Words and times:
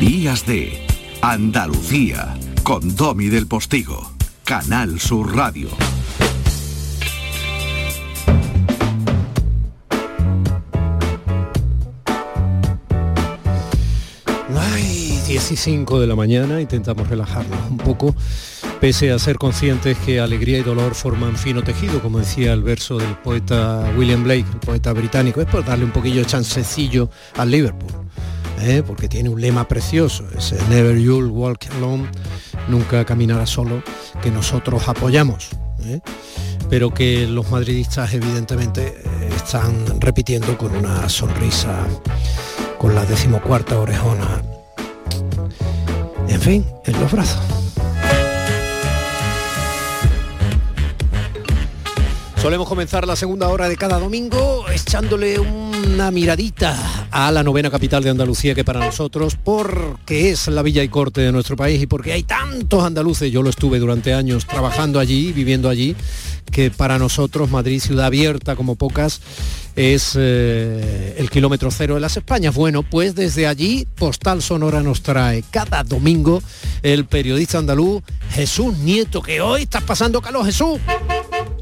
Días 0.00 0.44
de 0.44 0.86
Andalucía 1.22 2.36
con 2.62 2.96
Domi 2.96 3.28
del 3.28 3.46
Postigo, 3.46 4.12
Canal 4.44 4.98
Sur 4.98 5.34
Radio. 5.34 5.68
Ay, 14.58 15.20
15 15.26 15.84
de 16.00 16.06
la 16.06 16.16
mañana, 16.16 16.60
intentamos 16.60 17.08
relajarnos 17.08 17.58
un 17.70 17.78
poco, 17.78 18.14
pese 18.80 19.12
a 19.12 19.18
ser 19.18 19.36
conscientes 19.36 19.96
que 19.98 20.20
alegría 20.20 20.58
y 20.58 20.62
dolor 20.62 20.94
forman 20.94 21.36
fino 21.36 21.62
tejido, 21.62 22.00
como 22.02 22.18
decía 22.18 22.52
el 22.52 22.62
verso 22.62 22.98
del 22.98 23.16
poeta 23.18 23.90
William 23.96 24.24
Blake, 24.24 24.46
el 24.52 24.60
poeta 24.60 24.92
británico, 24.92 25.40
es 25.40 25.46
por 25.46 25.64
darle 25.64 25.84
un 25.84 25.92
poquillo 25.92 26.24
chancecillo 26.24 27.10
al 27.36 27.50
Liverpool. 27.50 28.03
¿Eh? 28.64 28.82
porque 28.84 29.08
tiene 29.08 29.28
un 29.28 29.40
lema 29.40 29.68
precioso, 29.68 30.24
ese 30.36 30.56
Never 30.68 30.98
You'll 30.98 31.30
Walk 31.30 31.66
Alone, 31.76 32.08
nunca 32.68 33.04
caminará 33.04 33.46
solo, 33.46 33.82
que 34.22 34.30
nosotros 34.30 34.88
apoyamos, 34.88 35.50
¿eh? 35.84 36.00
pero 36.70 36.92
que 36.92 37.26
los 37.26 37.50
madridistas 37.50 38.14
evidentemente 38.14 39.02
eh, 39.04 39.30
están 39.36 40.00
repitiendo 40.00 40.56
con 40.56 40.74
una 40.74 41.08
sonrisa, 41.08 41.86
con 42.78 42.94
la 42.94 43.04
decimocuarta 43.04 43.78
orejona, 43.78 44.42
en 46.28 46.40
fin, 46.40 46.66
en 46.86 47.00
los 47.00 47.12
brazos. 47.12 47.40
Solemos 52.40 52.68
comenzar 52.68 53.06
la 53.06 53.16
segunda 53.16 53.48
hora 53.48 53.70
de 53.70 53.76
cada 53.76 53.98
domingo 53.98 54.66
echándole 54.68 55.38
una 55.86 56.10
miradita 56.10 57.08
a 57.10 57.30
la 57.30 57.42
novena 57.42 57.70
capital 57.70 58.02
de 58.02 58.10
Andalucía 58.10 58.54
que 58.54 58.64
para 58.64 58.80
nosotros, 58.80 59.36
porque 59.42 60.30
es 60.30 60.48
la 60.48 60.62
villa 60.62 60.82
y 60.82 60.88
corte 60.88 61.20
de 61.20 61.30
nuestro 61.30 61.56
país 61.56 61.82
y 61.82 61.86
porque 61.86 62.12
hay 62.12 62.22
tantos 62.22 62.84
andaluces, 62.84 63.30
yo 63.30 63.42
lo 63.42 63.50
estuve 63.50 63.78
durante 63.78 64.14
años 64.14 64.46
trabajando 64.46 64.98
allí, 64.98 65.32
viviendo 65.32 65.68
allí, 65.68 65.94
que 66.50 66.70
para 66.70 66.98
nosotros 66.98 67.50
Madrid, 67.50 67.80
ciudad 67.80 68.06
abierta 68.06 68.56
como 68.56 68.76
pocas, 68.76 69.20
es 69.76 70.14
eh, 70.16 71.16
el 71.18 71.28
kilómetro 71.30 71.70
cero 71.70 71.94
de 71.94 72.00
las 72.00 72.16
Españas. 72.16 72.54
Bueno, 72.54 72.82
pues 72.82 73.14
desde 73.14 73.46
allí 73.46 73.86
Postal 73.96 74.42
Sonora 74.42 74.82
nos 74.82 75.02
trae 75.02 75.44
cada 75.50 75.84
domingo 75.84 76.42
el 76.82 77.04
periodista 77.04 77.58
andaluz 77.58 78.02
Jesús 78.30 78.78
Nieto, 78.78 79.20
que 79.20 79.40
hoy 79.40 79.62
estás 79.62 79.82
pasando 79.82 80.22
calor, 80.22 80.46
Jesús. 80.46 80.80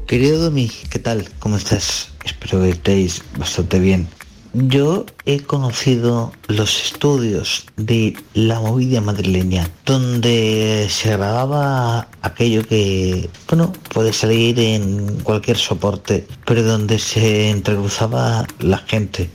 Querido 0.07 0.41
Domi, 0.41 0.71
¿qué 0.89 0.99
tal? 0.99 1.27
¿Cómo 1.39 1.57
estás? 1.57 2.12
Espero 2.23 2.61
que 2.61 2.69
estéis 2.69 3.23
bastante 3.37 3.79
bien. 3.79 4.07
Yo 4.55 5.07
he 5.25 5.39
conocido 5.39 6.31
los 6.47 6.79
estudios 6.79 7.65
de 7.75 8.15
la 8.35 8.59
movida 8.59 9.01
madrileña, 9.01 9.67
donde 9.83 10.87
se 10.91 11.09
grababa 11.09 12.07
aquello 12.21 12.61
que, 12.61 13.31
bueno, 13.47 13.73
puede 13.91 14.13
salir 14.13 14.59
en 14.59 15.21
cualquier 15.21 15.57
soporte, 15.57 16.27
pero 16.45 16.61
donde 16.61 16.99
se 16.99 17.49
entrecruzaba 17.49 18.45
la 18.59 18.77
gente. 18.77 19.31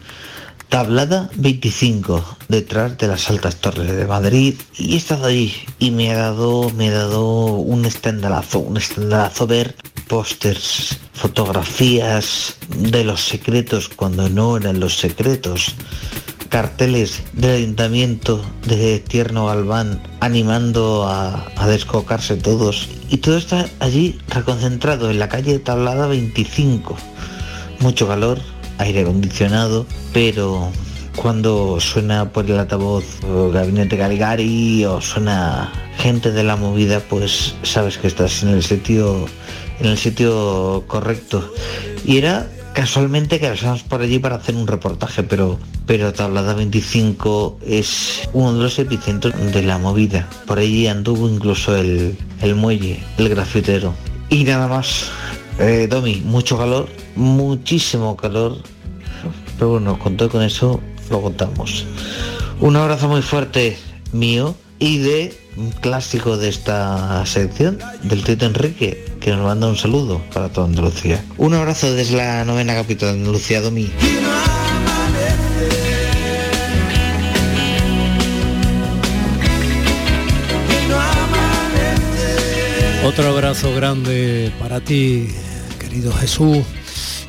Tablada 0.69 1.30
25, 1.34 2.36
detrás 2.48 2.97
de 2.98 3.08
las 3.08 3.28
altas 3.28 3.56
torres 3.56 3.91
de 3.91 4.06
Madrid, 4.06 4.55
y 4.77 4.95
he 4.95 4.98
estado 4.98 5.27
allí 5.27 5.52
y 5.80 5.91
me 5.91 6.12
ha 6.12 6.19
dado, 6.19 6.70
me 6.77 6.91
ha 6.91 6.92
dado 6.92 7.55
un 7.55 7.86
estendalazo, 7.86 8.61
un 8.61 8.77
estendalazo 8.77 9.48
ver 9.48 9.75
pósters, 10.09 10.98
fotografías 11.12 12.56
de 12.77 13.05
los 13.05 13.20
secretos 13.25 13.89
cuando 13.89 14.28
no 14.28 14.56
eran 14.56 14.81
los 14.81 14.97
secretos, 14.97 15.75
carteles 16.48 17.23
del 17.34 17.56
ayuntamiento 17.56 18.42
de 18.67 19.01
Tierno 19.01 19.51
Albán 19.51 20.03
animando 20.20 21.05
a, 21.06 21.47
a, 21.56 21.69
descocarse 21.69 22.36
todos. 22.36 22.89
Y 23.11 23.19
todo 23.19 23.36
está 23.36 23.69
allí 23.81 24.19
reconcentrado 24.29 25.11
en 25.11 25.19
la 25.19 25.29
calle 25.29 25.58
Tablada 25.58 26.07
25. 26.07 26.96
Mucho 27.80 28.08
calor, 28.08 28.40
aire 28.79 29.02
acondicionado, 29.02 29.86
pero 30.13 30.73
cuando 31.17 31.80
suena 31.80 32.33
por 32.33 32.46
el 32.46 32.58
altavoz 32.58 33.05
Gabinete 33.52 33.98
Caligari 33.98 34.85
o 34.85 35.01
suena 35.01 35.70
gente 35.98 36.30
de 36.30 36.45
la 36.45 36.57
movida, 36.57 37.01
pues 37.01 37.57
sabes 37.63 37.98
que 37.98 38.07
estás 38.07 38.42
en 38.42 38.51
el 38.51 38.63
sitio 38.63 39.27
en 39.80 39.86
el 39.86 39.98
sitio 39.98 40.84
correcto. 40.86 41.52
Y 42.05 42.18
era 42.18 42.48
casualmente 42.74 43.40
que 43.40 43.48
pasamos 43.48 43.83
por 43.83 44.02
allí 44.02 44.18
para 44.18 44.36
hacer 44.36 44.55
un 44.55 44.66
reportaje, 44.66 45.22
pero, 45.22 45.58
pero 45.86 46.12
Tablada 46.12 46.55
25 46.55 47.58
es 47.66 48.28
uno 48.33 48.55
de 48.55 48.62
los 48.62 48.78
epicentros 48.78 49.34
de 49.52 49.62
la 49.62 49.78
movida. 49.78 50.28
Por 50.46 50.58
allí 50.58 50.86
anduvo 50.86 51.28
incluso 51.28 51.77
el, 51.77 52.16
el 52.40 52.55
muelle, 52.55 53.02
el 53.18 53.28
grafitero. 53.28 53.94
Y 54.30 54.44
nada 54.44 54.68
más. 54.68 55.11
Eh, 55.58 55.89
Domi, 55.90 56.22
mucho 56.24 56.56
calor, 56.56 56.89
muchísimo 57.16 58.16
calor. 58.16 58.58
Pero 59.56 59.70
bueno, 59.70 59.98
con 59.98 60.16
todo 60.16 60.28
con 60.28 60.42
eso 60.42 60.80
lo 61.10 61.20
contamos. 61.20 61.84
Un 62.60 62.77
abrazo 62.77 63.08
muy 63.08 63.22
fuerte 63.22 63.77
mío 64.12 64.55
y 64.78 64.98
de 64.98 65.36
un 65.56 65.72
clásico 65.72 66.36
de 66.36 66.48
esta 66.48 67.24
sección, 67.27 67.78
del 68.05 68.22
Tito 68.22 68.46
Enrique, 68.46 69.05
que 69.28 69.36
nos 69.36 69.44
manda 69.44 69.66
un 69.66 69.77
saludo 69.77 70.22
para 70.33 70.48
toda 70.48 70.68
Andalucía. 70.68 71.22
Un 71.36 71.52
abrazo 71.52 71.92
desde 71.92 72.16
la 72.16 72.46
novena 72.46 72.74
capital 72.74 73.12
de 73.12 73.18
Andalucía, 73.18 73.61
Domi. 73.61 73.90
Otro 83.05 83.28
abrazo 83.28 83.74
grande 83.74 84.50
para 84.58 84.80
ti, 84.80 85.28
querido 85.78 86.10
Jesús. 86.14 86.64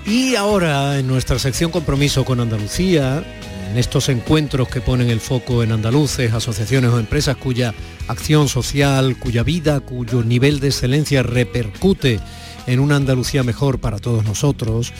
Y 0.05 0.35
ahora 0.35 0.99
en 0.99 1.07
nuestra 1.07 1.37
sección 1.37 1.69
Compromiso 1.69 2.23
con 2.23 2.39
Andalucía, 2.39 3.38
en 3.69 3.77
estos 3.77 4.09
encuentros 4.09 4.67
que 4.67 4.81
ponen 4.81 5.09
el 5.09 5.19
foco 5.19 5.63
en 5.63 5.71
andaluces, 5.71 6.33
asociaciones 6.33 6.91
o 6.91 6.99
empresas 6.99 7.37
cuya 7.37 7.73
acción 8.07 8.47
social, 8.47 9.17
cuya 9.19 9.43
vida, 9.43 9.79
cuyo 9.79 10.23
nivel 10.23 10.59
de 10.59 10.67
excelencia 10.67 11.21
repercute 11.21 12.19
en 12.65 12.79
una 12.79 12.95
Andalucía 12.95 13.43
mejor 13.43 13.79
para 13.79 13.99
todos 13.99 14.23
nosotros, 14.25 14.91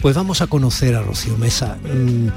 pues 0.00 0.16
vamos 0.16 0.40
a 0.40 0.46
conocer 0.46 0.94
a 0.94 1.02
Rocío 1.02 1.36
Mesa. 1.36 1.78
Mm, 1.82 2.28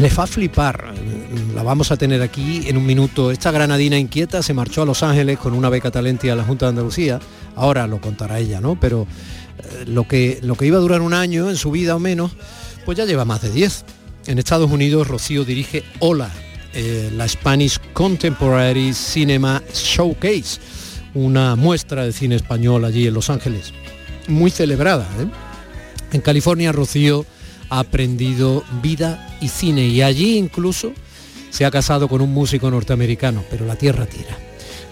le 0.00 0.08
va 0.10 0.24
a 0.24 0.26
flipar, 0.26 0.92
mm, 0.92 1.54
la 1.54 1.62
vamos 1.62 1.90
a 1.90 1.96
tener 1.96 2.22
aquí 2.22 2.62
en 2.66 2.76
un 2.76 2.86
minuto. 2.86 3.30
Esta 3.30 3.50
granadina 3.50 3.98
inquieta 3.98 4.42
se 4.42 4.54
marchó 4.54 4.82
a 4.82 4.86
Los 4.86 5.02
Ángeles 5.02 5.38
con 5.38 5.52
una 5.54 5.68
beca 5.68 5.90
talentia 5.90 6.32
a 6.32 6.36
la 6.36 6.44
Junta 6.44 6.66
de 6.66 6.70
Andalucía, 6.70 7.20
ahora 7.56 7.86
lo 7.86 8.00
contará 8.00 8.38
ella, 8.38 8.60
¿no? 8.60 8.78
Pero 8.78 9.06
eh, 9.58 9.84
lo, 9.86 10.06
que, 10.06 10.38
lo 10.42 10.56
que 10.56 10.66
iba 10.66 10.78
a 10.78 10.80
durar 10.80 11.00
un 11.00 11.14
año 11.14 11.50
en 11.50 11.56
su 11.56 11.70
vida 11.70 11.96
o 11.96 11.98
menos, 11.98 12.32
pues 12.84 12.98
ya 12.98 13.04
lleva 13.04 13.24
más 13.24 13.42
de 13.42 13.50
10. 13.50 13.84
En 14.28 14.38
Estados 14.38 14.70
Unidos, 14.70 15.08
Rocío 15.08 15.42
dirige 15.42 15.84
Hola, 16.00 16.30
eh, 16.74 17.10
la 17.16 17.26
Spanish 17.26 17.80
Contemporary 17.94 18.92
Cinema 18.92 19.62
Showcase, 19.72 20.60
una 21.14 21.56
muestra 21.56 22.04
de 22.04 22.12
cine 22.12 22.34
español 22.34 22.84
allí 22.84 23.06
en 23.06 23.14
Los 23.14 23.30
Ángeles, 23.30 23.72
muy 24.26 24.50
celebrada. 24.50 25.08
¿eh? 25.18 25.26
En 26.12 26.20
California, 26.20 26.72
Rocío 26.72 27.24
ha 27.70 27.78
aprendido 27.78 28.64
vida 28.82 29.38
y 29.40 29.48
cine 29.48 29.86
y 29.86 30.02
allí 30.02 30.36
incluso 30.36 30.92
se 31.48 31.64
ha 31.64 31.70
casado 31.70 32.06
con 32.06 32.20
un 32.20 32.34
músico 32.34 32.70
norteamericano, 32.70 33.42
pero 33.50 33.64
la 33.64 33.76
tierra 33.76 34.04
tira. 34.04 34.36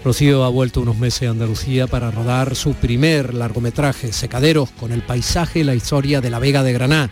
Rocío 0.03 0.45
ha 0.45 0.49
vuelto 0.49 0.81
unos 0.81 0.97
meses 0.97 1.27
a 1.27 1.31
Andalucía 1.31 1.85
para 1.85 2.09
rodar 2.09 2.55
su 2.55 2.73
primer 2.73 3.35
largometraje, 3.35 4.13
Secaderos, 4.13 4.71
con 4.71 4.91
el 4.91 5.03
paisaje 5.03 5.59
y 5.59 5.63
la 5.63 5.75
historia 5.75 6.21
de 6.21 6.31
la 6.31 6.39
Vega 6.39 6.63
de 6.63 6.73
Granada, 6.73 7.11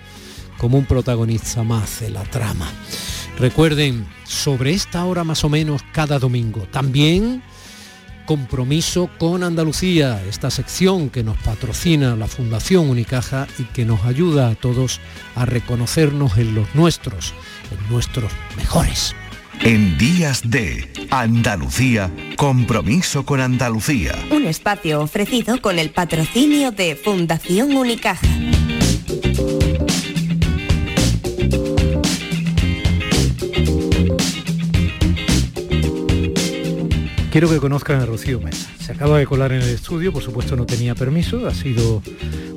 como 0.57 0.77
un 0.77 0.85
protagonista 0.85 1.63
más 1.63 2.01
de 2.01 2.09
la 2.09 2.23
trama. 2.23 2.71
Recuerden, 3.37 4.05
sobre 4.23 4.73
esta 4.73 5.05
hora 5.05 5.23
más 5.23 5.43
o 5.43 5.49
menos 5.49 5.81
cada 5.91 6.19
domingo. 6.19 6.67
También 6.71 7.43
compromiso 8.25 9.09
con 9.17 9.43
Andalucía, 9.43 10.21
esta 10.27 10.49
sección 10.49 11.09
que 11.09 11.23
nos 11.23 11.37
patrocina 11.37 12.15
la 12.15 12.27
Fundación 12.27 12.89
Unicaja 12.89 13.47
y 13.59 13.63
que 13.65 13.85
nos 13.85 14.03
ayuda 14.03 14.49
a 14.49 14.55
todos 14.55 14.99
a 15.35 15.45
reconocernos 15.45 16.37
en 16.37 16.55
los 16.55 16.73
nuestros, 16.75 17.33
en 17.71 17.93
nuestros 17.93 18.31
mejores. 18.57 19.15
En 19.61 19.97
días 19.97 20.41
de 20.49 20.91
Andalucía, 21.11 22.11
compromiso 22.35 23.25
con 23.25 23.39
Andalucía. 23.39 24.13
Un 24.31 24.45
espacio 24.45 25.01
ofrecido 25.01 25.61
con 25.61 25.79
el 25.79 25.91
patrocinio 25.91 26.71
de 26.71 26.95
Fundación 26.95 27.75
Unicaja. 27.75 28.27
Quiero 37.35 37.49
que 37.49 37.59
conozcan 37.59 37.99
a 37.99 38.05
Rocío 38.05 38.39
Mesa. 38.39 38.69
Se 38.79 38.93
acaba 38.93 39.17
de 39.17 39.25
colar 39.25 39.51
en 39.51 39.61
el 39.61 39.67
estudio, 39.67 40.13
por 40.13 40.23
supuesto 40.23 40.55
no 40.55 40.65
tenía 40.65 40.95
permiso, 40.95 41.45
ha 41.47 41.53
sido 41.53 42.01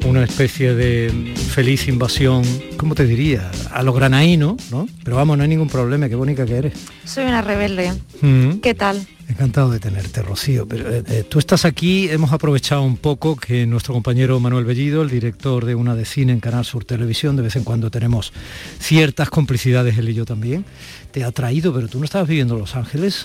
una 0.07 0.23
especie 0.23 0.73
de 0.73 1.35
feliz 1.35 1.89
invasión, 1.89 2.45
¿cómo 2.77 2.95
te 2.95 3.05
diría? 3.05 3.51
A 3.73 3.83
lo 3.83 3.93
granaíno, 3.93 4.57
¿no? 4.71 4.87
Pero 5.03 5.17
vamos, 5.17 5.37
no 5.37 5.43
hay 5.43 5.49
ningún 5.49 5.67
problema, 5.67 6.09
qué 6.09 6.15
bonita 6.15 6.47
que 6.47 6.59
eres. 6.59 6.75
Soy 7.05 7.25
una 7.25 7.43
rebelde. 7.43 7.93
Mm. 8.21 8.61
¿Qué 8.61 8.73
tal? 8.75 9.05
Encantado 9.29 9.73
de 9.73 9.81
tenerte, 9.81 10.23
Rocío. 10.23 10.69
Pero, 10.69 10.89
eh, 10.95 11.03
eh, 11.09 11.25
tú 11.29 11.41
estás 11.41 11.65
aquí, 11.65 12.09
hemos 12.09 12.33
aprovechado 12.33 12.83
un 12.83 12.99
poco 12.99 13.35
que 13.35 13.67
nuestro 13.67 13.95
compañero 13.95 14.39
Manuel 14.39 14.65
Bellido, 14.65 15.03
el 15.03 15.11
director 15.11 15.65
de 15.65 15.75
una 15.75 15.97
de 15.97 16.05
cine 16.05 16.33
en 16.33 16.39
Canal 16.39 16.65
Sur 16.65 16.85
Televisión, 16.85 17.35
de 17.35 17.43
vez 17.43 17.57
en 17.57 17.65
cuando 17.65 17.91
tenemos 17.91 18.33
ciertas 18.79 19.29
complicidades, 19.29 19.99
él 19.99 20.09
y 20.11 20.15
yo 20.15 20.25
también, 20.25 20.65
te 21.11 21.25
ha 21.25 21.33
traído, 21.33 21.75
pero 21.75 21.89
tú 21.89 21.99
no 21.99 22.05
estabas 22.05 22.29
viviendo 22.29 22.55
en 22.55 22.61
Los 22.61 22.77
Ángeles. 22.77 23.25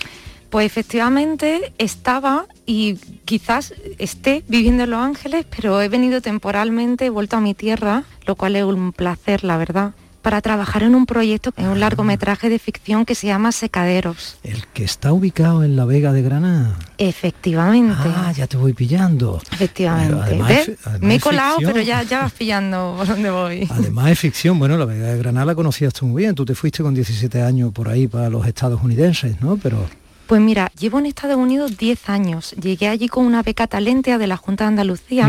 Pues 0.54 0.66
efectivamente 0.66 1.72
estaba 1.78 2.46
y 2.64 2.94
quizás 3.24 3.74
esté 3.98 4.44
viviendo 4.46 4.84
en 4.84 4.90
Los 4.90 5.00
Ángeles, 5.00 5.46
pero 5.50 5.82
he 5.82 5.88
venido 5.88 6.20
temporalmente, 6.20 7.06
he 7.06 7.10
vuelto 7.10 7.36
a 7.36 7.40
mi 7.40 7.54
tierra, 7.54 8.04
lo 8.24 8.36
cual 8.36 8.54
es 8.54 8.62
un 8.62 8.92
placer, 8.92 9.42
la 9.42 9.56
verdad 9.56 9.94
para 10.22 10.40
trabajar 10.40 10.84
en 10.84 10.94
un 10.94 11.04
proyecto, 11.04 11.52
en 11.58 11.66
un 11.66 11.80
largometraje 11.80 12.48
de 12.48 12.58
ficción 12.58 13.04
que 13.04 13.14
se 13.14 13.26
llama 13.26 13.52
Secaderos. 13.52 14.38
El 14.42 14.64
que 14.68 14.82
está 14.82 15.12
ubicado 15.12 15.64
en 15.64 15.76
la 15.76 15.84
Vega 15.84 16.12
de 16.12 16.22
Granada. 16.22 16.78
Efectivamente. 16.96 18.08
Ah, 18.16 18.32
ya 18.34 18.46
te 18.46 18.56
voy 18.56 18.72
pillando. 18.72 19.42
Efectivamente. 19.52 20.78
Me 21.00 21.16
he 21.16 21.20
colado, 21.20 21.58
pero 21.58 21.82
ya, 21.82 22.04
ya 22.04 22.20
vas 22.20 22.32
pillando 22.32 22.94
por 22.96 23.06
dónde 23.06 23.30
voy. 23.30 23.68
Además 23.70 24.12
es 24.12 24.18
ficción. 24.18 24.58
Bueno, 24.58 24.78
la 24.78 24.86
Vega 24.86 25.08
de 25.08 25.18
Granada 25.18 25.44
la 25.44 25.54
conocías 25.54 25.92
tú 25.92 26.06
muy 26.06 26.22
bien. 26.22 26.34
Tú 26.34 26.46
te 26.46 26.54
fuiste 26.54 26.82
con 26.82 26.94
17 26.94 27.42
años 27.42 27.72
por 27.72 27.90
ahí 27.90 28.06
para 28.06 28.30
los 28.30 28.46
Estados 28.46 28.82
Unidos, 28.82 29.26
¿no? 29.42 29.58
Pero... 29.58 29.86
Pues 30.26 30.40
mira, 30.40 30.72
llevo 30.78 30.98
en 30.98 31.06
Estados 31.06 31.36
Unidos 31.36 31.76
10 31.76 32.08
años. 32.08 32.52
Llegué 32.52 32.88
allí 32.88 33.08
con 33.08 33.26
una 33.26 33.42
beca 33.42 33.66
talentea 33.66 34.16
de 34.16 34.26
la 34.26 34.38
Junta 34.38 34.64
de 34.64 34.68
Andalucía, 34.68 35.28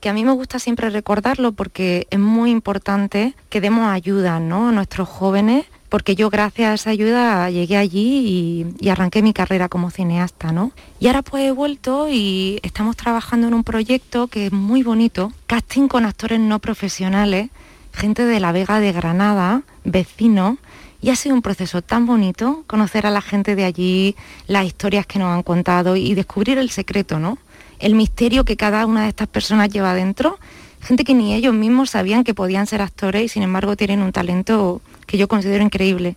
que 0.00 0.08
a 0.08 0.12
mí 0.12 0.24
me 0.24 0.32
gusta 0.32 0.58
siempre 0.58 0.90
recordarlo 0.90 1.52
porque 1.52 2.08
es 2.10 2.18
muy 2.18 2.50
importante 2.50 3.34
que 3.48 3.60
demos 3.60 3.86
ayuda 3.86 4.40
¿no? 4.40 4.68
a 4.68 4.72
nuestros 4.72 5.08
jóvenes, 5.08 5.66
porque 5.88 6.16
yo 6.16 6.30
gracias 6.30 6.70
a 6.70 6.74
esa 6.74 6.90
ayuda 6.90 7.48
llegué 7.50 7.76
allí 7.76 8.74
y, 8.80 8.88
arranqué 8.88 9.22
mi 9.22 9.32
carrera 9.32 9.68
como 9.68 9.90
cineasta. 9.90 10.50
¿no? 10.50 10.72
Y 10.98 11.06
ahora 11.06 11.22
pues 11.22 11.44
he 11.44 11.52
vuelto 11.52 12.08
y 12.10 12.58
estamos 12.64 12.96
trabajando 12.96 13.46
en 13.46 13.54
un 13.54 13.62
proyecto 13.62 14.26
que 14.26 14.46
es 14.46 14.52
muy 14.52 14.82
bonito, 14.82 15.32
casting 15.46 15.86
con 15.86 16.04
actores 16.04 16.40
no 16.40 16.58
profesionales, 16.58 17.50
gente 17.92 18.24
de 18.24 18.40
la 18.40 18.50
Vega 18.50 18.80
de 18.80 18.90
Granada, 18.90 19.62
vecinos, 19.84 20.58
y 21.04 21.10
ha 21.10 21.16
sido 21.16 21.34
un 21.34 21.42
proceso 21.42 21.82
tan 21.82 22.06
bonito 22.06 22.64
conocer 22.66 23.06
a 23.06 23.10
la 23.10 23.20
gente 23.20 23.54
de 23.56 23.64
allí, 23.64 24.16
las 24.46 24.64
historias 24.64 25.04
que 25.04 25.18
nos 25.18 25.34
han 25.34 25.42
contado 25.42 25.96
y 25.96 26.14
descubrir 26.14 26.56
el 26.56 26.70
secreto, 26.70 27.18
¿no? 27.18 27.36
El 27.78 27.94
misterio 27.94 28.46
que 28.46 28.56
cada 28.56 28.86
una 28.86 29.02
de 29.02 29.10
estas 29.10 29.28
personas 29.28 29.68
lleva 29.68 29.92
dentro. 29.92 30.38
Gente 30.80 31.04
que 31.04 31.12
ni 31.12 31.34
ellos 31.34 31.52
mismos 31.52 31.90
sabían 31.90 32.24
que 32.24 32.32
podían 32.32 32.66
ser 32.66 32.80
actores 32.80 33.22
y 33.22 33.28
sin 33.28 33.42
embargo 33.42 33.76
tienen 33.76 34.00
un 34.00 34.12
talento 34.12 34.80
que 35.06 35.18
yo 35.18 35.28
considero 35.28 35.62
increíble. 35.62 36.16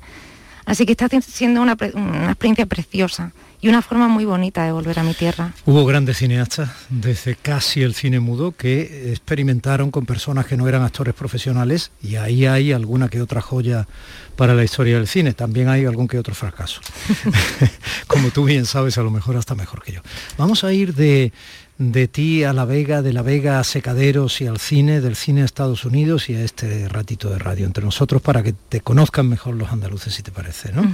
Así 0.65 0.85
que 0.85 0.93
está 0.93 1.09
siendo 1.19 1.61
una, 1.61 1.75
una 1.93 2.27
experiencia 2.27 2.65
preciosa 2.65 3.33
y 3.59 3.69
una 3.69 3.81
forma 3.81 4.07
muy 4.07 4.25
bonita 4.25 4.63
de 4.65 4.71
volver 4.71 4.99
a 4.99 5.03
mi 5.03 5.13
tierra. 5.13 5.53
Hubo 5.65 5.85
grandes 5.85 6.17
cineastas, 6.17 6.69
desde 6.89 7.35
casi 7.35 7.81
el 7.81 7.93
cine 7.93 8.19
mudo, 8.19 8.51
que 8.51 9.11
experimentaron 9.11 9.91
con 9.91 10.05
personas 10.05 10.45
que 10.45 10.57
no 10.57 10.67
eran 10.67 10.83
actores 10.83 11.13
profesionales 11.13 11.91
y 12.01 12.15
ahí 12.15 12.45
hay 12.45 12.71
alguna 12.71 13.09
que 13.09 13.21
otra 13.21 13.41
joya 13.41 13.87
para 14.35 14.53
la 14.53 14.63
historia 14.63 14.97
del 14.97 15.07
cine. 15.07 15.33
También 15.33 15.69
hay 15.69 15.85
algún 15.85 16.07
que 16.07 16.19
otro 16.19 16.35
fracaso. 16.35 16.81
Como 18.07 18.29
tú 18.29 18.45
bien 18.45 18.65
sabes, 18.65 18.97
a 18.97 19.03
lo 19.03 19.11
mejor 19.11 19.37
hasta 19.37 19.55
mejor 19.55 19.83
que 19.83 19.93
yo. 19.93 20.01
Vamos 20.37 20.63
a 20.63 20.71
ir 20.73 20.93
de 20.93 21.33
de 21.77 22.07
ti 22.07 22.43
a 22.43 22.53
La 22.53 22.65
Vega, 22.65 23.01
de 23.01 23.13
La 23.13 23.21
Vega 23.21 23.59
a 23.59 23.63
Secaderos 23.63 24.41
y 24.41 24.47
al 24.47 24.59
cine, 24.59 24.99
del 24.99 25.15
cine 25.15 25.43
a 25.43 25.45
Estados 25.45 25.85
Unidos 25.85 26.29
y 26.29 26.35
a 26.35 26.43
este 26.43 26.89
ratito 26.89 27.29
de 27.29 27.37
radio 27.37 27.65
entre 27.65 27.83
nosotros 27.83 28.21
para 28.21 28.41
que 28.41 28.53
te 28.53 28.81
conozcan 28.81 29.29
mejor 29.29 29.55
los 29.55 29.71
andaluces, 29.71 30.13
si 30.15 30.23
te 30.23 30.31
parece, 30.31 30.71
¿no? 30.71 30.91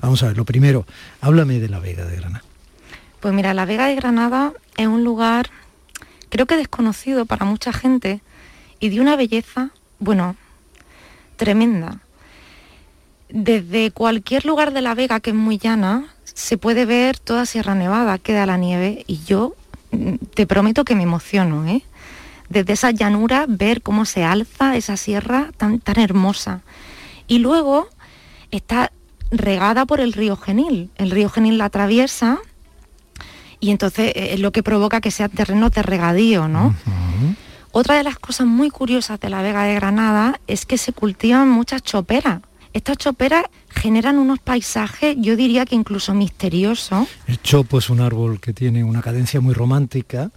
Vamos 0.00 0.22
a 0.22 0.28
ver, 0.28 0.36
lo 0.36 0.44
primero, 0.44 0.86
háblame 1.20 1.58
de 1.58 1.68
La 1.68 1.80
Vega 1.80 2.04
de 2.04 2.16
Granada. 2.16 2.44
Pues 3.18 3.34
mira, 3.34 3.54
La 3.54 3.64
Vega 3.64 3.86
de 3.86 3.96
Granada 3.96 4.52
es 4.76 4.86
un 4.86 5.02
lugar, 5.02 5.50
creo 6.28 6.46
que 6.46 6.56
desconocido 6.56 7.26
para 7.26 7.44
mucha 7.44 7.72
gente 7.72 8.20
y 8.78 8.90
de 8.90 9.00
una 9.00 9.16
belleza, 9.16 9.70
bueno, 9.98 10.36
tremenda. 11.36 12.00
Desde 13.30 13.90
cualquier 13.90 14.44
lugar 14.44 14.72
de 14.72 14.82
La 14.82 14.94
Vega, 14.94 15.18
que 15.18 15.30
es 15.30 15.36
muy 15.36 15.58
llana, 15.58 16.14
se 16.22 16.56
puede 16.56 16.86
ver 16.86 17.18
toda 17.18 17.46
Sierra 17.46 17.74
Nevada, 17.74 18.18
queda 18.18 18.46
la 18.46 18.58
nieve 18.58 19.02
y 19.08 19.24
yo 19.24 19.56
te 20.34 20.46
prometo 20.46 20.84
que 20.84 20.94
me 20.94 21.02
emociono, 21.02 21.66
¿eh? 21.66 21.82
Desde 22.48 22.74
esa 22.74 22.90
llanura 22.90 23.46
ver 23.48 23.82
cómo 23.82 24.04
se 24.04 24.24
alza 24.24 24.76
esa 24.76 24.96
sierra 24.96 25.50
tan, 25.56 25.80
tan 25.80 25.98
hermosa. 25.98 26.60
Y 27.26 27.38
luego 27.38 27.88
está 28.50 28.92
regada 29.30 29.86
por 29.86 30.00
el 30.00 30.12
río 30.12 30.36
Genil. 30.36 30.90
El 30.96 31.10
río 31.10 31.28
Genil 31.28 31.58
la 31.58 31.66
atraviesa 31.66 32.38
y 33.60 33.70
entonces 33.70 34.12
eh, 34.14 34.34
es 34.34 34.40
lo 34.40 34.52
que 34.52 34.62
provoca 34.62 35.00
que 35.00 35.10
sea 35.10 35.28
terreno 35.28 35.70
de 35.70 35.82
regadío, 35.82 36.48
¿no? 36.48 36.74
Otra 37.72 37.96
de 37.96 38.04
las 38.04 38.18
cosas 38.18 38.46
muy 38.46 38.70
curiosas 38.70 39.18
de 39.18 39.30
la 39.30 39.42
Vega 39.42 39.64
de 39.64 39.74
Granada 39.74 40.38
es 40.46 40.66
que 40.66 40.78
se 40.78 40.92
cultivan 40.92 41.48
muchas 41.48 41.82
choperas. 41.82 42.42
Estas 42.74 42.98
choperas 42.98 43.44
generan 43.68 44.18
unos 44.18 44.40
paisajes, 44.40 45.14
yo 45.20 45.36
diría 45.36 45.64
que 45.64 45.76
incluso 45.76 46.12
misteriosos. 46.12 47.06
El 47.28 47.40
chopo 47.40 47.78
es 47.78 47.88
un 47.88 48.00
árbol 48.00 48.40
que 48.40 48.52
tiene 48.52 48.82
una 48.82 49.00
cadencia 49.00 49.40
muy 49.40 49.54
romántica, 49.54 50.32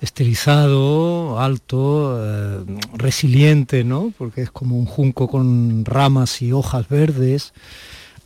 estilizado, 0.00 1.38
alto, 1.38 2.18
eh, 2.18 2.64
resiliente, 2.94 3.84
¿no? 3.84 4.10
Porque 4.16 4.40
es 4.40 4.50
como 4.50 4.78
un 4.78 4.86
junco 4.86 5.28
con 5.28 5.84
ramas 5.84 6.40
y 6.40 6.52
hojas 6.52 6.88
verdes 6.88 7.52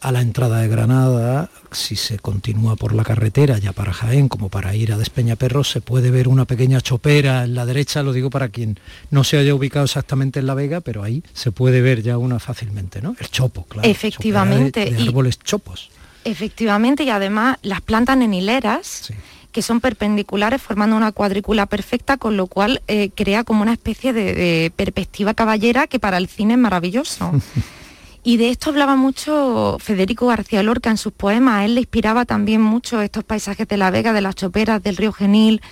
a 0.01 0.13
la 0.13 0.21
entrada 0.21 0.61
de 0.61 0.69
Granada, 0.69 1.51
si 1.73 1.97
se 1.97 2.19
continúa 2.19 2.77
por 2.77 2.95
la 2.95 3.03
carretera 3.03 3.59
ya 3.59 3.73
para 3.73 3.93
Jaén 3.93 4.29
como 4.29 4.49
para 4.49 4.75
ir 4.75 4.93
a 4.93 4.99
Despeñaperros, 4.99 5.71
se 5.71 5.81
puede 5.81 6.11
ver 6.11 6.29
una 6.29 6.45
pequeña 6.45 6.81
chopera 6.81 7.45
en 7.45 7.55
la 7.55 7.67
derecha, 7.67 8.03
lo 8.03 8.13
digo 8.13 8.31
para 8.31 8.49
quien 8.49 8.79
no 9.11 9.25
se 9.25 9.39
haya 9.39 9.55
ubicado 9.55 9.85
exactamente 9.85 10.41
en 10.41 10.47
La 10.47 10.55
Vega, 10.55 10.81
pero 10.81 11.03
ahí 11.03 11.23
se 11.33 11.51
puede 11.51 11.81
ver 11.81 12.03
ya 12.03 12.19
una 12.19 12.39
fácilmente, 12.39 13.01
¿no? 13.01 13.17
El 13.19 13.29
chopo, 13.31 13.65
claro. 13.65 13.89
Efectivamente. 13.89 14.91
De, 14.91 15.03
árboles 15.03 15.39
chopos. 15.39 15.91
Efectivamente, 16.25 17.05
y 17.05 17.11
además 17.11 17.59
las 17.63 17.81
plantan 17.81 18.23
en 18.23 18.35
hileras. 18.35 19.13
que 19.53 19.63
son 19.63 19.81
perpendiculares 19.81 20.61
formando 20.61 20.97
una 20.97 21.13
cuadrícula 21.13 21.65
perfecta, 21.65 22.19
con 22.19 22.37
lo 22.37 22.47
cual 22.47 22.83
eh, 22.89 23.09
crea 23.15 23.43
como 23.43 23.63
una 23.63 23.73
especie 23.73 24.13
de 24.13 24.71
perspectiva 24.77 25.33
caballera 25.33 25.87
que 25.87 25.99
para 25.99 26.19
el 26.19 26.29
cine 26.29 26.53
es 26.55 26.61
maravilloso. 26.61 27.33
Y 28.27 28.39
de 28.39 28.49
esto 28.51 28.71
hablaba 28.71 28.97
mucho 28.97 29.77
Federico 29.79 30.27
García 30.27 30.61
Lorca 30.65 30.91
en 30.91 30.97
sus 30.97 31.13
poemas. 31.13 31.61
A 31.61 31.65
él 31.65 31.77
le 31.77 31.83
inspiraba 31.83 32.25
también 32.25 32.61
mucho 32.61 33.01
estos 33.01 33.23
paisajes 33.23 33.69
de 33.69 33.77
la 33.77 33.93
Vega, 33.93 34.13
de 34.13 34.21
las 34.21 34.35
choperas, 34.35 34.83
del 34.83 34.97
río 34.97 35.13
Genil. 35.13 35.63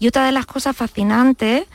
Y 0.00 0.08
otra 0.08 0.26
de 0.26 0.32
las 0.32 0.44
cosas 0.44 0.76
fascinantes 0.76 1.68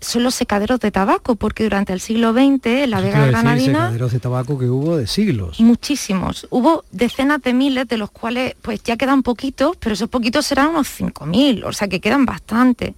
son 0.00 0.24
los 0.24 0.34
secaderos 0.34 0.80
de 0.80 0.90
tabaco, 0.90 1.36
porque 1.36 1.62
durante 1.62 1.92
el 1.92 2.00
siglo 2.00 2.32
XX 2.32 2.88
la 2.88 3.00
Vega 3.00 3.26
Granadina... 3.26 3.78
secaderos 3.78 4.10
de 4.10 4.18
tabaco 4.18 4.58
que 4.58 4.68
hubo 4.68 4.96
de 4.96 5.06
siglos. 5.06 5.60
Muchísimos. 5.60 6.48
Hubo 6.50 6.84
decenas 6.90 7.40
de 7.40 7.54
miles, 7.54 7.86
de 7.86 7.96
los 7.96 8.10
cuales 8.10 8.56
pues 8.60 8.82
ya 8.82 8.96
quedan 8.96 9.22
poquitos, 9.22 9.76
pero 9.76 9.92
esos 9.92 10.08
poquitos 10.08 10.44
serán 10.44 10.70
unos 10.70 10.88
5.000, 11.00 11.64
o 11.64 11.72
sea 11.72 11.86
que 11.86 12.00
quedan 12.00 12.26
bastante 12.26 12.96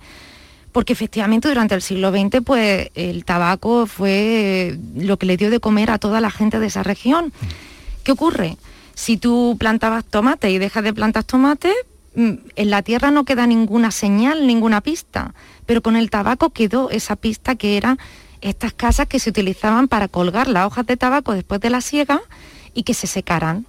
porque 0.77 0.93
efectivamente 0.93 1.49
durante 1.49 1.75
el 1.75 1.81
siglo 1.81 2.11
XX 2.11 2.43
pues 2.45 2.91
el 2.95 3.25
tabaco 3.25 3.87
fue 3.87 4.79
lo 4.95 5.17
que 5.17 5.25
le 5.25 5.39
dio 5.39 5.49
de 5.49 5.59
comer 5.59 5.91
a 5.91 5.97
toda 5.97 6.21
la 6.21 6.31
gente 6.31 6.59
de 6.59 6.67
esa 6.67 6.83
región. 6.83 7.33
¿Qué 8.05 8.13
ocurre? 8.13 8.59
Si 8.95 9.17
tú 9.17 9.57
plantabas 9.59 10.05
tomate 10.05 10.51
y 10.51 10.59
dejas 10.59 10.85
de 10.85 10.93
plantar 10.93 11.25
tomate, 11.25 11.73
mm, 12.15 12.33
en 12.57 12.69
la 12.69 12.83
tierra 12.83 13.11
no 13.11 13.25
queda 13.25 13.47
ninguna 13.47 13.91
señal, 13.91 14.47
ninguna 14.47 14.83
pista, 14.83 15.33
pero 15.65 15.81
con 15.81 15.97
el 15.97 16.11
tabaco 16.11 16.51
quedó 16.51 16.91
esa 16.91 17.17
pista 17.17 17.55
que 17.55 17.79
eran 17.79 17.99
estas 18.43 18.75
casas 18.75 19.07
que 19.07 19.19
se 19.19 19.31
utilizaban 19.31 19.89
para 19.89 20.09
colgar 20.09 20.47
las 20.47 20.67
hojas 20.67 20.85
de 20.85 20.99
tabaco 20.99 21.33
después 21.33 21.59
de 21.59 21.71
la 21.71 21.81
siega 21.81 22.21
y 22.75 22.83
que 22.83 22.93
se 22.93 23.07
secaran. 23.07 23.65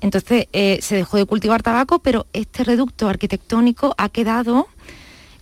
Entonces 0.00 0.48
eh, 0.52 0.80
se 0.82 0.96
dejó 0.96 1.18
de 1.18 1.26
cultivar 1.26 1.62
tabaco, 1.62 2.00
pero 2.00 2.26
este 2.32 2.64
reducto 2.64 3.08
arquitectónico 3.08 3.94
ha 3.96 4.08
quedado 4.08 4.66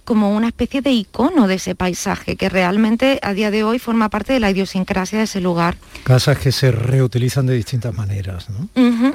como 0.04 0.35
una 0.35 0.49
especie 0.49 0.83
de 0.83 0.90
icono 0.90 1.47
de 1.47 1.54
ese 1.54 1.75
paisaje 1.75 2.37
que 2.37 2.49
realmente 2.49 3.19
a 3.23 3.33
día 3.33 3.50
de 3.50 3.64
hoy 3.64 3.78
forma 3.78 4.09
parte 4.09 4.33
de 4.33 4.40
la 4.40 4.50
idiosincrasia 4.50 5.19
de 5.19 5.25
ese 5.25 5.40
lugar. 5.40 5.76
Casas 6.04 6.38
que 6.38 6.52
se 6.52 6.71
reutilizan 6.73 7.47
de 7.47 7.54
distintas 7.54 7.95
maneras, 7.95 8.49
¿no? 8.50 8.69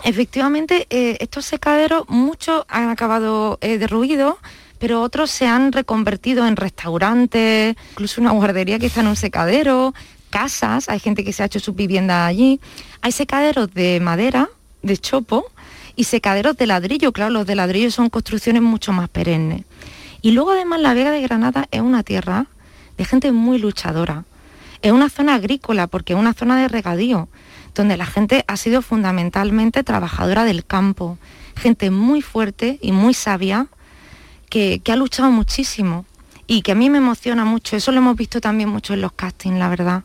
Efectivamente, 0.04 0.88
eh, 0.90 1.18
estos 1.20 1.46
secaderos, 1.46 2.04
muchos 2.08 2.64
han 2.68 2.90
acabado 2.90 3.58
eh, 3.62 3.78
derruidos, 3.78 4.36
pero 4.80 5.02
otros 5.02 5.32
se 5.32 5.48
han 5.48 5.72
reconvertido 5.72 6.48
en 6.48 6.56
restaurantes, 6.56 7.76
incluso 7.92 8.22
una 8.22 8.32
guardería 8.32 8.80
que 8.80 8.88
está 8.88 9.02
en 9.02 9.08
un 9.08 9.16
secadero, 9.16 9.94
casas, 10.30 10.90
hay 10.90 11.00
gente 11.00 11.24
que 11.24 11.34
se 11.34 11.44
ha 11.44 11.46
hecho 11.46 11.60
su 11.60 11.74
vivienda 11.74 12.26
allí. 12.26 12.60
Hay 13.02 13.12
secaderos 13.12 13.74
de 13.74 14.00
madera, 14.02 14.50
de 14.82 14.98
chopo, 14.98 15.46
y 15.96 16.04
secaderos 16.06 16.58
de 16.58 16.68
ladrillo, 16.68 17.12
claro, 17.12 17.32
los 17.32 17.48
de 17.48 17.56
ladrillo 17.56 17.90
son 17.92 18.10
construcciones 18.10 18.62
mucho 18.62 18.92
más 18.92 19.10
perennes. 19.10 19.64
Y 20.26 20.32
luego 20.32 20.54
además 20.54 20.82
la 20.82 20.96
Vega 20.96 21.12
de 21.12 21.22
Granada 21.22 21.68
es 21.70 21.82
una 21.82 22.02
tierra 22.02 22.48
de 22.98 23.06
gente 23.06 23.32
muy 23.32 23.60
luchadora. 23.60 24.26
Es 24.82 24.92
una 24.92 25.08
zona 25.08 25.36
agrícola 25.36 25.86
porque 25.86 26.14
es 26.14 26.20
una 26.20 26.34
zona 26.34 26.60
de 26.60 26.68
regadío, 26.68 27.30
donde 27.76 27.96
la 27.96 28.08
gente 28.08 28.44
ha 28.48 28.58
sido 28.58 28.82
fundamentalmente 28.82 29.84
trabajadora 29.84 30.44
del 30.44 30.66
campo, 30.66 31.20
gente 31.56 31.92
muy 31.92 32.24
fuerte 32.24 32.80
y 32.82 32.92
muy 32.92 33.14
sabia 33.14 33.68
que, 34.50 34.82
ha 34.88 34.96
luchado 34.96 35.30
muchísimo 35.30 36.08
y 36.48 36.64
que 36.64 36.72
a 36.72 36.76
mí 36.76 36.90
me 36.90 36.98
emociona 36.98 37.46
mucho. 37.46 37.76
Eso 37.76 37.92
lo 37.92 38.00
hemos 38.00 38.18
visto 38.18 38.42
también 38.42 38.70
mucho 38.70 38.96
en 38.96 39.02
los 39.02 39.12
castings, 39.12 39.60
la 39.60 39.70
verdad. 39.70 40.04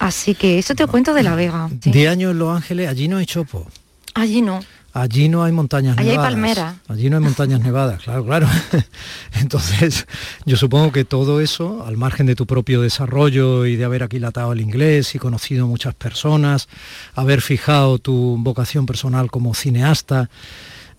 Así 0.00 0.34
que 0.34 0.58
eso 0.58 0.74
te 0.74 0.84
cuento 0.88 1.14
de 1.14 1.22
La 1.22 1.36
Vega. 1.36 1.68
De 1.70 2.08
años 2.08 2.32
en 2.32 2.40
Los 2.40 2.56
Ángeles, 2.56 2.88
allí 2.88 3.06
no 3.06 3.18
hay 3.18 3.26
chopo. 3.26 3.68
Allí 4.14 4.42
no. 4.42 4.58
Allí 4.94 5.28
no 5.28 5.42
hay 5.42 5.52
montañas 5.52 5.96
Allí 5.96 6.10
nevadas. 6.10 6.26
hay 6.28 6.34
palmera. 6.34 6.76
Allí 6.88 7.08
no 7.08 7.16
hay 7.16 7.22
montañas 7.22 7.60
nevadas, 7.64 8.02
claro, 8.02 8.24
claro. 8.24 8.46
Entonces, 9.40 10.06
yo 10.44 10.56
supongo 10.56 10.92
que 10.92 11.04
todo 11.04 11.40
eso, 11.40 11.84
al 11.86 11.96
margen 11.96 12.26
de 12.26 12.34
tu 12.34 12.46
propio 12.46 12.82
desarrollo 12.82 13.64
y 13.64 13.76
de 13.76 13.84
haber 13.84 14.02
aquilatado 14.02 14.52
el 14.52 14.60
inglés 14.60 15.14
y 15.14 15.18
conocido 15.18 15.66
muchas 15.66 15.94
personas, 15.94 16.68
haber 17.14 17.40
fijado 17.40 17.98
tu 17.98 18.36
vocación 18.40 18.84
personal 18.84 19.30
como 19.30 19.54
cineasta, 19.54 20.28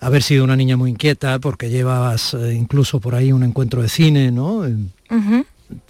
haber 0.00 0.22
sido 0.22 0.44
una 0.44 0.56
niña 0.56 0.76
muy 0.76 0.90
inquieta 0.90 1.38
porque 1.38 1.70
llevas 1.70 2.34
eh, 2.34 2.52
incluso 2.54 3.00
por 3.00 3.14
ahí 3.14 3.32
un 3.32 3.44
encuentro 3.44 3.80
de 3.80 3.88
cine, 3.88 4.30
¿no? 4.32 4.64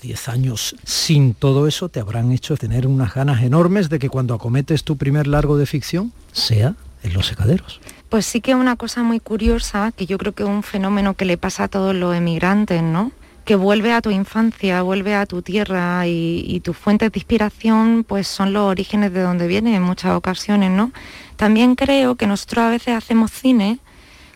Diez 0.00 0.28
años 0.28 0.76
sin 0.84 1.34
todo 1.34 1.66
eso 1.66 1.88
te 1.88 2.00
habrán 2.00 2.30
hecho 2.30 2.56
tener 2.56 2.86
unas 2.86 3.12
ganas 3.14 3.42
enormes 3.42 3.88
de 3.88 3.98
que 3.98 4.08
cuando 4.08 4.34
acometes 4.34 4.84
tu 4.84 4.96
primer 4.96 5.26
largo 5.26 5.56
de 5.56 5.66
ficción 5.66 6.12
sea 6.32 6.74
en 7.02 7.12
los 7.12 7.26
secaderos. 7.26 7.80
Pues 8.14 8.26
sí 8.26 8.40
que 8.40 8.54
una 8.54 8.76
cosa 8.76 9.02
muy 9.02 9.18
curiosa, 9.18 9.90
que 9.90 10.06
yo 10.06 10.18
creo 10.18 10.32
que 10.32 10.44
es 10.44 10.48
un 10.48 10.62
fenómeno 10.62 11.14
que 11.14 11.24
le 11.24 11.36
pasa 11.36 11.64
a 11.64 11.68
todos 11.68 11.96
los 11.96 12.14
emigrantes, 12.14 12.80
¿no? 12.80 13.10
Que 13.44 13.56
vuelve 13.56 13.92
a 13.92 14.00
tu 14.02 14.12
infancia, 14.12 14.82
vuelve 14.82 15.16
a 15.16 15.26
tu 15.26 15.42
tierra 15.42 16.06
y, 16.06 16.60
tus 16.62 16.76
fuentes 16.76 17.10
de 17.10 17.18
inspiración 17.18 18.04
pues 18.06 18.28
son 18.28 18.52
los 18.52 18.70
orígenes 18.70 19.12
de 19.12 19.20
donde 19.20 19.48
viene 19.48 19.74
en 19.74 19.82
muchas 19.82 20.12
ocasiones, 20.12 20.70
¿no? 20.70 20.92
También 21.34 21.74
creo 21.74 22.14
que 22.14 22.28
nosotros 22.28 22.66
a 22.66 22.70
veces 22.70 22.94
hacemos 22.94 23.32
cine 23.32 23.80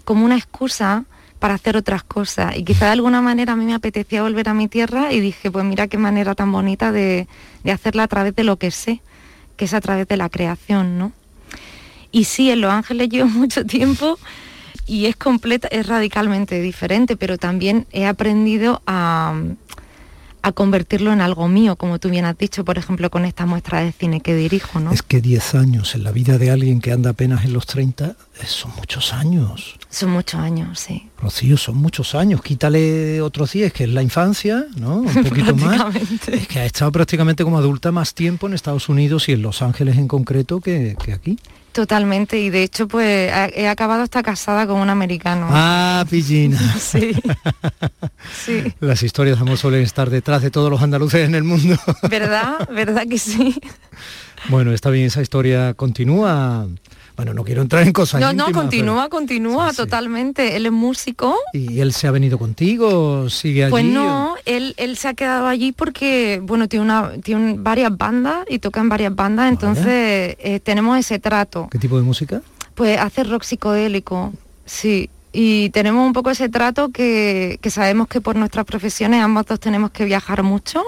como 0.05 0.25
una 0.25 0.35
excusa 0.37 1.05
para 1.39 1.55
hacer 1.55 1.77
otras 1.77 2.03
cosas. 2.03 2.57
Y 2.57 2.65
quizá 2.65 2.87
de 2.87 2.93
alguna 2.95 3.21
manera 3.23 3.53
a 3.53 3.57
mí 3.57 3.65
me 3.65 3.75
apetecía 3.75 4.23
volver 4.23 4.49
a 4.49 4.55
mi 4.55 4.67
tierra 4.67 5.13
y 5.13 5.21
dije, 5.21 5.53
pues 5.53 5.65
mira 5.65 5.87
qué 5.87 5.99
manera 5.99 6.35
tan 6.35 6.51
bonita 6.51 6.91
de, 6.91 7.29
de 7.63 7.71
hacerla 7.71 8.03
a 8.03 8.09
través 8.09 8.35
de 8.35 8.43
lo 8.43 8.57
que 8.57 8.73
sé, 8.73 9.03
que 9.57 9.67
es 9.67 9.73
a 9.73 9.81
través 9.81 10.09
de 10.09 10.17
la 10.17 10.29
creación, 10.29 10.99
¿no? 10.99 11.13
Y 12.11 12.25
sí, 12.25 12.51
en 12.51 12.61
Los 12.61 12.73
Ángeles 12.73 13.09
llevo 13.09 13.29
mucho 13.29 13.65
tiempo 13.65 14.19
y 14.87 15.07
es 15.07 15.17
completa, 15.17 15.69
es 15.69 15.87
radicalmente 15.87 16.61
diferente, 16.61 17.17
pero 17.17 17.37
también 17.37 17.87
he 17.93 18.07
aprendido 18.07 18.83
a, 18.87 19.35
a 20.43 20.53
convertirlo 20.53 21.13
en 21.13 21.21
algo 21.21 21.47
mío, 21.49 21.77
como 21.77 21.99
tú 21.99 22.09
bien 22.09 22.25
has 22.25 22.39
dicho, 22.39 22.65
por 22.65 22.79
ejemplo, 22.79 23.11
con 23.11 23.25
esta 23.25 23.45
muestra 23.45 23.81
de 23.81 23.93
cine 23.93 24.21
que 24.21 24.35
dirijo, 24.35 24.81
¿no? 24.81 24.93
Es 24.93 25.03
que 25.03 25.21
10 25.21 25.55
años 25.57 25.95
en 25.95 26.05
la 26.05 26.11
vida 26.11 26.39
de 26.39 26.51
alguien 26.51 26.81
que 26.81 26.93
anda 26.93 27.11
apenas 27.11 27.45
en 27.45 27.53
los 27.53 27.67
30 27.67 28.07
eh, 28.07 28.15
son 28.47 28.73
muchos 28.77 29.13
años. 29.13 29.79
Son 29.91 30.11
muchos 30.11 30.41
años, 30.41 30.81
sí. 30.81 31.09
Rocío, 31.21 31.57
son 31.57 31.77
muchos 31.77 32.15
años. 32.15 32.41
Quítale 32.43 33.21
otros 33.21 33.53
10, 33.53 33.73
que 33.73 33.85
es 33.85 33.91
la 33.91 34.03
infancia, 34.03 34.65
¿no? 34.77 34.99
Un 34.99 35.25
poquito 35.29 35.55
más. 35.55 35.95
Es 36.29 36.49
que 36.49 36.61
ha 36.61 36.65
estado 36.65 36.93
prácticamente 36.93 37.45
como 37.45 37.59
adulta 37.59 37.93
más 37.93 38.15
tiempo 38.15 38.47
en 38.47 38.55
Estados 38.55 38.89
Unidos 38.89 39.29
y 39.29 39.33
en 39.33 39.43
Los 39.43 39.61
Ángeles 39.61 39.99
en 39.99 40.09
concreto 40.09 40.61
que, 40.61 40.97
que 41.03 41.13
aquí. 41.13 41.39
Totalmente, 41.79 42.41
y 42.41 42.51
de 42.51 42.65
hecho 42.65 42.89
pues 42.89 43.33
he 43.55 43.69
acabado 43.69 44.03
hasta 44.03 44.21
casada 44.21 44.67
con 44.67 44.81
un 44.81 44.91
americano. 44.91 45.47
Ah, 45.49 46.05
pillina. 46.11 46.59
sí. 46.81 47.13
sí. 48.45 48.75
Las 48.81 49.05
historias 49.05 49.39
de 49.39 49.43
amor 49.43 49.59
suelen 49.59 49.83
estar 49.83 50.11
detrás 50.11 50.43
de 50.43 50.51
todos 50.51 50.73
los 50.73 50.83
andaluces 50.83 51.25
en 51.29 51.37
el 51.37 51.45
mundo. 51.45 51.77
¿Verdad? 52.11 52.69
¿Verdad 52.75 53.07
que 53.09 53.21
sí? 53.21 53.55
Bueno, 54.49 54.73
está 54.73 54.91
bien, 54.91 55.07
esa 55.07 55.23
historia 55.23 55.73
continúa 55.75 56.67
bueno, 57.19 57.35
no 57.35 57.43
quiero 57.43 57.63
entrar 57.63 57.83
en 57.83 57.93
cosas 57.93 58.21
No, 58.21 58.33
no, 58.33 58.53
continúa, 58.53 59.09
continúa 59.09 59.73
totalmente. 59.73 60.55
Él 60.55 60.67
es 60.67 60.73
músico. 60.73 61.37
¿Y 61.53 61.81
él 61.81 61.93
se 61.93 62.07
ha 62.07 62.13
venido 62.13 62.39
contigo? 62.39 63.29
¿Sigue 63.29 63.65
allí? 63.65 63.73
Pues 63.73 63.85
no, 63.85 64.37
él, 64.45 64.75
él 64.77 64.97
se 64.97 65.09
ha 65.09 65.15
quedado 65.15 65.49
allí 65.49 65.73
porque, 65.73 66.41
bueno, 66.41 66.69
tiene, 66.69 66.85
una, 66.85 67.11
tiene 67.25 67.57
varias 67.59 67.97
bandas 67.97 68.45
y 68.49 68.61
toca 68.61 68.79
en 68.81 68.89
varias 68.89 69.17
bandas, 69.17 69.49
entonces 69.49 70.37
eh, 70.39 70.61
tenemos 70.63 70.97
ese 70.97 71.19
trato. 71.19 71.67
¿Qué 71.73 71.81
tipo 71.81 71.97
de 71.97 72.05
música? 72.05 72.41
Pues 72.77 72.97
hace 73.01 73.25
rock 73.25 73.43
psicodélico, 73.43 74.33
sí. 74.65 75.11
Y 75.33 75.71
tenemos 75.71 76.07
un 76.07 76.13
poco 76.13 76.31
ese 76.31 76.49
trato 76.49 76.91
que, 76.91 77.59
que 77.61 77.71
sabemos 77.71 78.07
que 78.07 78.21
por 78.21 78.37
nuestras 78.37 78.65
profesiones 78.65 79.25
ambos 79.25 79.45
dos 79.47 79.59
tenemos 79.59 79.91
que 79.91 80.05
viajar 80.05 80.45
mucho 80.45 80.85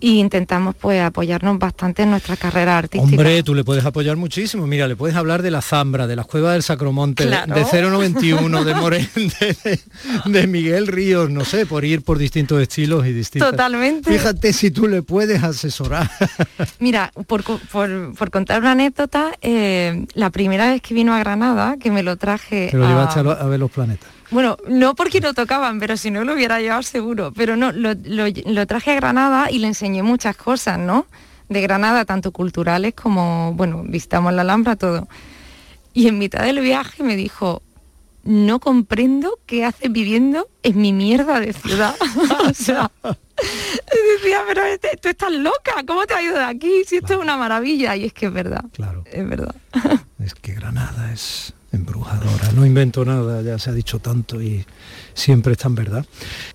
y 0.00 0.18
intentamos 0.18 0.74
pues 0.76 1.00
apoyarnos 1.02 1.58
bastante 1.58 2.02
en 2.02 2.10
nuestra 2.10 2.36
carrera 2.36 2.78
artística. 2.78 3.16
Hombre, 3.16 3.42
tú 3.42 3.54
le 3.54 3.64
puedes 3.64 3.84
apoyar 3.84 4.16
muchísimo. 4.16 4.66
Mira, 4.66 4.86
le 4.86 4.96
puedes 4.96 5.16
hablar 5.16 5.42
de 5.42 5.50
la 5.50 5.62
Zambra, 5.62 6.06
de 6.06 6.16
la 6.16 6.24
Cueva 6.24 6.52
del 6.52 6.62
Sacromonte, 6.62 7.26
de 7.26 7.82
091, 7.82 8.64
de 8.64 8.74
Morén, 8.74 9.08
de, 10.26 10.46
Miguel 10.46 10.86
Ríos, 10.86 11.30
no 11.30 11.44
sé, 11.44 11.66
por 11.66 11.84
ir 11.84 12.02
por 12.02 12.18
distintos 12.18 12.60
estilos 12.60 13.06
y 13.06 13.12
distintos. 13.12 13.50
Totalmente. 13.50 14.10
Fíjate 14.10 14.52
si 14.52 14.70
tú 14.70 14.88
le 14.88 15.02
puedes 15.02 15.42
asesorar. 15.42 16.10
Mira, 16.78 17.12
por, 17.26 17.42
por, 17.42 18.30
contar 18.30 18.60
una 18.60 18.72
anécdota, 18.72 19.32
eh, 19.40 20.06
la 20.14 20.30
primera 20.30 20.70
vez 20.70 20.82
que 20.82 20.94
vino 20.94 21.14
a 21.14 21.18
Granada, 21.18 21.76
que 21.78 21.90
me 21.90 22.02
lo 22.02 22.16
traje... 22.16 22.68
Pero 22.70 22.84
lo 22.84 22.88
llevaste 22.88 23.20
a 23.20 23.46
ver 23.46 23.60
los 23.60 23.70
planetas. 23.70 24.17
Bueno, 24.30 24.58
no 24.68 24.94
porque 24.94 25.20
no 25.20 25.32
tocaban, 25.34 25.80
pero 25.80 25.96
si 25.96 26.10
no 26.10 26.24
lo 26.24 26.34
hubiera 26.34 26.60
llevado 26.60 26.82
seguro. 26.82 27.32
Pero 27.34 27.56
no, 27.56 27.72
lo, 27.72 28.66
traje 28.66 28.92
a 28.92 28.94
Granada 28.94 29.50
y 29.50 29.58
le 29.58 29.68
enseñé 29.68 30.02
muchas 30.02 30.36
cosas, 30.36 30.78
¿no? 30.78 31.06
De 31.48 31.62
Granada, 31.62 32.04
tanto 32.04 32.30
culturales 32.32 32.94
como, 32.94 33.54
bueno, 33.54 33.82
visitamos 33.86 34.32
la 34.34 34.42
Alhambra, 34.42 34.76
todo. 34.76 35.08
Y 35.94 36.08
en 36.08 36.18
mitad 36.18 36.42
del 36.42 36.60
viaje 36.60 37.02
me 37.02 37.16
dijo, 37.16 37.62
no 38.22 38.60
comprendo 38.60 39.38
qué 39.46 39.64
haces 39.64 39.90
viviendo 39.90 40.48
en 40.62 40.78
mi 40.78 40.92
mierda 40.92 41.40
de 41.40 41.54
ciudad. 41.54 41.96
o 42.48 42.52
sea, 42.52 42.90
decía, 44.16 44.42
pero 44.46 44.64
este, 44.64 44.98
tú 45.00 45.08
estás 45.08 45.32
loca, 45.32 45.72
¿cómo 45.86 46.06
te 46.06 46.14
has 46.14 46.22
ido 46.22 46.36
de 46.36 46.44
aquí? 46.44 46.82
Si 46.86 46.96
esto 46.96 47.14
es 47.14 47.18
una 47.18 47.38
maravilla. 47.38 47.96
Y 47.96 48.04
es 48.04 48.12
que 48.12 48.26
es 48.26 48.32
verdad. 48.32 48.64
Claro. 48.72 49.04
Es 49.10 49.26
verdad. 49.26 49.54
es 50.22 50.34
que 50.34 50.52
Granada 50.52 51.12
es 51.12 51.54
embrujadora. 51.72 52.52
No 52.54 52.64
invento 52.64 53.04
nada, 53.04 53.42
ya 53.42 53.58
se 53.58 53.70
ha 53.70 53.72
dicho 53.72 53.98
tanto 53.98 54.40
y 54.40 54.64
siempre 55.14 55.52
está 55.52 55.68
en 55.68 55.74
verdad. 55.74 56.06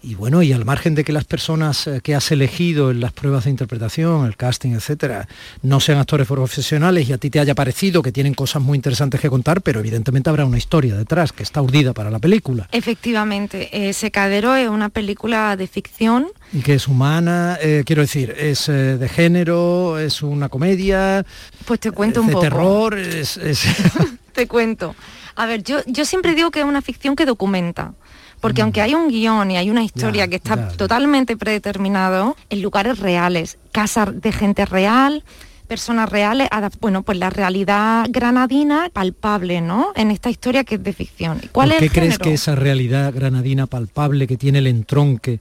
Y 0.01 0.15
bueno, 0.15 0.41
y 0.41 0.53
al 0.53 0.65
margen 0.65 0.95
de 0.95 1.03
que 1.03 1.13
las 1.13 1.25
personas 1.25 1.85
eh, 1.87 2.01
que 2.01 2.15
has 2.15 2.31
elegido 2.31 2.89
en 2.91 2.99
las 2.99 3.11
pruebas 3.11 3.43
de 3.43 3.51
interpretación, 3.51 4.25
el 4.25 4.35
casting, 4.35 4.71
etcétera, 4.71 5.27
no 5.61 5.79
sean 5.79 5.99
actores 5.99 6.27
profesionales 6.27 7.07
y 7.09 7.13
a 7.13 7.17
ti 7.17 7.29
te 7.29 7.39
haya 7.39 7.53
parecido 7.53 8.01
que 8.01 8.11
tienen 8.11 8.33
cosas 8.33 8.61
muy 8.61 8.75
interesantes 8.75 9.21
que 9.21 9.29
contar, 9.29 9.61
pero 9.61 9.81
evidentemente 9.81 10.29
habrá 10.29 10.45
una 10.45 10.57
historia 10.57 10.95
detrás 10.95 11.31
que 11.31 11.43
está 11.43 11.61
urdida 11.61 11.93
para 11.93 12.09
la 12.09 12.19
película. 12.19 12.67
Efectivamente, 12.71 13.69
eh, 13.71 13.93
Secadero 13.93 14.55
es 14.55 14.69
una 14.69 14.89
película 14.89 15.55
de 15.55 15.67
ficción. 15.67 16.27
Y 16.51 16.61
que 16.61 16.75
es 16.75 16.87
humana, 16.87 17.57
eh, 17.61 17.83
quiero 17.85 18.01
decir, 18.01 18.33
es 18.37 18.67
de 18.67 19.09
género, 19.09 19.99
es 19.99 20.21
una 20.21 20.49
comedia. 20.49 21.25
Pues 21.65 21.79
te 21.79 21.91
cuento 21.91 22.21
un 22.21 22.27
de 22.27 22.33
poco. 22.33 22.43
terror, 22.43 22.97
es... 22.97 23.39
te 24.33 24.47
cuento. 24.47 24.95
A 25.35 25.45
ver, 25.45 25.63
yo, 25.63 25.79
yo 25.85 26.05
siempre 26.05 26.35
digo 26.35 26.51
que 26.51 26.59
es 26.59 26.65
una 26.65 26.81
ficción 26.81 27.15
que 27.15 27.25
documenta. 27.25 27.93
Porque 28.41 28.61
mm. 28.61 28.65
aunque 28.65 28.81
hay 28.81 28.93
un 28.93 29.07
guion 29.07 29.51
y 29.51 29.57
hay 29.57 29.69
una 29.69 29.83
historia 29.83 30.27
que 30.27 30.35
está 30.35 30.67
totalmente 30.69 31.37
predeterminado, 31.37 32.35
en 32.49 32.61
lugares 32.61 32.99
reales, 32.99 33.57
casas 33.71 34.21
de 34.21 34.31
gente 34.33 34.65
real, 34.65 35.23
personas 35.67 36.09
reales, 36.09 36.49
bueno, 36.81 37.03
pues 37.03 37.17
la 37.17 37.29
realidad 37.29 38.05
granadina 38.09 38.89
palpable, 38.91 39.61
¿no? 39.61 39.93
En 39.95 40.11
esta 40.11 40.29
historia 40.29 40.63
que 40.63 40.75
es 40.75 40.83
de 40.83 40.93
ficción. 40.93 41.41
¿Cuál 41.51 41.69
¿Por 41.69 41.79
qué 41.79 41.89
crees 41.89 42.19
que 42.19 42.33
esa 42.33 42.55
realidad 42.55 43.13
granadina 43.13 43.65
palpable 43.65 44.27
que 44.27 44.37
tiene 44.37 44.59
el 44.59 44.67
entronque 44.67 45.39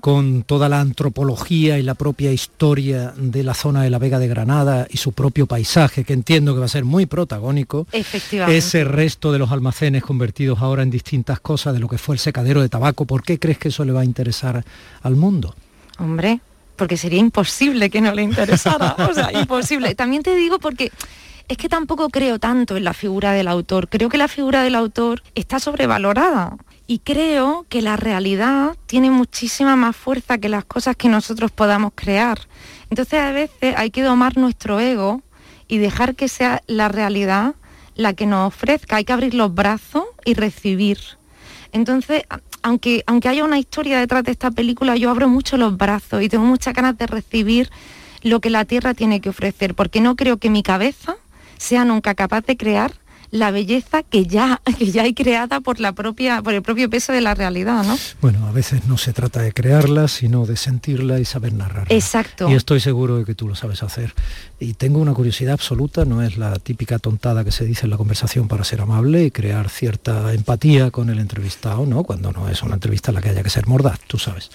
con 0.00 0.42
toda 0.42 0.68
la 0.68 0.80
antropología 0.80 1.78
y 1.78 1.82
la 1.82 1.94
propia 1.94 2.32
historia 2.32 3.12
de 3.16 3.42
la 3.42 3.54
zona 3.54 3.82
de 3.82 3.90
la 3.90 3.98
Vega 3.98 4.18
de 4.18 4.28
Granada 4.28 4.86
y 4.90 4.96
su 4.96 5.12
propio 5.12 5.46
paisaje, 5.46 6.04
que 6.04 6.12
entiendo 6.12 6.54
que 6.54 6.60
va 6.60 6.66
a 6.66 6.68
ser 6.68 6.84
muy 6.84 7.06
protagónico, 7.06 7.86
ese 7.92 8.84
resto 8.84 9.32
de 9.32 9.38
los 9.38 9.50
almacenes 9.52 10.02
convertidos 10.02 10.60
ahora 10.60 10.82
en 10.82 10.90
distintas 10.90 11.40
cosas 11.40 11.74
de 11.74 11.80
lo 11.80 11.88
que 11.88 11.98
fue 11.98 12.14
el 12.14 12.18
secadero 12.18 12.62
de 12.62 12.68
tabaco, 12.68 13.04
¿por 13.04 13.22
qué 13.22 13.38
crees 13.38 13.58
que 13.58 13.68
eso 13.68 13.84
le 13.84 13.92
va 13.92 14.00
a 14.00 14.04
interesar 14.04 14.64
al 15.02 15.16
mundo? 15.16 15.54
Hombre, 15.98 16.40
porque 16.76 16.96
sería 16.96 17.18
imposible 17.18 17.90
que 17.90 18.00
no 18.00 18.14
le 18.14 18.22
interesara, 18.22 18.96
o 19.10 19.14
sea, 19.14 19.30
imposible. 19.38 19.94
También 19.94 20.22
te 20.22 20.34
digo 20.34 20.58
porque 20.58 20.90
es 21.48 21.56
que 21.56 21.68
tampoco 21.68 22.08
creo 22.08 22.38
tanto 22.38 22.76
en 22.76 22.84
la 22.84 22.94
figura 22.94 23.32
del 23.32 23.48
autor, 23.48 23.88
creo 23.88 24.08
que 24.08 24.16
la 24.16 24.28
figura 24.28 24.62
del 24.62 24.76
autor 24.76 25.22
está 25.34 25.58
sobrevalorada 25.58 26.56
y 26.90 26.98
creo 26.98 27.66
que 27.68 27.82
la 27.82 27.96
realidad 27.96 28.76
tiene 28.86 29.12
muchísima 29.12 29.76
más 29.76 29.94
fuerza 29.94 30.38
que 30.38 30.48
las 30.48 30.64
cosas 30.64 30.96
que 30.96 31.08
nosotros 31.08 31.52
podamos 31.52 31.92
crear. 31.94 32.40
Entonces 32.90 33.20
a 33.20 33.30
veces 33.30 33.76
hay 33.76 33.92
que 33.92 34.02
domar 34.02 34.36
nuestro 34.36 34.80
ego 34.80 35.22
y 35.68 35.78
dejar 35.78 36.16
que 36.16 36.26
sea 36.26 36.64
la 36.66 36.88
realidad 36.88 37.54
la 37.94 38.12
que 38.14 38.26
nos 38.26 38.48
ofrezca, 38.48 38.96
hay 38.96 39.04
que 39.04 39.12
abrir 39.12 39.34
los 39.34 39.54
brazos 39.54 40.02
y 40.24 40.34
recibir. 40.34 40.98
Entonces, 41.70 42.24
aunque, 42.60 43.04
aunque 43.06 43.28
haya 43.28 43.44
una 43.44 43.60
historia 43.60 44.00
detrás 44.00 44.24
de 44.24 44.32
esta 44.32 44.50
película, 44.50 44.96
yo 44.96 45.10
abro 45.10 45.28
mucho 45.28 45.56
los 45.56 45.76
brazos 45.76 46.24
y 46.24 46.28
tengo 46.28 46.44
muchas 46.44 46.74
ganas 46.74 46.98
de 46.98 47.06
recibir 47.06 47.70
lo 48.22 48.40
que 48.40 48.50
la 48.50 48.64
Tierra 48.64 48.94
tiene 48.94 49.20
que 49.20 49.28
ofrecer, 49.28 49.76
porque 49.76 50.00
no 50.00 50.16
creo 50.16 50.38
que 50.38 50.50
mi 50.50 50.64
cabeza 50.64 51.18
sea 51.56 51.84
nunca 51.84 52.16
capaz 52.16 52.44
de 52.46 52.56
crear 52.56 52.94
la 53.30 53.50
belleza 53.50 54.02
que 54.02 54.26
ya, 54.26 54.60
que 54.78 54.90
ya 54.90 55.02
hay 55.02 55.14
creada 55.14 55.60
por, 55.60 55.80
la 55.80 55.92
propia, 55.92 56.42
por 56.42 56.54
el 56.54 56.62
propio 56.62 56.90
peso 56.90 57.12
de 57.12 57.20
la 57.20 57.34
realidad, 57.34 57.84
¿no? 57.84 57.96
Bueno, 58.20 58.46
a 58.46 58.52
veces 58.52 58.86
no 58.86 58.98
se 58.98 59.12
trata 59.12 59.42
de 59.42 59.52
crearla, 59.52 60.08
sino 60.08 60.46
de 60.46 60.56
sentirla 60.56 61.20
y 61.20 61.24
saber 61.24 61.52
narrarla. 61.52 61.94
Exacto. 61.94 62.48
Y 62.50 62.54
estoy 62.54 62.80
seguro 62.80 63.18
de 63.18 63.24
que 63.24 63.34
tú 63.34 63.48
lo 63.48 63.54
sabes 63.54 63.82
hacer. 63.82 64.14
Y 64.58 64.74
tengo 64.74 64.98
una 64.98 65.14
curiosidad 65.14 65.54
absoluta, 65.54 66.04
no 66.04 66.22
es 66.22 66.36
la 66.36 66.58
típica 66.58 66.98
tontada 66.98 67.44
que 67.44 67.52
se 67.52 67.64
dice 67.64 67.86
en 67.86 67.90
la 67.90 67.96
conversación 67.96 68.48
para 68.48 68.64
ser 68.64 68.80
amable 68.80 69.24
y 69.24 69.30
crear 69.30 69.68
cierta 69.68 70.32
empatía 70.34 70.90
con 70.90 71.08
el 71.10 71.18
entrevistado, 71.18 71.86
¿no? 71.86 72.04
Cuando 72.04 72.32
no 72.32 72.48
es 72.48 72.62
una 72.62 72.74
entrevista 72.74 73.10
en 73.10 73.16
la 73.16 73.22
que 73.22 73.30
haya 73.30 73.42
que 73.42 73.50
ser 73.50 73.66
mordaz, 73.66 74.00
tú 74.06 74.18
sabes. 74.18 74.50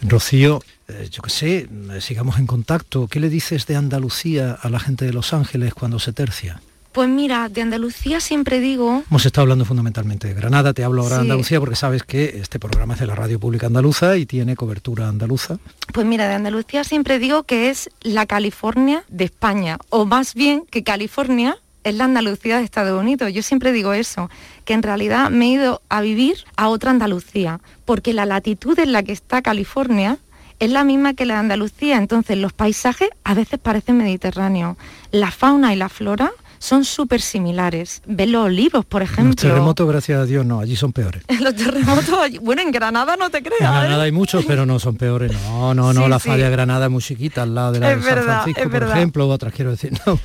Rocío, 0.00 0.62
eh, 0.88 1.08
yo 1.10 1.22
qué 1.22 1.30
sé, 1.30 1.68
sigamos 2.00 2.38
en 2.38 2.46
contacto. 2.46 3.08
¿Qué 3.08 3.20
le 3.20 3.28
dices 3.28 3.66
de 3.66 3.76
Andalucía 3.76 4.58
a 4.60 4.68
la 4.68 4.80
gente 4.80 5.04
de 5.04 5.12
Los 5.12 5.32
Ángeles 5.32 5.74
cuando 5.74 5.98
se 5.98 6.12
tercia? 6.12 6.60
Pues 6.92 7.08
mira, 7.08 7.48
de 7.48 7.62
Andalucía 7.62 8.20
siempre 8.20 8.60
digo... 8.60 9.02
Hemos 9.10 9.24
estado 9.24 9.44
hablando 9.44 9.64
fundamentalmente 9.64 10.28
de 10.28 10.34
Granada, 10.34 10.74
te 10.74 10.84
hablo 10.84 11.02
ahora 11.02 11.16
de 11.16 11.22
Andalucía 11.22 11.58
porque 11.58 11.74
sabes 11.74 12.02
que 12.02 12.38
este 12.38 12.58
programa 12.58 12.92
es 12.92 13.00
de 13.00 13.06
la 13.06 13.14
Radio 13.14 13.40
Pública 13.40 13.68
Andaluza 13.68 14.18
y 14.18 14.26
tiene 14.26 14.56
cobertura 14.56 15.08
andaluza. 15.08 15.58
Pues 15.94 16.06
mira, 16.06 16.28
de 16.28 16.34
Andalucía 16.34 16.84
siempre 16.84 17.18
digo 17.18 17.44
que 17.44 17.70
es 17.70 17.88
la 18.02 18.26
California 18.26 19.04
de 19.08 19.24
España, 19.24 19.78
o 19.88 20.04
más 20.04 20.34
bien 20.34 20.64
que 20.70 20.84
California 20.84 21.56
es 21.82 21.94
la 21.94 22.04
Andalucía 22.04 22.58
de 22.58 22.64
Estados 22.64 23.00
Unidos. 23.00 23.32
Yo 23.32 23.42
siempre 23.42 23.72
digo 23.72 23.94
eso, 23.94 24.28
que 24.66 24.74
en 24.74 24.82
realidad 24.82 25.30
me 25.30 25.46
he 25.46 25.48
ido 25.48 25.80
a 25.88 26.02
vivir 26.02 26.44
a 26.56 26.68
otra 26.68 26.90
Andalucía, 26.90 27.60
porque 27.86 28.12
la 28.12 28.26
latitud 28.26 28.78
en 28.78 28.92
la 28.92 29.02
que 29.02 29.12
está 29.12 29.40
California 29.40 30.18
es 30.58 30.70
la 30.70 30.84
misma 30.84 31.14
que 31.14 31.24
la 31.24 31.34
de 31.34 31.40
Andalucía, 31.40 31.96
entonces 31.96 32.36
los 32.36 32.52
paisajes 32.52 33.08
a 33.24 33.32
veces 33.32 33.58
parecen 33.58 33.96
mediterráneos. 33.96 34.76
La 35.10 35.30
fauna 35.30 35.72
y 35.72 35.76
la 35.76 35.88
flora 35.88 36.32
son 36.62 36.84
súper 36.84 37.20
similares. 37.20 38.02
Ven 38.06 38.30
los 38.30 38.46
olivos, 38.46 38.84
por 38.84 39.02
ejemplo. 39.02 39.30
Los 39.30 39.36
terremotos, 39.36 39.88
gracias 39.88 40.20
a 40.20 40.24
Dios, 40.26 40.46
no, 40.46 40.60
allí 40.60 40.76
son 40.76 40.92
peores. 40.92 41.24
los 41.40 41.56
terremotos, 41.56 42.06
bueno, 42.40 42.62
en 42.62 42.70
Granada 42.70 43.16
no 43.16 43.30
te 43.30 43.42
creas. 43.42 43.62
En 43.62 43.66
Granada 43.66 44.04
¿eh? 44.04 44.06
hay 44.06 44.12
muchos, 44.12 44.44
pero 44.44 44.64
no 44.64 44.78
son 44.78 44.94
peores. 44.94 45.32
No, 45.48 45.74
no, 45.74 45.92
no, 45.92 46.08
la 46.08 46.20
falla 46.20 46.44
de 46.44 46.50
Granada 46.50 46.86
es 46.86 46.92
muy 46.92 47.02
chiquita, 47.02 47.42
al 47.42 47.56
lado 47.56 47.72
de 47.72 47.80
la 47.80 47.88
de 47.96 48.02
San 48.02 48.22
Francisco, 48.22 48.70
por 48.70 48.82
ejemplo, 48.84 49.28
otras 49.28 49.52
quiero 49.52 49.72
decir. 49.72 49.92
No. 50.06 50.18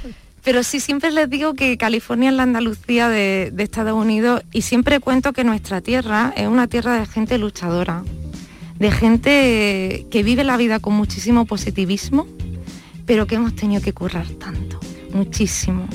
Pero 0.44 0.62
sí 0.62 0.80
siempre 0.80 1.12
les 1.12 1.28
digo 1.28 1.56
que 1.56 1.76
California 1.78 2.30
es 2.30 2.36
la 2.36 2.44
Andalucía 2.44 3.10
de, 3.10 3.50
de 3.52 3.64
Estados 3.64 3.94
Unidos 3.94 4.44
y 4.54 4.62
siempre 4.62 5.00
cuento 5.00 5.34
que 5.34 5.44
nuestra 5.44 5.82
tierra 5.82 6.34
es 6.38 6.48
una 6.48 6.68
tierra 6.68 7.00
de 7.00 7.06
gente 7.08 7.40
luchadora, 7.40 8.04
de 8.78 8.92
gente 8.92 10.06
que 10.12 10.24
vive 10.24 10.44
la 10.44 10.56
vida 10.56 10.80
con 10.80 10.94
muchísimo 10.94 11.46
positivismo, 11.46 12.28
pero 13.08 13.26
que 13.26 13.36
hemos 13.36 13.56
tenido 13.56 13.82
que 13.82 13.92
currar 13.92 14.28
tanto, 14.40 14.80
muchísimo 15.12 15.88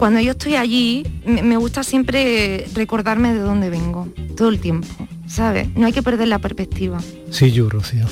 cuando 0.00 0.18
yo 0.18 0.30
estoy 0.30 0.56
allí, 0.56 1.06
me 1.26 1.58
gusta 1.58 1.84
siempre 1.84 2.66
recordarme 2.72 3.34
de 3.34 3.40
dónde 3.40 3.68
vengo, 3.68 4.08
todo 4.34 4.48
el 4.48 4.58
tiempo, 4.58 4.88
¿sabes? 5.28 5.68
No 5.76 5.84
hay 5.84 5.92
que 5.92 6.02
perder 6.02 6.26
la 6.28 6.38
perspectiva. 6.38 7.02
Sí, 7.30 7.52
yo, 7.52 7.68
Rocío. 7.68 8.06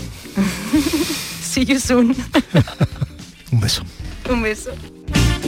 sí, 1.42 1.64
yo 1.64 1.80
soon. 1.80 2.14
Un 3.52 3.61
beso. 3.61 3.83
Un 4.30 4.42
beso. 4.42 4.71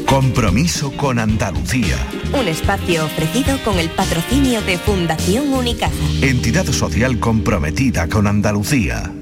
Compromiso 0.07 0.91
con 0.97 1.19
Andalucía. 1.19 1.99
Un 2.33 2.49
espacio 2.49 3.05
ofrecido 3.05 3.63
con 3.63 3.79
el 3.79 3.91
patrocinio 3.91 4.63
de 4.63 4.79
Fundación 4.79 5.53
Unicaja. 5.53 5.93
Entidad 6.23 6.65
social 6.65 7.21
comprometida 7.21 8.09
con 8.09 8.27
Andalucía. 8.27 9.13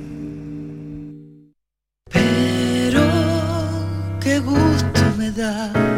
Pero 2.13 3.11
qué 4.21 4.39
gusto 4.39 5.01
me 5.19 5.33
da 5.33 5.98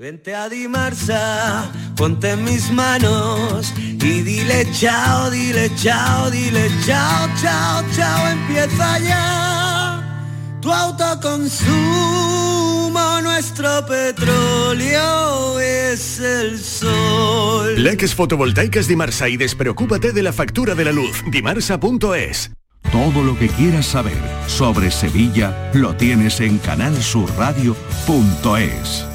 Vente 0.00 0.32
a 0.32 0.48
Dimarsa, 0.48 1.72
ponte 1.96 2.30
en 2.30 2.44
mis 2.44 2.70
manos 2.70 3.74
y 3.76 4.22
dile 4.22 4.64
chao, 4.70 5.28
dile 5.28 5.68
chao, 5.74 6.30
dile 6.30 6.70
chao, 6.86 7.28
chao, 7.42 7.82
chao, 7.96 8.28
empieza 8.28 9.00
ya 9.00 10.30
tu 10.60 10.72
autoconsumo, 10.72 13.20
nuestro 13.22 13.84
petróleo 13.86 15.58
es 15.58 16.20
el 16.20 16.60
sol. 16.60 17.82
Leques 17.82 18.14
fotovoltaicas 18.14 18.86
Dimarsa 18.86 19.28
y 19.28 19.36
despreocúpate 19.36 20.12
de 20.12 20.22
la 20.22 20.32
factura 20.32 20.76
de 20.76 20.84
la 20.84 20.92
luz, 20.92 21.24
dimarsa.es. 21.28 22.52
Todo 22.92 23.24
lo 23.24 23.36
que 23.36 23.48
quieras 23.48 23.86
saber 23.86 24.22
sobre 24.46 24.92
Sevilla 24.92 25.72
lo 25.74 25.96
tienes 25.96 26.38
en 26.38 26.58
canalsurradio.es. 26.58 29.07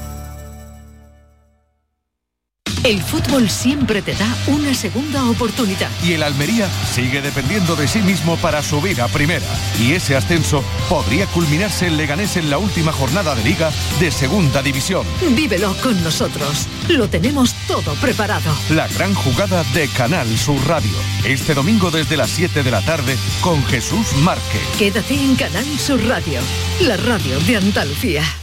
El 2.84 3.02
fútbol 3.02 3.50
siempre 3.50 4.02
te 4.02 4.14
da 4.14 4.28
una 4.48 4.74
segunda 4.74 5.24
oportunidad. 5.30 5.90
Y 6.04 6.14
el 6.14 6.24
Almería 6.24 6.68
sigue 6.94 7.22
dependiendo 7.22 7.78
de 7.78 7.88
sí 7.88 8.00
mismo 8.00 8.36
para 8.36 8.62
subir 8.62 9.02
a 9.02 9.08
primera. 9.08 9.46
Y 9.80 9.94
ese 9.94 10.18
ascenso 10.18 10.62
podría 10.90 11.26
culminarse 11.28 11.88
en 11.88 11.96
Leganés 11.96 12.36
en 12.36 12.50
la 12.50 12.58
última 12.58 12.92
jornada 12.92 13.36
de 13.36 13.44
liga 13.46 13.72
de 14.02 14.12
segunda 14.12 14.62
división. 14.62 15.06
Vívelo 15.30 15.74
con 15.82 16.04
nosotros. 16.04 16.68
Lo 16.90 17.08
tenemos 17.10 17.54
todo 17.70 17.94
preparado. 17.96 18.54
La 18.70 18.90
gran 18.90 19.14
jugada 19.14 19.64
de 19.74 19.88
Canal 19.88 20.38
Sur 20.38 20.60
Radio. 20.68 20.92
Este 21.24 21.54
domingo 21.54 21.90
desde 21.90 22.18
las 22.18 22.32
7 22.32 22.64
de 22.64 22.72
la 22.72 22.82
tarde 22.82 23.16
con 23.40 23.64
Jesús 23.66 24.14
Márquez. 24.18 24.62
Quédate 24.78 25.14
en 25.14 25.36
Canal 25.36 25.80
Sur 25.80 26.06
Radio, 26.06 26.42
la 26.82 26.98
radio 26.98 27.40
de 27.40 27.56
Andalucía. 27.56 28.43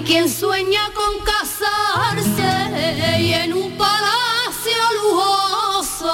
Hay 0.00 0.06
quien 0.06 0.30
sueña 0.30 0.80
con 0.94 1.18
casarse 1.26 3.20
y 3.20 3.34
en 3.34 3.52
un 3.52 3.70
palacio 3.76 4.72
lujoso. 5.02 6.08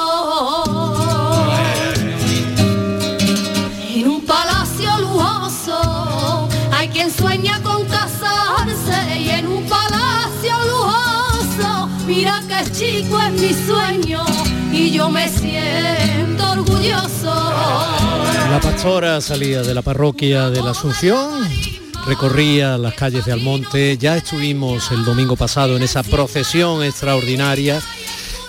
En 3.94 4.08
un 4.08 4.26
palacio 4.26 4.90
lujoso. 4.98 6.48
Hay 6.72 6.88
quien 6.88 7.12
sueña 7.12 7.62
con 7.62 7.84
casarse 7.84 9.20
y 9.20 9.30
en 9.30 9.46
un 9.46 9.64
palacio 9.68 10.56
lujoso. 10.64 11.88
Mira 12.08 12.42
que 12.48 12.68
chico 12.72 13.20
es 13.20 13.32
mi 13.40 13.54
sueño 13.54 14.24
y 14.72 14.90
yo 14.90 15.08
me 15.10 15.28
siento 15.28 16.50
orgulloso. 16.50 17.32
La 18.50 18.58
pastora 18.60 19.20
salía 19.20 19.62
de 19.62 19.74
la 19.74 19.82
parroquia 19.82 20.50
de 20.50 20.60
la 20.60 20.72
Asunción, 20.72 21.48
recorría 22.06 22.78
las 22.78 22.94
calles 22.94 23.24
de 23.24 23.32
Almonte, 23.32 23.98
ya 23.98 24.16
estuvimos 24.16 24.92
el 24.92 25.04
domingo 25.04 25.34
pasado 25.34 25.76
en 25.76 25.82
esa 25.82 26.04
procesión 26.04 26.84
extraordinaria 26.84 27.82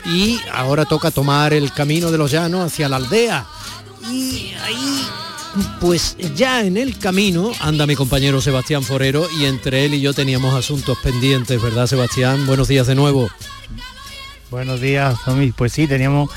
y 0.06 0.40
ahora 0.54 0.86
toca 0.86 1.10
tomar 1.10 1.54
el 1.54 1.72
camino 1.72 2.12
de 2.12 2.20
los 2.20 2.32
llanos 2.32 2.72
hacia 2.72 2.88
la 2.88 2.98
aldea. 2.98 3.48
Y 4.12 4.52
ahí, 4.64 5.08
pues 5.82 6.16
ya 6.36 6.64
en 6.64 6.78
el 6.78 7.00
camino 7.00 7.52
anda 7.60 7.88
mi 7.88 7.96
compañero 7.96 8.42
Sebastián 8.42 8.84
Forero 8.84 9.28
y 9.40 9.46
entre 9.46 9.86
él 9.86 9.96
y 9.96 10.02
yo 10.02 10.14
teníamos 10.14 10.54
asuntos 10.54 10.98
pendientes, 11.00 11.60
¿verdad 11.60 11.88
Sebastián? 11.88 12.46
Buenos 12.46 12.68
días 12.68 12.86
de 12.86 12.94
nuevo. 12.94 13.28
Buenos 14.52 14.80
días. 14.80 15.18
Pues 15.56 15.74
sí, 15.74 15.88
teníamos 15.88 16.30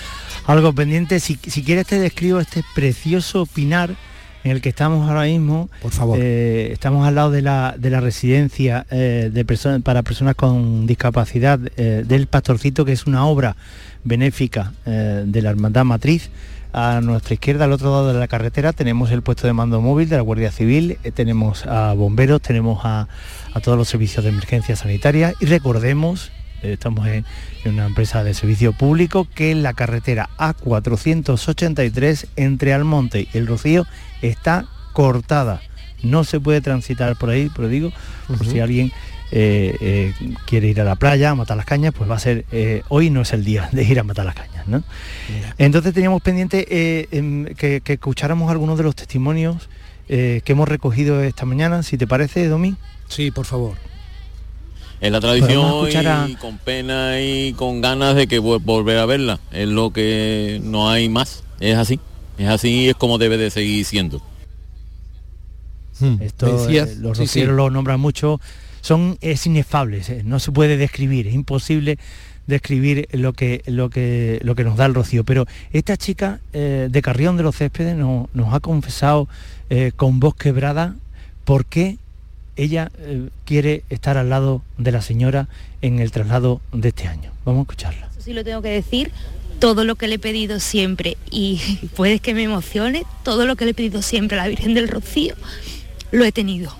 algo 0.47 0.73
pendiente. 0.73 1.21
Si, 1.21 1.39
si 1.47 1.63
quieres 1.63 1.87
te 1.87 1.99
describo 1.99 2.41
este 2.41 2.65
precioso 2.75 3.45
pinar 3.45 3.95
en 4.45 4.51
el 4.53 4.61
que 4.61 4.69
estamos 4.69 5.09
ahora 5.09 5.25
mismo. 5.25 5.69
Por 5.83 5.93
favor. 5.93 6.19
Eh, 6.21 6.71
estamos 6.73 7.07
al 7.07 7.15
lado 7.15 7.31
de 7.31 7.43
la, 7.43 7.75
de 7.79 7.91
la 7.91 8.01
residencia 8.01 8.87
eh, 8.91 9.31
de 9.33 9.45
personas 9.45 9.83
para 9.83 10.03
personas 10.03 10.35
con 10.35 10.87
discapacidad 10.87 11.61
eh, 11.77 12.05
del 12.07 12.27
Pastorcito, 12.27 12.85
que 12.85 12.93
es 12.93 13.07
una 13.07 13.27
obra 13.27 13.57
benéfica 14.03 14.73
de 14.87 15.43
la 15.43 15.51
Hermandad 15.51 15.85
Matriz. 15.85 16.31
A 16.73 17.01
nuestra 17.03 17.35
izquierda, 17.35 17.65
al 17.65 17.73
otro 17.73 17.91
lado 17.91 18.13
de 18.13 18.19
la 18.19 18.29
carretera, 18.29 18.73
tenemos 18.73 19.11
el 19.11 19.23
puesto 19.23 19.47
de 19.47 19.53
mando 19.53 19.81
móvil 19.81 20.09
de 20.09 20.17
la 20.17 20.23
Guardia 20.23 20.53
Civil, 20.53 20.99
tenemos 21.15 21.67
a 21.67 21.93
bomberos, 21.95 22.41
tenemos 22.41 22.81
a, 22.85 23.09
a 23.53 23.61
todos 23.61 23.77
los 23.77 23.89
servicios 23.89 24.25
de 24.25 24.31
emergencia 24.31 24.77
sanitaria 24.77 25.35
y 25.41 25.47
recordemos, 25.47 26.31
estamos 26.63 27.09
en, 27.09 27.27
en 27.65 27.75
una 27.75 27.87
empresa 27.87 28.23
de 28.25 28.35
servicio 28.35 28.73
público, 28.73 29.27
que 29.35 29.55
la 29.55 29.75
carretera 29.75 30.31
A483 30.39 32.27
entre 32.37 32.73
Almonte 32.73 33.27
y 33.33 33.37
El 33.37 33.49
Rocío 33.49 33.85
está 34.23 34.67
cortada. 34.93 35.61
No 36.03 36.25
se 36.25 36.41
puede 36.41 36.61
transitar 36.61 37.17
por 37.17 37.31
ahí, 37.31 37.51
pero 37.55 37.69
digo, 37.69 37.93
por 38.27 38.47
si 38.47 38.59
alguien 38.61 38.91
eh, 39.33 39.77
eh, 39.81 40.15
quiere 40.47 40.69
ir 40.69 40.81
a 40.81 40.85
la 40.85 40.97
playa 40.97 41.31
a 41.31 41.35
matar 41.35 41.57
las 41.57 41.67
cañas, 41.67 41.93
pues 41.97 42.11
va 42.11 42.17
a 42.17 42.19
ser, 42.19 42.47
eh, 42.53 42.83
hoy 42.89 43.11
no 43.11 43.21
es 43.21 43.33
el 43.33 43.45
día 43.45 43.69
de 43.73 43.85
ir 43.85 44.01
a 44.01 44.03
matar 44.03 44.25
las 44.25 44.35
cañas, 44.35 44.67
¿no? 44.67 44.83
Entonces 45.59 45.93
teníamos 45.95 46.23
pendiente 46.23 46.67
eh, 46.71 47.09
em, 47.13 47.45
que, 47.55 47.81
que 47.83 47.93
escucháramos 47.95 48.51
algunos 48.51 48.79
de 48.79 48.85
los 48.85 48.97
testimonios 48.97 49.69
eh, 50.09 50.41
que 50.45 50.53
hemos 50.53 50.69
recogido 50.69 51.23
esta 51.23 51.45
mañana, 51.45 51.83
si 51.83 51.97
te 51.99 52.07
parece, 52.07 52.49
Domi. 52.49 52.75
Sí, 53.09 53.31
por 53.31 53.45
favor. 53.45 53.75
Es 55.01 55.11
la 55.13 55.21
tradición 55.21 55.65
escuchar 55.67 56.07
a- 56.09 56.29
y 56.29 56.35
con 56.35 56.59
pena 56.59 57.21
y 57.21 57.53
con 57.55 57.81
ganas 57.81 58.15
de 58.17 58.27
que 58.27 58.41
vol- 58.41 58.61
volver 58.63 58.99
a 58.99 59.07
verla. 59.07 59.39
Es 59.53 59.69
lo 59.69 59.93
que 59.93 60.61
no 60.65 60.91
hay 60.91 61.09
más. 61.09 61.43
Es 61.61 61.77
así. 61.77 62.01
Es 62.41 62.49
así 62.49 62.69
y 62.85 62.89
es 62.89 62.95
como 62.97 63.19
debe 63.19 63.37
de 63.37 63.51
seguir 63.51 63.85
siendo. 63.85 64.23
Esto 66.21 66.47
Me 66.47 66.53
decías, 66.53 66.89
eh, 66.89 66.97
los 67.01 67.19
sí, 67.19 67.25
rocieros 67.25 67.53
sí. 67.53 67.57
lo 67.57 67.69
nombran 67.71 68.01
mucho. 68.01 68.41
Son 68.81 69.19
es 69.21 69.45
inefables, 69.45 70.09
eh, 70.09 70.23
no 70.25 70.39
se 70.41 70.51
puede 70.51 70.79
describir, 70.79 71.27
es 71.27 71.35
imposible 71.35 71.99
describir 72.47 73.07
lo 73.13 73.35
que 73.35 73.63
lo 73.67 73.91
que 73.91 74.41
lo 74.43 74.55
que 74.55 74.65
nos 74.65 74.79
da 74.79 74.87
el 74.87 74.95
rocío. 74.95 75.23
Pero 75.25 75.45
esta 75.75 75.99
chica 75.99 76.41
eh, 76.55 76.89
de 76.91 77.03
Carrión 77.03 77.37
de 77.37 77.43
los 77.43 77.57
Céspedes 77.57 77.95
no- 77.95 78.31
nos 78.33 78.55
ha 78.55 78.61
confesado 78.61 79.29
eh, 79.69 79.93
con 79.95 80.19
voz 80.19 80.35
quebrada 80.35 80.95
por 81.45 81.67
qué 81.67 81.99
ella 82.57 82.91
eh, 83.01 83.29
quiere 83.45 83.85
estar 83.91 84.17
al 84.17 84.31
lado 84.31 84.63
de 84.79 84.93
la 84.93 85.03
señora 85.03 85.49
en 85.83 85.99
el 85.99 86.11
traslado 86.11 86.63
de 86.73 86.89
este 86.89 87.07
año. 87.07 87.33
Vamos 87.45 87.61
a 87.61 87.63
escucharla. 87.65 88.09
Eso 88.13 88.23
sí 88.23 88.33
lo 88.33 88.43
tengo 88.45 88.63
que 88.63 88.71
decir, 88.71 89.13
todo 89.61 89.85
lo 89.85 89.95
que 89.97 90.09
le 90.09 90.17
he 90.17 90.19
pedido 90.19 90.59
siempre, 90.59 91.17
y 91.31 91.61
puedes 91.97 92.21
que 92.21 92.35
me 92.35 92.43
emocione, 92.43 93.05
todo 93.23 93.47
lo 93.47 93.55
que 93.57 93.65
le 93.67 93.71
he 93.73 93.75
pedido 93.75 94.03
siempre 94.03 94.39
a 94.39 94.43
la 94.43 94.49
Virgen 94.49 94.75
del 94.75 94.89
Rocío, 94.89 95.35
lo 96.11 96.25
he 96.25 96.33
tenido. 96.33 96.75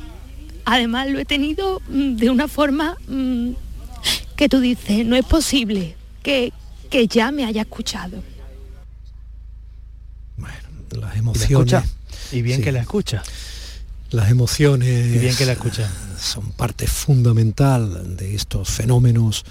Además 0.65 1.09
lo 1.09 1.19
he 1.19 1.25
tenido 1.25 1.81
mm, 1.89 2.17
de 2.17 2.31
una 2.31 2.49
forma 2.49 2.97
mm, 3.09 3.51
que 4.37 4.49
tú 4.49 4.61
dices, 4.61 5.07
no 5.07 5.15
es 5.17 5.25
posible 5.25 5.97
que, 6.23 6.53
que 6.91 7.07
ya 7.07 7.31
me 7.31 7.45
haya 7.45 7.63
escuchado. 7.63 8.23
Las 10.91 11.15
¿Y 11.15 11.19
emociones. 11.19 11.73
la 11.73 11.79
escucha? 11.79 11.85
Y 12.33 12.43
bien 12.43 12.59
Sí. 12.59 12.65
que 12.65 12.73
la 12.73 12.81
escucha. 12.81 13.23
Las 14.11 14.31
emociones 14.31 15.15
Y 15.15 15.19
bien 15.19 15.37
que 15.37 15.47
la 15.47 15.53
escucha. 15.53 15.89
son 16.21 16.51
parte 16.53 16.87
fundamental 16.89 18.17
de 18.17 18.35
estos 18.35 18.69
fenómenos 18.71 19.45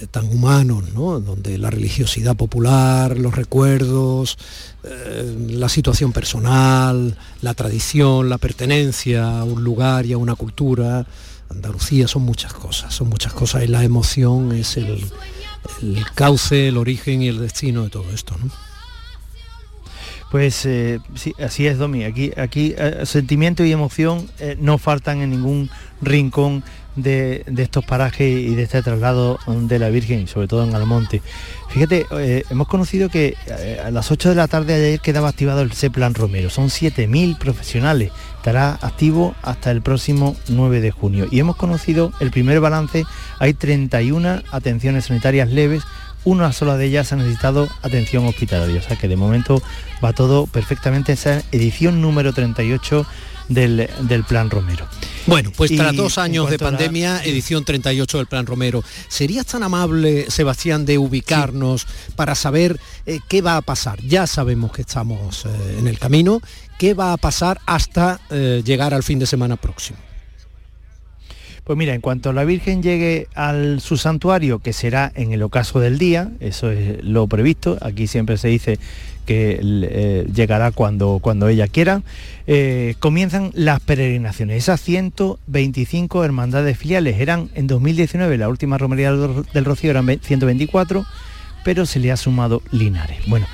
eh, 0.00 0.06
tan 0.10 0.26
humanos, 0.26 0.84
¿no? 0.94 1.20
donde 1.20 1.58
la 1.58 1.70
religiosidad 1.70 2.36
popular, 2.36 3.18
los 3.18 3.34
recuerdos, 3.34 4.38
eh, 4.84 5.36
la 5.50 5.68
situación 5.68 6.12
personal, 6.12 7.16
la 7.40 7.54
tradición, 7.54 8.28
la 8.28 8.38
pertenencia 8.38 9.40
a 9.40 9.44
un 9.44 9.64
lugar 9.64 10.06
y 10.06 10.12
a 10.12 10.18
una 10.18 10.34
cultura, 10.34 11.06
Andalucía 11.50 12.08
son 12.08 12.22
muchas 12.22 12.52
cosas, 12.54 12.94
son 12.94 13.08
muchas 13.08 13.32
cosas 13.32 13.64
y 13.64 13.66
la 13.66 13.84
emoción 13.84 14.52
es 14.52 14.76
el, 14.76 15.04
el 15.82 16.04
cauce, 16.14 16.68
el 16.68 16.78
origen 16.78 17.22
y 17.22 17.28
el 17.28 17.38
destino 17.38 17.84
de 17.84 17.90
todo 17.90 18.10
esto. 18.10 18.34
¿no? 18.42 18.50
Pues 20.32 20.64
eh, 20.64 20.98
sí, 21.14 21.34
así 21.44 21.66
es, 21.66 21.76
Domi. 21.76 22.04
Aquí, 22.04 22.32
aquí 22.38 22.74
eh, 22.78 23.02
sentimiento 23.04 23.64
y 23.64 23.70
emoción 23.70 24.30
eh, 24.40 24.56
no 24.58 24.78
faltan 24.78 25.20
en 25.20 25.28
ningún 25.28 25.68
rincón 26.00 26.64
de, 26.96 27.44
de 27.46 27.62
estos 27.62 27.84
parajes 27.84 28.26
y 28.26 28.54
de 28.54 28.62
este 28.62 28.82
traslado 28.82 29.38
de 29.46 29.78
la 29.78 29.90
Virgen, 29.90 30.26
sobre 30.28 30.48
todo 30.48 30.64
en 30.64 30.74
Almonte. 30.74 31.20
Fíjate, 31.68 32.06
hemos 32.50 32.66
conocido 32.66 33.10
que 33.10 33.34
a 33.84 33.90
las 33.90 34.10
8 34.10 34.30
de 34.30 34.34
la 34.34 34.48
tarde 34.48 34.78
de 34.78 34.86
ayer 34.86 35.00
quedaba 35.00 35.28
activado 35.28 35.60
el 35.60 35.72
C-Plan 35.72 36.14
Romero. 36.14 36.48
Son 36.48 36.68
7.000 36.68 37.36
profesionales. 37.36 38.10
Estará 38.36 38.78
activo 38.80 39.34
hasta 39.42 39.70
el 39.70 39.82
próximo 39.82 40.36
9 40.48 40.80
de 40.80 40.90
junio. 40.90 41.26
Y 41.30 41.40
hemos 41.40 41.56
conocido 41.56 42.12
el 42.20 42.30
primer 42.30 42.60
balance. 42.60 43.04
Hay 43.38 43.54
31 43.54 44.42
atenciones 44.50 45.06
sanitarias 45.06 45.50
leves 45.50 45.82
una 46.24 46.52
sola 46.52 46.76
de 46.76 46.86
ellas 46.86 47.12
ha 47.12 47.16
necesitado 47.16 47.68
atención 47.82 48.24
hospitalaria. 48.26 48.80
O 48.80 48.82
sea 48.82 48.96
que 48.96 49.08
de 49.08 49.16
momento 49.16 49.62
va 50.04 50.12
todo 50.12 50.46
perfectamente 50.46 51.12
esa 51.12 51.42
edición 51.52 52.00
número 52.00 52.32
38 52.32 53.06
del, 53.48 53.88
del 54.02 54.24
Plan 54.24 54.48
Romero. 54.50 54.86
Bueno, 55.26 55.50
pues 55.56 55.70
Y 55.70 55.76
tras 55.76 55.94
dos 55.94 56.16
en 56.18 56.24
años 56.24 56.50
de 56.50 56.58
la- 56.58 56.64
pandemia, 56.64 57.22
edición 57.24 57.64
38 57.64 58.18
del 58.18 58.26
Plan 58.26 58.46
Romero, 58.46 58.82
¿serías 59.08 59.46
tan 59.46 59.62
amable, 59.62 60.30
Sebastián, 60.30 60.84
de 60.86 60.98
ubicarnos 60.98 61.86
para 62.16 62.34
saber 62.34 62.80
eh, 63.06 63.18
qué 63.28 63.42
va 63.42 63.56
a 63.56 63.62
pasar? 63.62 64.00
Ya 64.02 64.26
sabemos 64.26 64.72
que 64.72 64.82
estamos 64.82 65.44
eh, 65.44 65.76
en 65.78 65.86
el 65.88 65.98
camino, 65.98 66.40
¿qué 66.78 66.94
va 66.94 67.12
a 67.12 67.16
pasar 67.16 67.60
hasta 67.66 68.20
eh, 68.30 68.62
llegar 68.64 68.94
al 68.94 69.02
fin 69.02 69.18
de 69.18 69.26
semana 69.26 69.56
próximo? 69.56 69.98
Pues 71.64 71.78
mira, 71.78 71.94
en 71.94 72.00
cuanto 72.00 72.32
la 72.32 72.44
Virgen 72.44 72.82
llegue 72.82 73.28
al 73.34 73.80
su 73.80 73.96
santuario, 73.96 74.58
que 74.58 74.72
será 74.72 75.12
en 75.14 75.32
el 75.32 75.42
ocaso 75.42 75.78
del 75.78 75.96
día, 75.96 76.30
eso 76.40 76.72
es 76.72 77.04
lo 77.04 77.28
previsto, 77.28 77.78
aquí 77.80 78.08
siempre 78.08 78.36
se 78.36 78.48
dice 78.48 78.80
que 79.26 79.60
eh, 79.62 80.26
llegará 80.34 80.72
cuando, 80.72 81.20
cuando 81.22 81.46
ella 81.46 81.68
quiera, 81.68 82.02
eh, 82.48 82.96
comienzan 82.98 83.52
las 83.54 83.78
peregrinaciones. 83.78 84.56
Esas 84.58 84.80
125 84.80 86.24
hermandades 86.24 86.76
filiales 86.76 87.20
eran 87.20 87.48
en 87.54 87.68
2019, 87.68 88.38
la 88.38 88.48
última 88.48 88.76
romería 88.76 89.12
del 89.12 89.64
Rocío 89.64 89.90
eran 89.92 90.06
ve- 90.06 90.18
124, 90.20 91.04
pero 91.64 91.86
se 91.86 92.00
le 92.00 92.10
ha 92.10 92.16
sumado 92.16 92.60
Linares. 92.72 93.18
Bueno, 93.28 93.46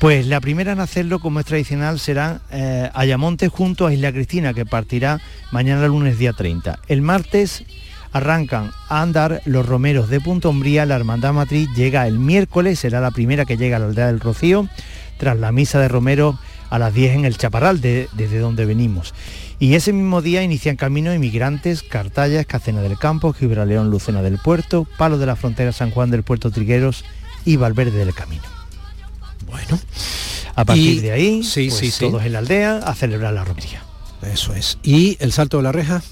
pues 0.00 0.26
la 0.26 0.40
primera 0.40 0.72
en 0.72 0.80
hacerlo, 0.80 1.18
como 1.18 1.40
es 1.40 1.46
tradicional, 1.46 1.98
será 1.98 2.40
eh, 2.50 2.90
Ayamonte 2.94 3.48
junto 3.48 3.86
a 3.86 3.92
Isla 3.94 4.12
Cristina, 4.12 4.52
que 4.52 4.66
partirá 4.66 5.20
mañana 5.50 5.86
lunes 5.86 6.18
día 6.18 6.32
30. 6.32 6.78
El 6.88 7.00
martes 7.00 7.64
arrancan 8.12 8.70
a 8.88 9.02
andar 9.02 9.40
los 9.44 9.66
romeros 9.66 10.08
de 10.08 10.20
Punta 10.20 10.48
Umbría, 10.48 10.84
la 10.86 10.96
Hermandad 10.96 11.32
Matriz 11.32 11.68
llega 11.74 12.06
el 12.06 12.18
miércoles, 12.18 12.78
será 12.78 13.00
la 13.00 13.10
primera 13.12 13.44
que 13.44 13.56
llega 13.56 13.76
a 13.76 13.80
la 13.80 13.86
aldea 13.86 14.06
del 14.08 14.20
Rocío, 14.20 14.68
tras 15.16 15.38
la 15.38 15.52
misa 15.52 15.80
de 15.80 15.88
Romero 15.88 16.38
a 16.70 16.78
las 16.78 16.92
10 16.92 17.14
en 17.14 17.24
el 17.24 17.38
Chaparral, 17.38 17.80
de- 17.80 18.08
desde 18.12 18.38
donde 18.40 18.66
venimos. 18.66 19.14
Y 19.58 19.74
ese 19.74 19.92
mismo 19.92 20.20
día 20.22 20.42
inician 20.42 20.76
camino 20.76 21.14
inmigrantes, 21.14 21.82
Cartaya, 21.82 22.40
Escacena 22.40 22.82
del 22.82 22.98
Campo, 22.98 23.32
Gibraleón, 23.32 23.90
Lucena 23.90 24.22
del 24.22 24.38
Puerto, 24.38 24.86
Palo 24.98 25.16
de 25.18 25.26
la 25.26 25.36
Frontera, 25.36 25.72
San 25.72 25.90
Juan 25.92 26.10
del 26.10 26.24
Puerto 26.24 26.50
Trigueros 26.50 27.04
y 27.44 27.56
Valverde 27.56 27.98
del 28.04 28.12
Camino. 28.14 28.42
Bueno. 29.54 29.78
A 30.56 30.64
partir 30.64 30.94
Y- 30.94 31.00
de 31.00 31.12
ahí, 31.12 31.42
sí, 31.44 31.68
pues, 31.68 31.78
sí, 31.78 31.90
sí. 31.92 32.04
todos 32.06 32.24
en 32.24 32.32
la 32.32 32.40
aldea 32.40 32.78
a 32.78 32.92
celebrar 32.96 33.32
la 33.32 33.44
romería. 33.44 33.84
Eso 34.22 34.52
es. 34.52 34.78
¿Y 34.82 35.16
el 35.20 35.30
salto 35.32 35.58
de 35.58 35.62
la 35.62 35.70
reja? 35.70 36.02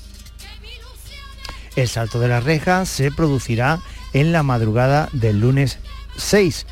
El 1.75 1.89
salto 1.89 2.21
de 2.21 2.29
la 2.29 2.39
reja 2.41 2.87
se 2.87 3.11
producirá 3.11 3.81
en 4.13 4.31
la 4.31 4.43
madrugada 4.45 5.09
del 5.13 5.41
lunes 5.41 5.79
6. 6.17 6.67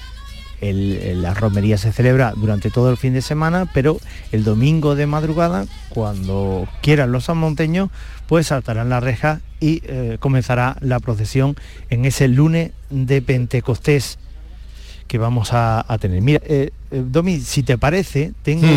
la 0.62 1.33
romería 1.35 1.76
se 1.78 1.90
celebra 1.90 2.35
durante 2.37 2.70
todo 2.70 2.90
el 2.90 2.98
fin 2.98 3.14
de 3.14 3.22
semana, 3.22 3.66
pero 3.72 3.98
el 4.30 4.44
domingo 4.44 4.94
de 4.94 5.06
madrugada, 5.06 5.64
cuando 5.88 6.68
quieran 6.83 7.11
los 7.12 7.24
sanmonteños, 7.24 7.88
pues 8.28 8.48
saltarán 8.48 8.90
la 8.90 9.00
reja 9.00 9.40
y 9.59 9.80
eh, 9.87 10.18
comenzará 10.20 10.76
la 10.83 11.00
procesión 11.00 11.56
en 11.88 12.04
ese 12.04 12.28
lunes 12.28 12.72
de 12.90 13.22
Pentecostés 13.22 14.18
que 15.10 15.18
vamos 15.18 15.48
a, 15.52 15.84
tener. 16.00 16.22
Mira, 16.22 16.40
eh, 16.44 16.70
eh, 16.92 17.02
Domi, 17.04 17.40
si 17.40 17.64
te 17.64 17.76
parece, 17.76 18.32
tengo, 18.44 18.68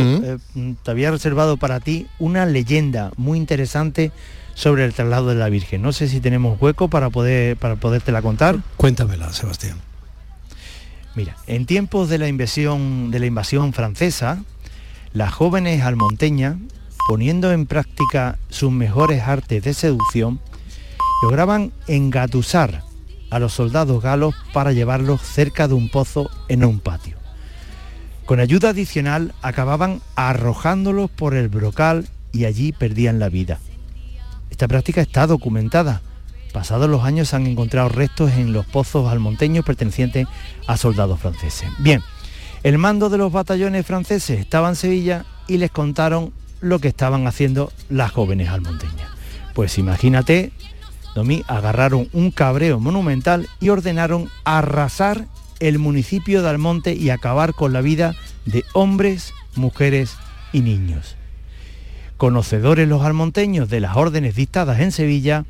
te 0.82 0.90
había 0.90 1.12
reservado 1.12 1.58
para 1.58 1.80
ti 1.80 2.08
una 2.18 2.48
leyenda 2.48 3.12
muy 3.18 3.38
interesante 3.38 4.12
sobre 4.56 4.84
el 4.84 4.96
traslado 4.96 5.28
de 5.28 5.36
la 5.36 5.48
Virgen. 5.50 5.84
No 5.84 5.94
sé 5.94 6.08
si 6.08 6.22
tenemos 6.22 6.60
hueco 6.60 6.88
para 6.88 7.12
poder 7.12 7.56
para 7.58 7.76
podértela 7.76 8.24
contar. 8.24 8.58
Cuéntamela, 8.78 9.32
Sebastián. 9.32 9.78
Mira, 11.14 11.38
en 11.46 11.68
tiempos 11.68 12.10
de 12.10 12.18
la 12.18 12.28
invasión 12.28 13.12
de 13.12 13.20
la 13.20 13.28
invasión 13.28 13.72
francesa, 13.72 14.44
las 15.14 15.32
jóvenes 15.32 15.84
almonteñas, 15.84 16.56
poniendo 17.08 17.52
en 17.52 17.68
práctica 17.68 18.40
sus 18.50 18.72
mejores 18.72 19.22
artes 19.22 19.64
de 19.64 19.76
seducción, 19.76 20.40
lograban 21.22 21.74
engatusar 21.86 22.82
a 23.34 23.40
los 23.40 23.54
soldados 23.54 24.02
galos 24.02 24.36
para 24.54 24.72
llevarlos 24.72 25.22
cerca 25.22 25.68
de 25.68 25.74
un 25.74 25.90
pozo 25.90 26.30
en 26.50 26.64
un 26.64 26.80
patio. 26.80 27.18
Con 28.26 28.40
ayuda 28.40 28.70
adicional 28.70 29.34
acababan 29.42 30.02
arrojándolos 30.16 31.10
por 31.10 31.34
el 31.34 31.50
brocal 31.50 32.08
y 32.32 32.46
allí 32.46 32.72
perdían 32.72 33.20
la 33.20 33.30
vida. 33.30 33.60
Esta 34.50 34.68
práctica 34.68 35.02
está 35.02 35.28
documentada. 35.28 36.02
Pasados 36.54 36.88
los 36.88 37.04
años 37.04 37.30
se 37.30 37.36
han 37.36 37.48
encontrado 37.48 37.90
restos 37.90 38.32
en 38.34 38.54
los 38.54 38.66
pozos 38.68 39.12
almonteños 39.12 39.66
pertenecientes 39.66 40.28
a 40.68 40.78
soldados 40.78 41.20
franceses. 41.20 41.70
Bien, 41.80 42.02
el 42.62 42.78
mando 42.78 43.10
de 43.10 43.18
los 43.18 43.32
batallones 43.32 43.86
franceses 43.86 44.40
estaba 44.40 44.70
en 44.70 44.76
Sevilla 44.76 45.26
y 45.48 45.58
les 45.58 45.72
contaron 45.72 46.32
lo 46.62 46.80
que 46.80 46.88
estaban 46.88 47.26
haciendo 47.26 47.74
las 47.90 48.12
jóvenes 48.12 48.50
almonteñas. 48.50 49.10
Pues 49.56 49.78
imagínate, 49.78 50.52
Domí, 51.16 51.44
agarraron 51.48 52.10
un 52.14 52.32
cabreo 52.32 52.80
monumental 52.80 53.48
y 53.60 53.70
ordenaron 53.70 54.30
arrasar 54.44 55.28
el 55.60 55.80
municipio 55.80 56.42
de 56.42 56.50
Almonte 56.50 56.94
y 56.94 57.10
acabar 57.10 57.54
con 57.54 57.72
la 57.72 57.82
vida 57.82 58.16
de 58.46 58.66
hombres, 58.74 59.34
mujeres 59.56 60.18
y 60.52 60.62
niños. 60.62 61.16
Conocedores 62.18 62.88
los 62.88 63.04
almonteños 63.04 63.70
de 63.70 63.80
las 63.80 63.96
órdenes 63.96 64.36
dictadas 64.36 64.80
en 64.80 64.92
Sevilla, 64.92 65.46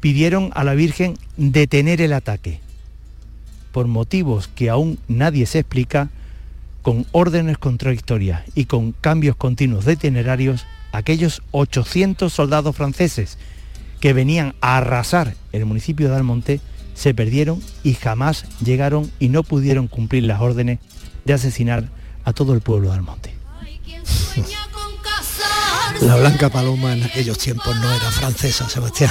pidieron 0.00 0.50
a 0.54 0.64
la 0.64 0.74
Virgen 0.74 1.18
detener 1.36 2.00
el 2.00 2.12
ataque. 2.12 2.60
Por 3.72 3.86
motivos 3.86 4.48
que 4.48 4.70
aún 4.70 4.98
nadie 5.08 5.46
se 5.46 5.60
explica, 5.60 6.10
con 6.82 7.06
órdenes 7.12 7.58
contradictorias 7.58 8.42
y 8.54 8.64
con 8.66 8.92
cambios 8.92 9.36
continuos 9.36 9.84
de 9.84 9.94
itinerarios, 9.94 10.66
aquellos 10.92 11.42
800 11.50 12.32
soldados 12.32 12.74
franceses 12.74 13.36
que 14.00 14.12
venían 14.12 14.54
a 14.60 14.76
arrasar 14.78 15.34
el 15.52 15.64
municipio 15.66 16.08
de 16.08 16.16
Almonte 16.16 16.60
se 16.94 17.14
perdieron 17.14 17.62
y 17.84 17.94
jamás 17.94 18.44
llegaron 18.64 19.10
y 19.18 19.28
no 19.28 19.42
pudieron 19.44 19.86
cumplir 19.86 20.24
las 20.24 20.40
órdenes 20.40 20.80
de 21.24 21.32
asesinar 21.32 21.88
a 22.24 22.32
todo 22.32 22.54
el 22.54 22.60
pueblo 22.60 22.88
de 22.90 22.94
Almonte. 22.96 23.34
La 26.00 26.16
Blanca 26.16 26.48
Paloma 26.48 26.92
en 26.92 27.02
aquellos 27.02 27.38
tiempos 27.38 27.74
no 27.76 27.90
era 27.90 28.10
francesa, 28.10 28.68
Sebastián. 28.68 29.10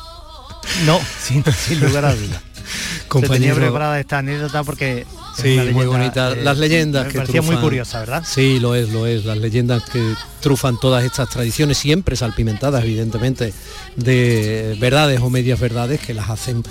no, 0.86 0.98
sin, 1.20 1.42
lugar 1.80 2.04
a 2.04 2.14
dudas. 2.14 2.42
Compañero... 3.08 3.54
tenía 3.54 3.54
preparada 3.54 4.00
esta 4.00 4.18
anécdota 4.18 4.64
porque 4.64 5.06
sí, 5.36 5.58
muy 5.72 5.86
bonita. 5.86 6.32
Eh, 6.32 6.42
las 6.42 6.58
leyendas 6.58 7.06
me 7.06 7.12
que 7.12 7.18
parecía 7.18 7.42
muy 7.42 7.56
curiosa, 7.56 8.00
¿verdad? 8.00 8.24
Sí, 8.26 8.60
lo 8.60 8.74
es, 8.74 8.90
lo 8.90 9.06
es. 9.06 9.24
Las 9.24 9.38
leyendas 9.38 9.82
que 9.84 10.14
trufan 10.40 10.78
todas 10.80 11.04
estas 11.04 11.28
tradiciones, 11.28 11.78
siempre 11.78 12.16
salpimentadas, 12.16 12.84
evidentemente, 12.84 13.52
de 13.96 14.76
verdades 14.80 15.20
o 15.20 15.30
medias 15.30 15.58
verdades 15.60 16.00
que 16.00 16.14
las 16.14 16.30
hacen 16.30 16.62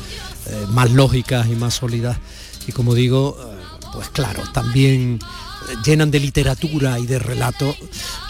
eh, 0.47 0.65
más 0.69 0.91
lógicas 0.91 1.47
y 1.47 1.56
más 1.56 1.75
sólidas. 1.75 2.17
Y 2.67 2.71
como 2.71 2.95
digo, 2.95 3.38
eh, 3.39 3.77
pues 3.93 4.10
claro, 4.10 4.43
también 4.53 5.19
llenan 5.86 6.12
de 6.12 6.19
literatura 6.19 6.99
y 6.99 7.06
de 7.06 7.19
relato 7.19 7.75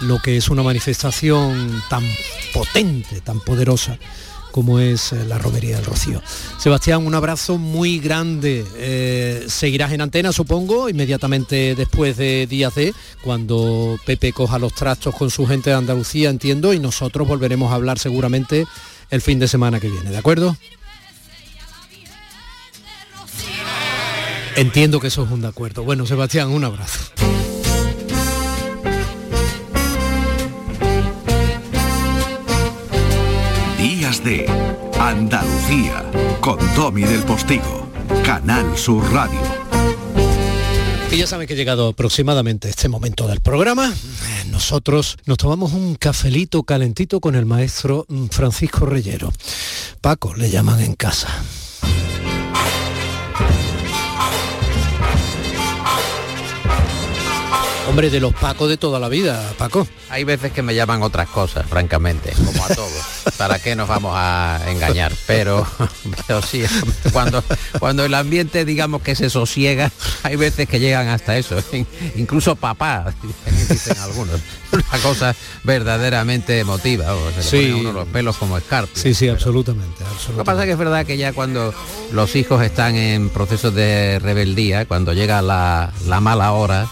lo 0.01 0.19
que 0.19 0.37
es 0.37 0.49
una 0.49 0.63
manifestación 0.63 1.81
tan 1.89 2.03
potente, 2.53 3.21
tan 3.21 3.39
poderosa 3.39 3.97
como 4.53 4.79
es 4.79 5.11
eh, 5.11 5.25
la 5.25 5.39
romería 5.39 5.77
del 5.77 5.85
Rocío. 5.85 6.21
Sebastián, 6.59 7.05
un 7.05 7.15
abrazo 7.15 7.57
muy 7.57 7.99
grande. 7.99 8.63
Eh, 8.77 9.45
seguirás 9.47 9.91
en 9.91 10.01
antena, 10.01 10.31
supongo, 10.31 10.89
inmediatamente 10.89 11.73
después 11.75 12.15
de 12.17 12.45
Días 12.45 12.75
de, 12.75 12.93
cuando 13.23 13.97
Pepe 14.05 14.31
coja 14.31 14.59
los 14.59 14.73
trastos 14.75 15.15
con 15.15 15.31
su 15.31 15.47
gente 15.47 15.71
de 15.71 15.75
Andalucía, 15.75 16.29
entiendo, 16.29 16.71
y 16.71 16.79
nosotros 16.79 17.27
volveremos 17.27 17.71
a 17.71 17.75
hablar 17.75 17.97
seguramente 17.97 18.67
el 19.09 19.21
fin 19.21 19.39
de 19.39 19.47
semana 19.47 19.79
que 19.79 19.89
viene, 19.89 20.11
¿de 20.11 20.17
acuerdo? 20.17 20.55
Entiendo 24.55 24.99
que 24.99 25.07
eso 25.07 25.23
es 25.23 25.31
un 25.31 25.41
de 25.41 25.47
acuerdo. 25.47 25.83
Bueno, 25.83 26.05
Sebastián, 26.05 26.49
un 26.49 26.63
abrazo. 26.63 27.32
Días 33.83 34.23
de 34.23 34.45
Andalucía 34.97 36.09
con 36.39 36.57
Domi 36.73 37.01
del 37.01 37.21
Postigo, 37.23 37.89
Canal 38.23 38.77
Sur 38.77 39.03
Radio. 39.11 39.41
Y 41.11 41.17
ya 41.17 41.27
saben 41.27 41.47
que 41.47 41.53
ha 41.53 41.57
llegado 41.57 41.89
aproximadamente 41.89 42.69
este 42.69 42.87
momento 42.87 43.27
del 43.27 43.41
programa. 43.41 43.93
Nosotros 44.49 45.17
nos 45.25 45.37
tomamos 45.37 45.73
un 45.73 45.95
cafelito 45.95 46.63
calentito 46.63 47.19
con 47.19 47.35
el 47.35 47.45
maestro 47.45 48.05
Francisco 48.31 48.85
Reyero. 48.85 49.33
Paco 49.99 50.33
le 50.33 50.49
llaman 50.49 50.79
en 50.79 50.95
casa. 50.95 51.27
Hombre, 57.87 58.09
de 58.09 58.19
los 58.21 58.33
Pacos 58.33 58.69
de 58.69 58.77
toda 58.77 58.99
la 58.99 59.09
vida, 59.09 59.53
Paco. 59.57 59.85
Hay 60.09 60.23
veces 60.23 60.51
que 60.51 60.61
me 60.61 60.73
llaman 60.73 61.03
otras 61.03 61.27
cosas, 61.27 61.65
francamente, 61.67 62.31
como 62.31 62.63
a 62.63 62.67
todos. 62.69 63.03
¿Para 63.37 63.59
qué 63.59 63.75
nos 63.75 63.89
vamos 63.89 64.13
a 64.15 64.61
engañar? 64.67 65.11
Pero, 65.27 65.67
pero 66.27 66.41
sí, 66.41 66.63
cuando, 67.11 67.43
cuando 67.79 68.05
el 68.05 68.13
ambiente, 68.13 68.63
digamos, 68.63 69.01
que 69.01 69.15
se 69.15 69.29
sosiega, 69.29 69.91
hay 70.23 70.37
veces 70.37 70.67
que 70.67 70.79
llegan 70.79 71.09
hasta 71.09 71.37
eso. 71.37 71.57
Incluso 72.15 72.55
papá, 72.55 73.13
dicen 73.69 73.97
algunos. 73.99 74.39
Una 74.71 75.03
cosa 75.03 75.35
verdaderamente 75.63 76.59
emotiva. 76.59 77.13
O 77.13 77.31
se 77.31 77.43
sí. 77.43 77.71
uno 77.71 77.91
los 77.91 78.07
pelos 78.07 78.37
como 78.37 78.57
escarpias. 78.57 78.99
Sí, 78.99 79.13
sí, 79.13 79.27
absolutamente, 79.27 80.03
absolutamente. 80.03 80.31
Lo 80.31 80.37
que 80.37 80.45
pasa 80.45 80.61
es 80.61 80.65
que 80.67 80.71
es 80.71 80.77
verdad 80.77 81.05
que 81.05 81.17
ya 81.17 81.33
cuando 81.33 81.73
los 82.11 82.35
hijos 82.35 82.63
están 82.63 82.95
en 82.95 83.29
procesos 83.29 83.75
de 83.75 84.19
rebeldía, 84.19 84.85
cuando 84.85 85.13
llega 85.13 85.41
la, 85.41 85.91
la 86.07 86.21
mala 86.21 86.53
hora, 86.53 86.87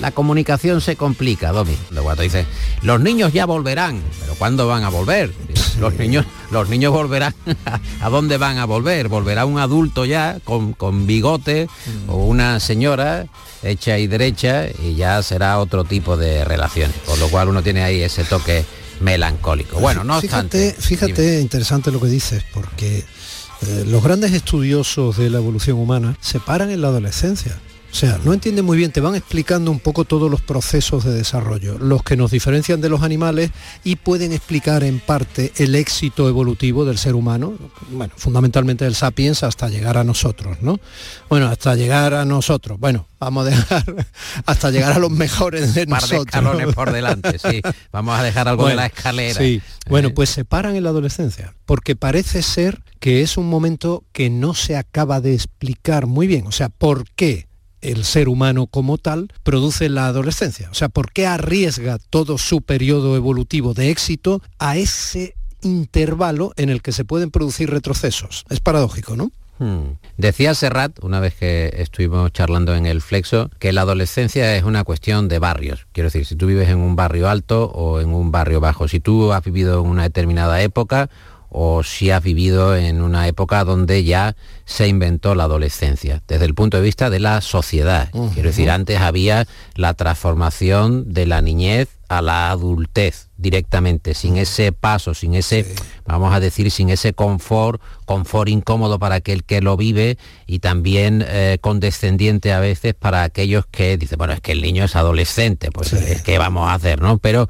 la 0.00 0.10
comunicación 0.10 0.80
se 0.80 0.96
complica, 0.96 1.52
Domi. 1.52 1.76
Luego 1.90 2.14
dice, 2.16 2.46
los 2.82 3.00
niños 3.00 3.32
ya 3.32 3.46
volverán, 3.46 4.02
pero 4.20 4.34
¿cuándo 4.34 4.66
van 4.66 4.84
a 4.84 4.88
volver? 4.88 5.32
Los 5.80 5.94
niños, 5.94 6.24
los 6.52 6.68
niños 6.68 6.92
volverán, 6.92 7.34
¿a 8.00 8.08
dónde 8.08 8.38
van 8.38 8.58
a 8.58 8.64
volver? 8.64 9.08
¿Volverá 9.08 9.44
un 9.44 9.58
adulto 9.58 10.04
ya 10.04 10.38
con, 10.44 11.04
bigote 11.04 11.66
mm. 11.66 12.10
o 12.10 12.26
una 12.26 12.60
señora 12.60 13.26
hecha 13.64 13.98
y 13.98 14.06
derecha 14.06 14.66
y 14.68 14.94
ya 14.94 15.20
será 15.24 15.58
otro 15.58 15.82
tipo 15.82 16.16
de 16.16 16.44
relaciones? 16.44 16.96
Por 17.04 17.18
lo 17.18 17.28
cual 17.28 17.48
uno 17.48 17.60
tiene 17.60 17.82
ahí 17.82 18.02
ese 18.02 18.22
toque 18.22 18.64
melancólico. 19.00 19.80
Bueno, 19.80 20.04
no 20.04 20.20
fíjate, 20.20 20.68
obstante... 20.68 20.76
Fíjate, 20.80 21.40
interesante 21.40 21.90
lo 21.90 22.00
que 22.00 22.06
dices, 22.06 22.44
porque 22.54 22.98
eh, 22.98 23.84
los 23.88 24.04
grandes 24.04 24.32
estudiosos 24.32 25.16
de 25.16 25.30
la 25.30 25.38
evolución 25.38 25.76
humana 25.76 26.16
se 26.20 26.38
paran 26.38 26.70
en 26.70 26.82
la 26.82 26.88
adolescencia 26.88 27.58
o 27.94 27.96
sea, 27.96 28.18
no 28.24 28.32
entienden 28.32 28.64
muy 28.64 28.76
bien, 28.76 28.90
te 28.90 29.00
van 29.00 29.14
explicando 29.14 29.70
un 29.70 29.78
poco 29.78 30.04
todos 30.04 30.28
los 30.28 30.40
procesos 30.40 31.04
de 31.04 31.14
desarrollo, 31.14 31.78
los 31.78 32.02
que 32.02 32.16
nos 32.16 32.32
diferencian 32.32 32.80
de 32.80 32.88
los 32.88 33.02
animales 33.02 33.52
y 33.84 33.94
pueden 33.94 34.32
explicar 34.32 34.82
en 34.82 34.98
parte 34.98 35.52
el 35.58 35.76
éxito 35.76 36.28
evolutivo 36.28 36.84
del 36.84 36.98
ser 36.98 37.14
humano, 37.14 37.54
bueno, 37.90 38.12
fundamentalmente 38.16 38.84
del 38.84 38.96
sapiens 38.96 39.44
hasta 39.44 39.68
llegar 39.68 39.96
a 39.96 40.02
nosotros, 40.02 40.60
¿no? 40.60 40.80
Bueno, 41.28 41.46
hasta 41.46 41.76
llegar 41.76 42.14
a 42.14 42.24
nosotros, 42.24 42.80
bueno, 42.80 43.06
vamos 43.20 43.46
a 43.46 43.50
dejar 43.50 43.84
hasta 44.44 44.72
llegar 44.72 44.94
a 44.94 44.98
los 44.98 45.12
mejores 45.12 45.72
de 45.76 45.86
nosotros. 45.86 46.58
De 46.58 46.72
por 46.72 46.90
delante, 46.92 47.38
sí. 47.38 47.62
Vamos 47.92 48.18
a 48.18 48.24
dejar 48.24 48.48
algo 48.48 48.66
de 48.66 48.74
la 48.74 48.86
escalera. 48.86 49.38
Sí. 49.38 49.62
Bueno, 49.88 50.10
pues 50.10 50.30
se 50.30 50.44
paran 50.44 50.74
en 50.74 50.82
la 50.82 50.90
adolescencia, 50.90 51.54
porque 51.64 51.94
parece 51.94 52.42
ser 52.42 52.82
que 52.98 53.22
es 53.22 53.36
un 53.36 53.48
momento 53.48 54.02
que 54.12 54.30
no 54.30 54.54
se 54.54 54.76
acaba 54.76 55.20
de 55.20 55.32
explicar 55.32 56.06
muy 56.06 56.26
bien. 56.26 56.48
O 56.48 56.52
sea, 56.52 56.70
¿por 56.70 57.08
qué? 57.10 57.46
El 57.84 58.04
ser 58.04 58.28
humano 58.28 58.66
como 58.66 58.98
tal 58.98 59.32
produce 59.42 59.88
la 59.88 60.06
adolescencia. 60.06 60.68
O 60.70 60.74
sea, 60.74 60.88
¿por 60.88 61.12
qué 61.12 61.26
arriesga 61.26 61.98
todo 62.10 62.38
su 62.38 62.62
periodo 62.62 63.16
evolutivo 63.16 63.74
de 63.74 63.90
éxito 63.90 64.42
a 64.58 64.76
ese 64.76 65.34
intervalo 65.64 66.52
en 66.56 66.70
el 66.70 66.82
que 66.82 66.92
se 66.92 67.04
pueden 67.04 67.30
producir 67.30 67.70
retrocesos. 67.70 68.44
Es 68.50 68.60
paradójico, 68.60 69.16
¿no? 69.16 69.30
Hmm. 69.58 69.96
Decía 70.16 70.54
Serrat, 70.54 71.02
una 71.02 71.20
vez 71.20 71.34
que 71.34 71.72
estuvimos 71.78 72.32
charlando 72.32 72.74
en 72.74 72.86
el 72.86 73.00
Flexo, 73.00 73.50
que 73.58 73.72
la 73.72 73.82
adolescencia 73.82 74.56
es 74.56 74.64
una 74.64 74.82
cuestión 74.84 75.28
de 75.28 75.38
barrios. 75.38 75.86
Quiero 75.92 76.08
decir, 76.08 76.26
si 76.26 76.34
tú 76.34 76.46
vives 76.46 76.68
en 76.68 76.78
un 76.78 76.96
barrio 76.96 77.28
alto 77.28 77.66
o 77.66 78.00
en 78.00 78.08
un 78.08 78.32
barrio 78.32 78.60
bajo, 78.60 78.88
si 78.88 79.00
tú 79.00 79.32
has 79.32 79.44
vivido 79.44 79.80
en 79.80 79.86
una 79.88 80.02
determinada 80.02 80.60
época 80.60 81.08
o 81.56 81.84
si 81.84 82.10
has 82.10 82.20
vivido 82.20 82.76
en 82.76 83.00
una 83.00 83.28
época 83.28 83.62
donde 83.62 84.02
ya 84.02 84.34
se 84.64 84.88
inventó 84.88 85.36
la 85.36 85.44
adolescencia, 85.44 86.20
desde 86.26 86.46
el 86.46 86.54
punto 86.54 86.78
de 86.78 86.82
vista 86.82 87.10
de 87.10 87.20
la 87.20 87.40
sociedad. 87.42 88.10
Quiero 88.32 88.48
decir, 88.48 88.70
antes 88.70 89.00
había 89.00 89.46
la 89.76 89.94
transformación 89.94 91.14
de 91.14 91.26
la 91.26 91.42
niñez 91.42 91.90
a 92.08 92.22
la 92.22 92.50
adultez 92.50 93.28
directamente, 93.36 94.14
sin 94.14 94.36
ese 94.36 94.72
paso, 94.72 95.14
sin 95.14 95.36
ese, 95.36 95.64
vamos 96.04 96.34
a 96.34 96.40
decir, 96.40 96.72
sin 96.72 96.90
ese 96.90 97.12
confort, 97.12 97.80
confort 98.04 98.48
incómodo 98.48 98.98
para 98.98 99.14
aquel 99.14 99.44
que 99.44 99.60
lo 99.60 99.76
vive 99.76 100.18
y 100.48 100.58
también 100.58 101.24
eh, 101.24 101.58
condescendiente 101.60 102.52
a 102.52 102.58
veces 102.58 102.94
para 102.94 103.22
aquellos 103.22 103.64
que 103.66 103.96
dicen, 103.96 104.18
bueno, 104.18 104.32
es 104.32 104.40
que 104.40 104.52
el 104.52 104.60
niño 104.60 104.84
es 104.84 104.96
adolescente, 104.96 105.70
pues 105.70 105.92
es 105.92 106.22
que 106.22 106.36
vamos 106.36 106.68
a 106.68 106.74
hacer, 106.74 107.00
¿no? 107.00 107.18
Pero 107.18 107.48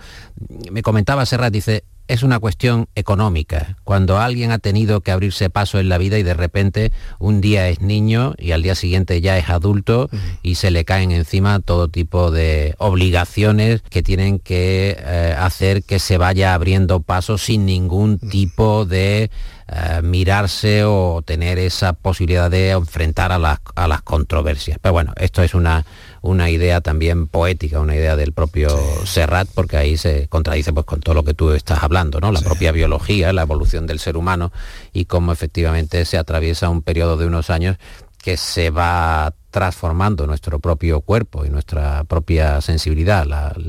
me 0.71 0.83
comentaba 0.83 1.25
Serrat, 1.25 1.53
dice, 1.53 1.85
es 2.09 2.23
una 2.23 2.39
cuestión 2.39 2.89
económica. 2.95 3.77
Cuando 3.85 4.19
alguien 4.19 4.51
ha 4.51 4.59
tenido 4.59 5.01
que 5.01 5.11
abrirse 5.11 5.51
paso 5.51 5.79
en 5.79 5.89
la 5.89 5.99
vida 5.99 6.19
y 6.19 6.23
de 6.23 6.35
repente 6.35 6.93
un 7.19 7.41
día 7.41 7.69
es 7.69 7.81
niño 7.81 8.35
y 8.39 8.53
al 8.53 8.63
día 8.63 8.75
siguiente 8.75 9.21
ya 9.21 9.39
es 9.39 9.49
adulto 9.49 10.11
y 10.43 10.57
se 10.57 10.71
le 10.71 10.85
caen 10.85 11.13
encima 11.13 11.61
todo 11.61 11.89
tipo 11.89 12.31
de 12.31 12.75
obligaciones 12.79 13.83
que 13.83 14.03
tienen 14.03 14.39
que 14.39 14.97
eh, 14.99 15.35
hacer 15.39 15.83
que 15.83 15.99
se 15.99 16.19
vaya 16.19 16.55
abriendo 16.55 17.01
paso 17.01 17.39
sin 17.39 17.67
ningún 17.67 18.19
tipo 18.19 18.85
de 18.85 19.31
eh, 19.67 20.03
mirarse 20.03 20.85
o 20.85 21.23
tener 21.25 21.59
esa 21.59 21.95
posibilidad 21.95 22.51
de 22.51 22.71
enfrentar 22.71 23.33
a 23.33 23.39
las, 23.39 23.61
a 23.75 23.89
las 23.89 24.03
controversias. 24.03 24.79
Pero 24.81 24.93
bueno, 24.93 25.15
esto 25.17 25.43
es 25.43 25.55
una 25.55 25.87
una 26.25 26.49
idea 26.49 26.81
también 26.81 27.27
poética, 27.29 27.81
una 27.81 27.95
idea 27.95 28.17
del 28.17 28.33
propio 28.33 28.71
Serrat, 29.05 29.47
porque 29.55 29.77
ahí 29.77 29.99
se 29.99 30.27
contradice 30.29 30.73
pues 30.73 30.87
con 30.87 31.01
todo 31.01 31.15
lo 31.15 31.23
que 31.23 31.35
tú 31.35 31.51
estás 31.51 31.83
hablando, 31.83 32.19
¿no? 32.19 32.33
La 32.33 32.41
propia 32.41 32.73
biología, 32.73 33.35
la 33.35 33.43
evolución 33.43 33.87
del 33.87 33.99
ser 33.99 34.17
humano 34.17 34.51
y 34.95 35.05
cómo 35.05 35.33
efectivamente 35.33 36.07
se 36.07 36.17
atraviesa 36.17 36.71
un 36.71 36.81
periodo 36.81 37.19
de 37.19 37.27
unos 37.27 37.51
años 37.51 37.77
que 38.17 38.39
se 38.39 38.71
va 38.71 39.35
transformando 39.51 40.27
nuestro 40.27 40.61
propio 40.61 41.03
cuerpo 41.03 41.45
y 41.45 41.51
nuestra 41.51 42.05
propia 42.05 42.63
sensibilidad, 42.63 43.27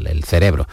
el 0.07 0.23
cerebro 0.23 0.65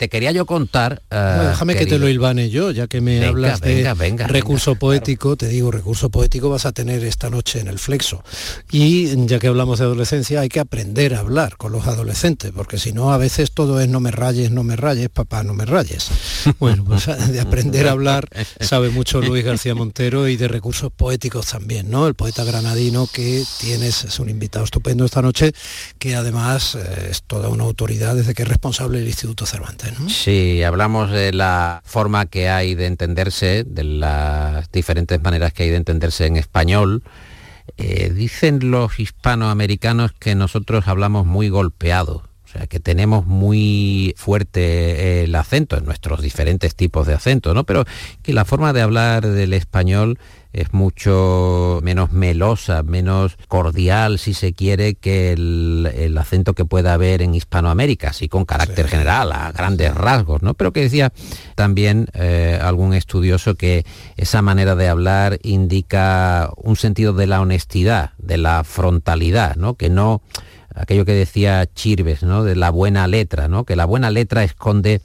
te 0.00 0.08
quería 0.08 0.32
yo 0.32 0.46
contar... 0.46 1.02
Eh, 1.10 1.48
déjame 1.50 1.76
que 1.76 1.84
te 1.84 1.98
lo 1.98 2.08
hilvane 2.08 2.48
yo, 2.48 2.70
ya 2.70 2.86
que 2.86 3.02
me 3.02 3.22
hablas 3.22 3.60
de 3.60 3.84
recurso 4.28 4.74
poético, 4.76 5.36
te 5.36 5.46
digo, 5.46 5.70
recurso 5.70 6.08
poético 6.08 6.48
vas 6.48 6.64
a 6.64 6.72
tener 6.72 7.04
esta 7.04 7.28
noche 7.28 7.60
en 7.60 7.68
el 7.68 7.78
Flexo. 7.78 8.24
Y 8.72 9.14
ya 9.26 9.38
que 9.38 9.48
hablamos 9.48 9.78
de 9.78 9.84
adolescencia, 9.84 10.40
hay 10.40 10.48
que 10.48 10.58
aprender 10.58 11.14
a 11.14 11.18
hablar 11.18 11.58
con 11.58 11.72
los 11.72 11.86
adolescentes, 11.86 12.50
porque 12.50 12.78
si 12.78 12.94
no, 12.94 13.12
a 13.12 13.18
veces 13.18 13.52
todo 13.52 13.78
es 13.78 13.90
no 13.90 14.00
me 14.00 14.10
rayes, 14.10 14.50
no 14.50 14.64
me 14.64 14.74
rayes, 14.74 15.10
papá, 15.10 15.42
no 15.42 15.52
me 15.52 15.66
rayes. 15.66 16.08
Bueno, 16.58 16.84
pues 16.84 17.06
de 17.06 17.40
aprender 17.40 17.86
a 17.86 17.92
hablar 17.92 18.28
sabe 18.60 18.88
mucho 18.88 19.20
Luis 19.20 19.44
García 19.44 19.74
Montero 19.74 20.28
y 20.28 20.36
de 20.36 20.48
recursos 20.48 20.90
poéticos 20.90 21.46
también, 21.46 21.90
¿no? 21.90 22.06
El 22.06 22.14
poeta 22.14 22.44
granadino 22.44 23.06
que 23.06 23.44
tienes, 23.60 24.04
es 24.04 24.18
un 24.18 24.30
invitado 24.30 24.64
estupendo 24.64 25.04
esta 25.04 25.20
noche, 25.20 25.52
que 25.98 26.16
además 26.16 26.74
eh, 26.74 27.08
es 27.10 27.22
toda 27.22 27.50
una 27.50 27.64
autoridad 27.64 28.16
desde 28.16 28.32
que 28.32 28.42
es 28.42 28.48
responsable 28.48 28.98
del 28.98 29.08
Instituto 29.08 29.44
Cervantes. 29.44 29.89
Sí, 30.08 30.62
hablamos 30.62 31.10
de 31.10 31.32
la 31.32 31.82
forma 31.84 32.26
que 32.26 32.48
hay 32.48 32.74
de 32.74 32.86
entenderse, 32.86 33.64
de 33.64 33.84
las 33.84 34.70
diferentes 34.72 35.22
maneras 35.22 35.52
que 35.52 35.64
hay 35.64 35.70
de 35.70 35.76
entenderse 35.76 36.26
en 36.26 36.36
español. 36.36 37.02
Eh, 37.76 38.10
dicen 38.10 38.70
los 38.70 38.98
hispanoamericanos 38.98 40.12
que 40.12 40.34
nosotros 40.34 40.88
hablamos 40.88 41.26
muy 41.26 41.48
golpeado, 41.48 42.24
o 42.44 42.48
sea, 42.52 42.66
que 42.66 42.80
tenemos 42.80 43.26
muy 43.26 44.14
fuerte 44.16 45.22
el 45.24 45.34
acento 45.34 45.76
en 45.76 45.84
nuestros 45.84 46.20
diferentes 46.20 46.74
tipos 46.74 47.06
de 47.06 47.14
acento, 47.14 47.54
¿no? 47.54 47.64
Pero 47.64 47.84
que 48.22 48.32
la 48.32 48.44
forma 48.44 48.72
de 48.72 48.82
hablar 48.82 49.26
del 49.26 49.52
español 49.52 50.18
es 50.52 50.72
mucho 50.72 51.80
menos 51.82 52.12
melosa, 52.12 52.82
menos 52.82 53.36
cordial, 53.48 54.18
si 54.18 54.34
se 54.34 54.52
quiere, 54.52 54.94
que 54.94 55.32
el, 55.32 56.16
acento 56.18 56.54
que 56.54 56.64
pueda 56.64 56.94
haber 56.94 57.22
en 57.22 57.34
Hispanoamérica, 57.34 58.10
así 58.10 58.28
con 58.28 58.44
carácter 58.44 58.88
general, 58.88 59.32
a 59.32 59.52
grandes 59.52 59.94
rasgos, 59.94 60.42
¿no? 60.42 60.54
Pero 60.54 60.72
que 60.72 60.82
decía 60.82 61.12
también 61.54 62.08
eh, 62.12 62.58
algún 62.60 62.94
estudioso 62.94 63.54
que 63.54 63.86
esa 64.16 64.42
manera 64.42 64.74
de 64.74 64.88
hablar 64.88 65.38
indica 65.42 66.50
un 66.56 66.76
sentido 66.76 67.12
de 67.12 67.26
la 67.26 67.40
honestidad, 67.40 68.12
de 68.18 68.36
la 68.36 68.64
frontalidad, 68.64 69.56
¿no? 69.56 69.74
Que 69.74 69.88
no 69.88 70.22
aquello 70.74 71.04
que 71.04 71.12
decía 71.12 71.66
Chirves, 71.66 72.22
¿no? 72.22 72.44
De 72.44 72.56
la 72.56 72.70
buena 72.70 73.06
letra, 73.06 73.48
¿no? 73.48 73.64
Que 73.64 73.76
la 73.76 73.84
buena 73.84 74.10
letra 74.10 74.44
esconde 74.44 75.00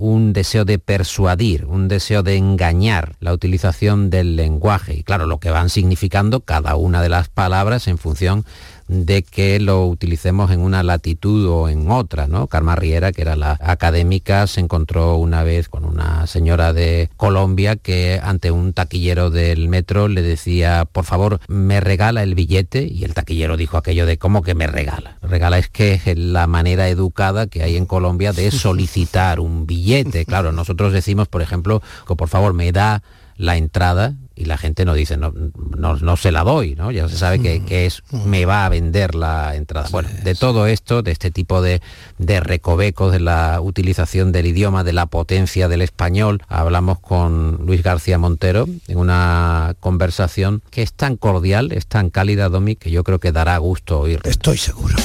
un 0.00 0.32
deseo 0.32 0.64
de 0.64 0.78
persuadir, 0.78 1.66
un 1.66 1.86
deseo 1.86 2.22
de 2.22 2.36
engañar 2.36 3.16
la 3.20 3.34
utilización 3.34 4.08
del 4.08 4.34
lenguaje. 4.34 4.94
Y 4.94 5.02
claro, 5.02 5.26
lo 5.26 5.40
que 5.40 5.50
van 5.50 5.68
significando 5.68 6.40
cada 6.40 6.74
una 6.76 7.02
de 7.02 7.10
las 7.10 7.28
palabras 7.28 7.86
en 7.86 7.98
función 7.98 8.46
de 8.90 9.22
que 9.22 9.60
lo 9.60 9.86
utilicemos 9.86 10.50
en 10.50 10.60
una 10.60 10.82
latitud 10.82 11.46
o 11.48 11.68
en 11.68 11.90
otra, 11.92 12.26
¿no? 12.26 12.48
Karma 12.48 12.74
Riera, 12.74 13.12
que 13.12 13.22
era 13.22 13.36
la 13.36 13.56
académica, 13.60 14.48
se 14.48 14.58
encontró 14.58 15.14
una 15.14 15.44
vez 15.44 15.68
con 15.68 15.84
una 15.84 16.26
señora 16.26 16.72
de 16.72 17.08
Colombia 17.16 17.76
que 17.76 18.20
ante 18.20 18.50
un 18.50 18.72
taquillero 18.72 19.30
del 19.30 19.68
metro 19.68 20.08
le 20.08 20.22
decía, 20.22 20.88
por 20.90 21.04
favor, 21.04 21.38
me 21.46 21.78
regala 21.78 22.24
el 22.24 22.34
billete, 22.34 22.82
y 22.82 23.04
el 23.04 23.14
taquillero 23.14 23.56
dijo 23.56 23.76
aquello 23.76 24.06
de, 24.06 24.18
¿cómo 24.18 24.42
que 24.42 24.56
me 24.56 24.66
regala? 24.66 25.18
Regala 25.22 25.58
es 25.58 25.68
que 25.68 25.92
es 25.92 26.18
la 26.18 26.48
manera 26.48 26.88
educada 26.88 27.46
que 27.46 27.62
hay 27.62 27.76
en 27.76 27.86
Colombia 27.86 28.32
de 28.32 28.50
solicitar 28.50 29.38
un 29.38 29.66
billete. 29.66 30.24
Claro, 30.24 30.50
nosotros 30.50 30.92
decimos, 30.92 31.28
por 31.28 31.42
ejemplo, 31.42 31.80
que 32.08 32.16
por 32.16 32.28
favor 32.28 32.54
me 32.54 32.72
da 32.72 33.02
la 33.40 33.56
entrada 33.56 34.16
y 34.36 34.44
la 34.44 34.58
gente 34.58 34.84
no 34.84 34.94
dice, 34.94 35.16
no, 35.16 35.32
no, 35.32 36.16
se 36.16 36.30
la 36.30 36.44
doy, 36.44 36.74
¿no? 36.74 36.90
Ya 36.90 37.08
se 37.08 37.16
sabe 37.16 37.40
que, 37.40 37.86
es, 37.86 38.02
me 38.24 38.44
va 38.44 38.66
a 38.66 38.68
vender 38.68 39.14
la 39.14 39.56
entrada. 39.56 39.88
bueno, 39.90 40.08
de 40.22 40.34
todo 40.34 40.66
esto, 40.66 41.02
de 41.02 41.10
este 41.10 41.30
tipo 41.30 41.62
de, 41.62 41.80
de 42.18 42.40
recovecos, 42.40 43.12
de 43.12 43.20
la 43.20 43.60
utilización 43.60 44.30
del 44.30 44.46
idioma, 44.46 44.84
de 44.84 44.92
la 44.92 45.06
potencia 45.06 45.68
del 45.68 45.82
español, 45.82 46.42
hablamos 46.48 47.00
con 47.00 47.64
Luis 47.66 47.82
García 47.82 48.18
Montero 48.18 48.66
en 48.88 48.98
una 48.98 49.74
conversación 49.80 50.62
que 50.70 50.82
es 50.82 50.92
tan 50.92 51.16
cordial, 51.16 51.72
es 51.72 51.86
tan 51.86 52.10
cálida, 52.10 52.50
Domi, 52.50 52.76
que 52.76 52.90
yo 52.90 53.04
creo 53.04 53.20
que 53.20 53.32
dará 53.32 53.56
gusto 53.58 54.00
oír. 54.00 54.20
Estoy 54.24 54.58
seguro. 54.58 54.96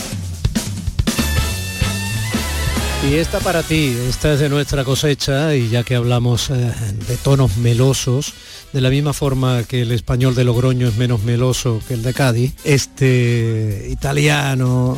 Y 3.09 3.17
esta 3.17 3.39
para 3.39 3.61
ti, 3.61 3.95
esta 4.09 4.33
es 4.33 4.39
de 4.39 4.49
nuestra 4.49 4.83
cosecha 4.83 5.55
y 5.55 5.69
ya 5.69 5.83
que 5.83 5.95
hablamos 5.95 6.49
eh, 6.49 6.73
de 7.07 7.17
tonos 7.17 7.55
melosos, 7.57 8.33
de 8.73 8.81
la 8.81 8.89
misma 8.89 9.13
forma 9.13 9.63
que 9.63 9.83
el 9.83 9.91
español 9.91 10.33
de 10.33 10.43
Logroño 10.43 10.87
es 10.87 10.95
menos 10.95 11.21
meloso 11.21 11.79
que 11.87 11.93
el 11.93 12.01
de 12.01 12.15
Cádiz, 12.15 12.55
este 12.63 13.87
italiano 13.91 14.97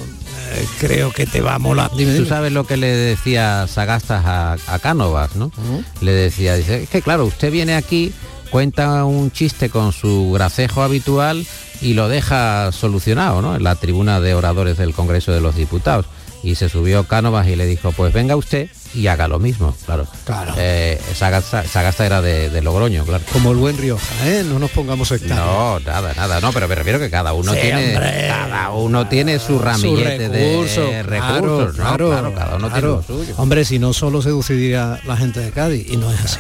eh, 0.54 0.66
creo 0.80 1.12
que 1.12 1.26
te 1.26 1.42
va 1.42 1.56
a 1.56 1.60
molar. 1.60 1.92
Tú 1.92 2.26
sabes 2.26 2.54
lo 2.54 2.66
que 2.66 2.78
le 2.78 2.88
decía 2.88 3.68
Sagastas 3.68 4.24
a, 4.26 4.80
Cánovas, 4.80 5.36
¿no? 5.36 5.52
Le 6.00 6.14
decía, 6.14 6.56
dice, 6.56 6.84
es 6.84 6.90
que 6.90 7.02
claro, 7.02 7.26
usted 7.26 7.52
viene 7.52 7.76
aquí, 7.76 8.14
cuenta 8.50 9.04
un 9.04 9.32
chiste 9.32 9.70
con 9.70 9.92
su 9.92 10.32
gracejo 10.32 10.82
habitual 10.82 11.46
y 11.82 11.94
lo 11.94 12.08
deja 12.08 12.72
solucionado, 12.72 13.42
¿no? 13.42 13.58
En 13.58 13.64
la 13.64 13.76
tribuna 13.76 14.22
de 14.22 14.34
oradores 14.34 14.78
del 14.78 14.94
Congreso 14.94 15.34
de 15.34 15.42
los 15.42 15.56
Diputados 15.56 16.06
y 16.44 16.56
se 16.56 16.70
subió 16.70 17.06
Cánovas 17.06 17.48
y 17.48 17.56
le 17.56 17.66
dijo, 17.66 17.92
pues 17.92 18.14
venga 18.14 18.36
usted 18.36 18.70
y 18.94 19.08
haga 19.08 19.28
lo 19.28 19.40
mismo, 19.40 19.76
claro. 19.86 20.08
Claro. 20.26 20.54
Eh, 20.58 21.00
esa, 21.12 21.30
gasta, 21.30 22.06
era 22.06 22.22
de, 22.22 22.62
Logroño, 22.62 23.06
claro. 23.06 23.24
Como 23.32 23.52
el 23.52 23.58
buen 23.58 23.78
Rioja, 23.78 24.06
¿eh? 24.26 24.44
No 24.48 24.60
nos 24.60 24.72
pongamos 24.72 25.08
sectarios. 25.10 25.38
No, 25.38 25.80
nada, 25.82 26.14
nada, 26.16 26.42
no, 26.42 26.52
pero 26.52 26.68
me 26.68 26.76
refiero 26.76 27.00
que 27.00 27.10
cada 27.10 27.34
uno 27.34 27.54
tiene 27.54 27.94
cada 27.94 28.72
uno 28.72 29.08
tiene 29.08 29.40
su 29.40 29.60
ramillete 29.60 30.30
de 30.30 31.04
recursos, 31.04 31.76
claro, 31.76 32.10
claro, 32.10 32.34
cada 32.34 32.56
uno 32.56 32.70
tiene 32.70 32.88
lo 32.88 33.04
suyo. 33.04 33.34
Hombre, 33.38 33.66
si 33.66 33.80
no 33.80 33.94
solo 33.94 34.22
seduciría 34.22 35.00
la 35.06 35.18
gente 35.18 35.40
de 35.40 35.52
Cádiz 35.52 35.88
y 35.90 35.98
no 35.98 36.12
es 36.12 36.20
así. 36.20 36.40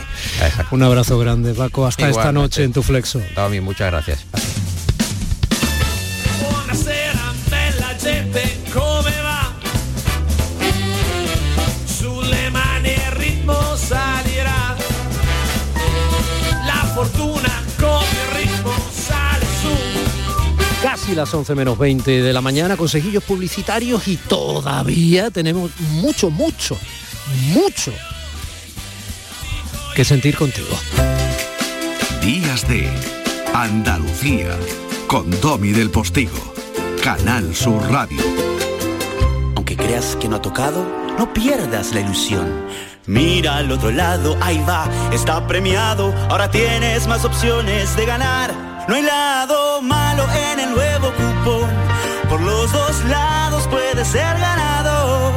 Un 0.71 0.83
abrazo 0.83 1.19
grande, 1.19 1.53
Paco, 1.53 1.85
hasta 1.85 2.09
esta 2.09 2.31
noche 2.31 2.63
en 2.63 2.73
tu 2.73 2.83
flexo. 2.83 3.21
Tommy, 3.35 3.61
muchas 3.61 3.91
gracias. 3.91 4.25
Casi 21.07 21.15
las 21.15 21.33
11 21.33 21.55
menos 21.55 21.77
20 21.77 22.21
de 22.21 22.33
la 22.33 22.41
mañana, 22.41 22.75
consejillos 22.75 23.23
publicitarios 23.23 24.07
y 24.09 24.17
todavía 24.17 25.31
tenemos 25.31 25.71
mucho, 25.79 26.29
mucho, 26.29 26.77
mucho 27.53 27.93
que 29.95 30.03
sentir 30.03 30.35
contigo. 30.35 30.75
de 32.67 32.89
Andalucía 33.53 34.57
con 35.07 35.29
Domi 35.39 35.71
del 35.71 35.89
Postigo, 35.89 36.53
Canal 37.01 37.55
Sur 37.55 37.89
Radio. 37.89 38.21
Aunque 39.55 39.77
creas 39.77 40.17
que 40.17 40.27
no 40.27 40.35
ha 40.35 40.41
tocado, 40.41 40.85
no 41.17 41.31
pierdas 41.31 41.93
la 41.93 42.01
ilusión. 42.01 42.65
Mira 43.05 43.57
al 43.57 43.71
otro 43.71 43.91
lado, 43.91 44.35
ahí 44.41 44.61
va, 44.67 44.89
está 45.13 45.47
premiado. 45.47 46.13
Ahora 46.29 46.51
tienes 46.51 47.07
más 47.07 47.23
opciones 47.23 47.95
de 47.95 48.05
ganar. 48.05 48.66
No 48.87 48.95
hay 48.95 49.03
lado 49.03 49.81
malo 49.81 50.23
en 50.51 50.59
el 50.59 50.71
nuevo 50.71 51.11
cupón. 51.11 51.69
Por 52.29 52.41
los 52.41 52.71
dos 52.71 53.03
lados 53.05 53.67
puedes 53.67 54.07
ser 54.07 54.39
ganador. 54.39 55.33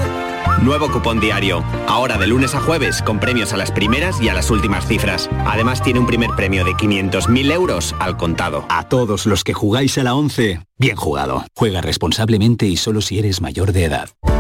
Nuevo 0.63 0.91
cupón 0.91 1.19
diario. 1.19 1.65
Ahora 1.89 2.17
de 2.17 2.27
lunes 2.27 2.55
a 2.55 2.61
jueves 2.61 3.03
con 3.03 3.19
premios 3.19 3.53
a 3.53 3.57
las 3.57 3.73
primeras 3.73 4.21
y 4.21 4.29
a 4.29 4.35
las 4.35 4.51
últimas 4.51 4.87
cifras. 4.87 5.29
Además 5.47 5.83
tiene 5.83 5.99
un 5.99 6.07
primer 6.07 6.31
premio 6.31 6.65
de 6.65 6.73
500.000 6.73 7.53
euros 7.53 7.95
al 7.99 8.17
contado. 8.17 8.67
A 8.69 8.89
todos 8.89 9.27
los 9.27 9.43
que 9.43 9.55
jugáis 9.55 9.99
a 9.99 10.05
la 10.05 10.15
11, 10.15 10.61
bien 10.79 10.97
jugado. 10.97 11.45
Juega 11.57 11.81
responsablemente 11.81 12.67
y 12.67 12.77
solo 12.77 13.01
si 13.01 13.19
eres 13.19 13.41
mayor 13.41 13.73
de 13.73 13.85
edad. 13.85 14.11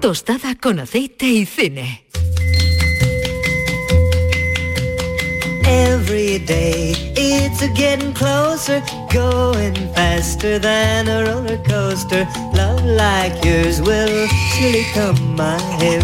Tostada 0.00 0.54
con 0.54 0.80
aceite 0.80 1.26
y 1.26 1.44
cine. 1.44 2.06
Every 5.66 6.38
day 6.38 6.94
it's 7.16 7.60
a 7.60 7.68
getting 7.74 8.14
closer, 8.14 8.82
going 9.12 9.74
faster 9.94 10.58
than 10.58 11.06
a 11.06 11.24
roller 11.26 11.60
coaster. 11.64 12.26
Love 12.54 12.82
like 12.82 13.44
yours 13.44 13.82
will 13.82 14.26
surely 14.56 14.86
come 14.94 15.36
my 15.36 15.58
way. 15.78 16.00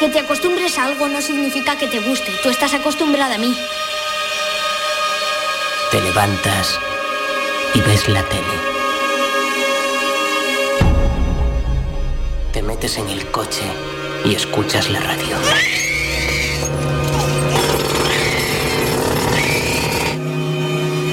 Que 0.00 0.08
te 0.08 0.18
acostumbres 0.18 0.76
a 0.76 0.86
algo 0.86 1.06
no 1.06 1.20
significa 1.20 1.76
que 1.76 1.86
te 1.86 2.00
guste. 2.00 2.32
Tú 2.42 2.48
estás 2.48 2.74
acostumbrada 2.74 3.36
a 3.36 3.38
mí. 3.38 3.56
Te 5.92 6.00
levantas 6.00 6.80
y 7.74 7.80
ves 7.80 8.08
la 8.08 8.24
tele. 8.24 8.69
Metes 12.70 12.98
en 12.98 13.08
el 13.08 13.28
coche 13.32 13.64
y 14.24 14.32
escuchas 14.32 14.90
la 14.90 15.00
radio. 15.00 15.36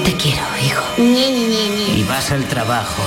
Te 0.04 0.12
quiero, 0.12 0.44
hijo. 0.64 0.84
Y 0.96 2.04
vas 2.08 2.30
al 2.30 2.44
trabajo 2.44 3.02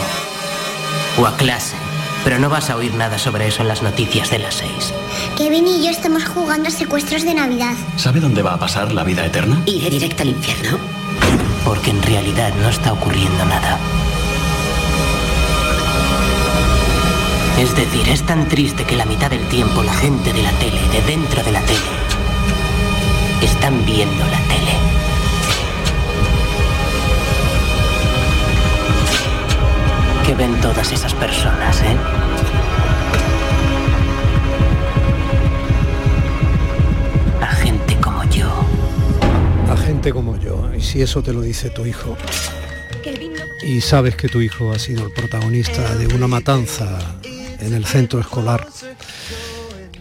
o 1.18 1.26
a 1.26 1.38
clase, 1.38 1.78
pero 2.26 2.40
no 2.40 2.50
vas 2.50 2.70
a 2.70 2.76
oír 2.76 2.94
nada 2.94 3.18
sobre 3.18 3.48
eso 3.48 3.62
en 3.62 3.70
las 3.70 3.84
noticias 3.84 4.30
de 4.30 4.40
las 4.40 4.56
seis. 4.56 4.94
Kevin 5.38 5.66
y 5.66 5.86
yo 5.86 5.90
estamos 5.90 6.26
jugando 6.26 6.68
a 6.68 6.72
secuestros 6.72 7.24
de 7.24 7.36
Navidad. 7.36 7.76
¿Sabe 7.96 8.20
dónde 8.20 8.42
va 8.42 8.56
a 8.56 8.60
pasar 8.60 8.92
la 8.92 9.06
vida 9.06 9.26
eterna? 9.26 9.62
Iré 9.66 9.90
directo 9.90 10.24
al 10.24 10.30
infierno. 10.30 10.78
Porque 11.64 11.92
en 11.92 12.04
realidad 12.04 12.54
no 12.62 12.68
está 12.68 12.92
ocurriendo 12.92 13.46
nada. 13.46 13.80
Es 17.62 17.76
decir, 17.76 18.10
es 18.10 18.24
tan 18.24 18.50
triste 18.50 18.86
que 18.86 18.96
la 18.96 19.06
mitad 19.06 19.30
del 19.30 19.48
tiempo 19.48 19.84
la 19.84 19.94
gente 19.94 20.34
de 20.34 20.42
la 20.42 20.52
tele, 20.54 20.82
de 20.94 21.02
dentro 21.04 21.44
de 21.44 21.52
la 21.52 21.62
tele, 21.62 21.80
están 23.40 23.86
viendo 23.86 24.26
la 24.26 24.40
tele. 24.48 24.74
¿Qué 30.26 30.34
ven 30.34 30.60
todas 30.60 30.92
esas 30.92 31.14
personas, 31.14 31.80
eh? 31.84 31.98
A 37.42 37.56
gente 37.58 37.96
como 37.98 38.24
yo. 38.24 38.50
A 39.70 39.78
gente 39.78 40.12
como 40.12 40.36
yo. 40.40 40.68
Y 40.76 40.82
si 40.82 41.04
eso 41.04 41.22
te 41.22 41.32
lo 41.32 41.42
dice 41.42 41.70
tu 41.70 41.86
hijo. 41.86 42.18
Y 43.62 43.82
sabes 43.82 44.16
que 44.16 44.30
tu 44.30 44.42
hijo 44.42 44.72
ha 44.72 44.80
sido 44.80 45.06
el 45.06 45.14
protagonista 45.14 45.94
de 45.94 46.08
una 46.08 46.28
matanza 46.28 47.21
en 47.62 47.74
el 47.74 47.86
centro 47.86 48.20
escolar. 48.20 48.68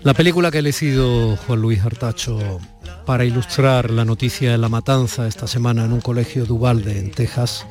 La 0.02 0.14
película 0.14 0.50
que 0.50 0.58
ha 0.58 0.60
elegido 0.60 1.36
Juan 1.36 1.60
Luis 1.60 1.84
Artacho 1.84 2.58
para 3.04 3.24
ilustrar 3.24 3.90
la 3.90 4.04
noticia 4.04 4.52
de 4.52 4.58
la 4.58 4.68
matanza 4.68 5.26
esta 5.26 5.46
semana 5.46 5.84
en 5.84 5.92
un 5.92 6.00
colegio 6.00 6.46
de 6.46 6.52
Uvalde, 6.52 6.98
en 6.98 7.10
Texas, 7.10 7.66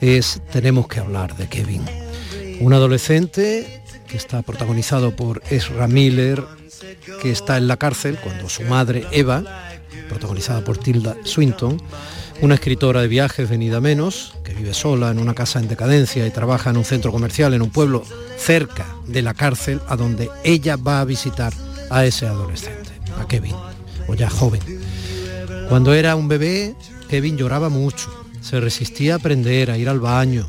es 0.00 0.40
Tenemos 0.52 0.86
que 0.86 1.00
hablar 1.00 1.36
de 1.36 1.48
Kevin. 1.48 1.82
Un 2.60 2.72
adolescente 2.72 3.82
que 4.06 4.16
está 4.16 4.42
protagonizado 4.42 5.16
por 5.16 5.42
Ezra 5.50 5.88
Miller, 5.88 6.44
que 7.20 7.30
está 7.30 7.56
en 7.56 7.66
la 7.66 7.76
cárcel 7.76 8.18
cuando 8.22 8.48
su 8.48 8.62
madre, 8.62 9.06
Eva, 9.10 9.42
protagonizada 10.08 10.62
por 10.62 10.78
Tilda 10.78 11.16
Swinton, 11.24 11.80
Una 12.40 12.54
escritora 12.54 13.02
de 13.02 13.08
viajes 13.08 13.48
venida 13.48 13.80
menos, 13.80 14.34
que 14.44 14.54
vive 14.54 14.74
sola 14.74 15.10
en 15.10 15.18
una 15.18 15.34
casa 15.34 15.60
en 15.60 15.68
decadencia 15.68 16.26
y 16.26 16.30
trabaja 16.30 16.70
en 16.70 16.76
un 16.76 16.84
centro 16.84 17.12
comercial 17.12 17.54
en 17.54 17.62
un 17.62 17.70
pueblo 17.70 18.02
cerca 18.36 18.86
de 19.06 19.22
la 19.22 19.34
cárcel 19.34 19.80
a 19.86 19.96
donde 19.96 20.28
ella 20.42 20.76
va 20.76 21.00
a 21.00 21.04
visitar 21.04 21.52
a 21.90 22.04
ese 22.04 22.26
adolescente, 22.26 22.90
a 23.20 23.28
Kevin, 23.28 23.54
o 24.08 24.14
ya 24.14 24.28
joven. 24.28 24.60
Cuando 25.68 25.94
era 25.94 26.16
un 26.16 26.28
bebé, 26.28 26.74
Kevin 27.08 27.36
lloraba 27.36 27.68
mucho, 27.68 28.10
se 28.40 28.60
resistía 28.60 29.14
a 29.14 29.16
aprender, 29.18 29.70
a 29.70 29.78
ir 29.78 29.88
al 29.88 30.00
baño, 30.00 30.48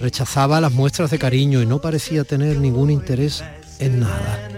rechazaba 0.00 0.60
las 0.60 0.72
muestras 0.72 1.10
de 1.10 1.18
cariño 1.18 1.62
y 1.62 1.66
no 1.66 1.80
parecía 1.80 2.24
tener 2.24 2.58
ningún 2.58 2.90
interés 2.90 3.44
en 3.78 4.00
nada. 4.00 4.48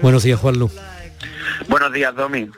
Buenos 0.00 0.22
días, 0.22 0.40
Juan 0.40 0.58
Lu. 0.58 0.70
Buenos 1.70 1.92
días, 1.92 2.12
Domi. 2.16 2.50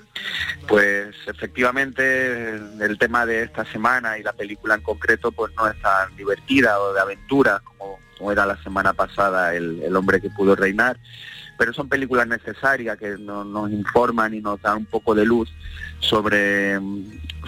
Pues 0.66 1.14
efectivamente 1.26 2.54
el 2.54 2.96
tema 2.98 3.26
de 3.26 3.42
esta 3.42 3.62
semana 3.66 4.16
y 4.16 4.22
la 4.22 4.32
película 4.32 4.76
en 4.76 4.80
concreto 4.80 5.30
pues 5.30 5.52
no 5.54 5.68
es 5.68 5.78
tan 5.82 6.16
divertida 6.16 6.80
o 6.80 6.94
de 6.94 7.00
aventura 7.00 7.60
como, 7.62 8.32
era 8.32 8.46
la 8.46 8.56
semana 8.62 8.94
pasada 8.94 9.54
el, 9.54 9.94
hombre 9.94 10.18
que 10.18 10.30
pudo 10.30 10.56
reinar, 10.56 10.96
pero 11.58 11.74
son 11.74 11.90
películas 11.90 12.26
necesarias 12.26 12.96
que 12.96 13.18
no- 13.18 13.44
nos 13.44 13.70
informan 13.70 14.32
y 14.32 14.40
nos 14.40 14.62
dan 14.62 14.78
un 14.78 14.86
poco 14.86 15.14
de 15.14 15.26
luz 15.26 15.52
sobre, 16.00 16.80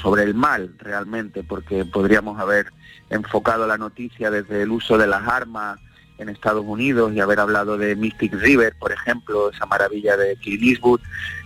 sobre 0.03 0.25
el 0.25 0.35
mal 0.35 0.75
realmente, 0.81 1.45
porque 1.45 1.87
podríamos 1.87 2.39
haber 2.39 2.67
enfocado 3.09 3.67
la 3.67 3.79
noticia 3.79 4.31
desde 4.31 4.61
el 4.61 4.71
uso 4.71 4.99
de 4.99 5.07
las 5.07 5.27
armas 5.27 5.81
en 6.19 6.29
Estados 6.29 6.65
Unidos 6.65 7.13
y 7.13 7.21
haber 7.21 7.41
hablado 7.41 7.77
de 7.77 7.97
Mystic 7.97 8.35
River, 8.35 8.75
por 8.79 8.93
ejemplo, 8.93 9.51
esa 9.51 9.67
maravilla 9.67 10.17
de 10.17 10.37
Clint 10.37 10.63
Eastwood, 10.63 11.01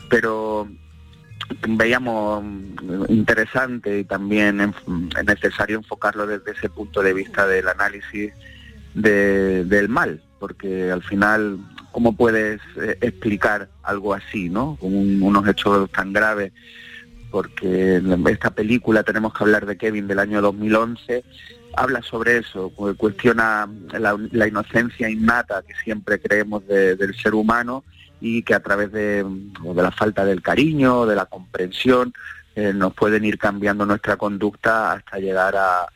pero 0.09 0.69
veíamos 1.69 2.45
interesante 3.09 4.01
y 4.01 4.05
también 4.05 4.75
necesario 5.27 5.79
enfocarlo 5.79 6.27
desde 6.27 6.53
ese 6.53 6.69
punto 6.69 7.03
de 7.03 7.15
vista 7.15 7.47
del 7.47 7.69
análisis 7.69 8.33
de- 8.95 9.65
del 9.65 9.89
mal, 9.89 10.23
porque 10.39 10.91
al 10.91 11.03
final, 11.03 11.59
¿cómo 11.93 12.17
puedes 12.17 12.61
eh, 12.77 12.99
explicar 13.01 13.69
algo 13.83 14.13
así, 14.15 14.49
no? 14.51 14.77
Con 14.81 14.95
un- 14.95 15.23
unos 15.23 15.47
hechos 15.49 15.91
tan 15.91 16.13
graves, 16.13 16.53
porque 17.31 18.01
esta 18.31 18.51
película 18.51 19.03
tenemos 19.03 19.33
que 19.35 19.45
hablar 19.45 19.67
de 19.67 19.77
Kevin 19.77 20.07
del 20.09 20.19
año 20.19 20.41
2011, 20.41 21.25
habla 21.77 22.03
sobre 22.03 22.39
eso, 22.39 22.71
cu- 22.71 22.95
cuestiona 22.97 23.69
la, 23.99 24.17
inocencia 24.49 25.09
innata 25.09 25.63
que 25.67 25.75
siempre 25.85 26.19
creemos 26.21 26.67
de- 26.67 26.97
del 26.97 27.15
ser 27.15 27.35
humano 27.35 27.85
y 28.21 28.43
que 28.43 28.55
a 28.55 28.61
través 28.61 28.91
de, 28.93 29.25
o 29.64 29.75
de 29.75 29.83
la 29.83 29.91
falta 29.91 30.25
del 30.25 30.43
cariño, 30.43 31.07
de 31.07 31.16
la 31.16 31.27
comprensión, 31.27 32.12
eh, 32.57 32.73
nos 32.75 32.93
pueden 32.95 33.25
ir 33.25 33.39
cambiando 33.39 33.87
nuestra 33.87 34.16
conducta 34.16 34.93
hasta 34.93 35.19
llegar 35.19 35.55
a, 35.57 35.87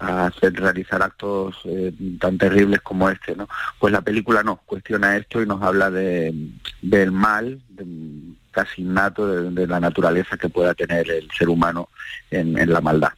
a 0.00 0.26
hacer 0.26 0.52
realizar 0.54 1.02
actos 1.02 1.56
eh, 1.64 1.92
tan 2.20 2.36
terribles 2.38 2.80
como 2.82 3.08
este, 3.08 3.36
¿no? 3.36 3.48
Pues 3.78 3.92
la 3.92 4.00
película 4.00 4.42
no 4.42 4.56
cuestiona 4.56 5.16
esto 5.16 5.40
y 5.42 5.46
nos 5.46 5.62
habla 5.62 5.90
de, 5.90 6.34
del 6.82 7.12
mal 7.12 7.60
de- 7.68 8.34
casi 8.50 8.82
innato 8.82 9.26
de, 9.28 9.50
de 9.50 9.66
la 9.68 9.78
naturaleza 9.78 10.36
que 10.36 10.48
pueda 10.48 10.74
tener 10.74 11.08
el 11.10 11.28
ser 11.38 11.48
humano 11.48 11.88
en, 12.30 12.58
en 12.58 12.72
la 12.72 12.80
maldad. 12.80 13.10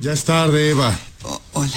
Ya 0.00 0.12
es 0.12 0.24
tarde, 0.24 0.70
Eva. 0.70 0.92
hola. 1.52 1.68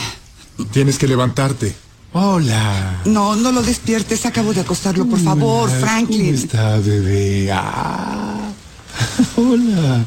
Tienes 0.71 0.97
que 0.97 1.07
levantarte. 1.07 1.75
Hola. 2.13 3.01
No, 3.05 3.35
no 3.37 3.51
lo 3.53 3.61
despiertes, 3.61 4.25
acabo 4.25 4.53
de 4.53 4.61
acostarlo, 4.61 5.05
por 5.05 5.19
favor, 5.19 5.69
Hola, 5.69 5.79
Franklin. 5.79 6.25
¿Cómo 6.25 6.37
está, 6.37 6.77
bebé? 6.79 7.49
Ah. 7.53 8.51
Hola. 9.37 10.05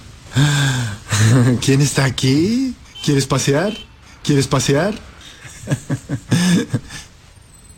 ¿Quién 1.62 1.80
está 1.80 2.05
aquí? 2.05 2.74
¿Quieres 3.02 3.26
pasear? 3.26 3.72
¿Quieres 4.22 4.46
pasear? 4.46 4.94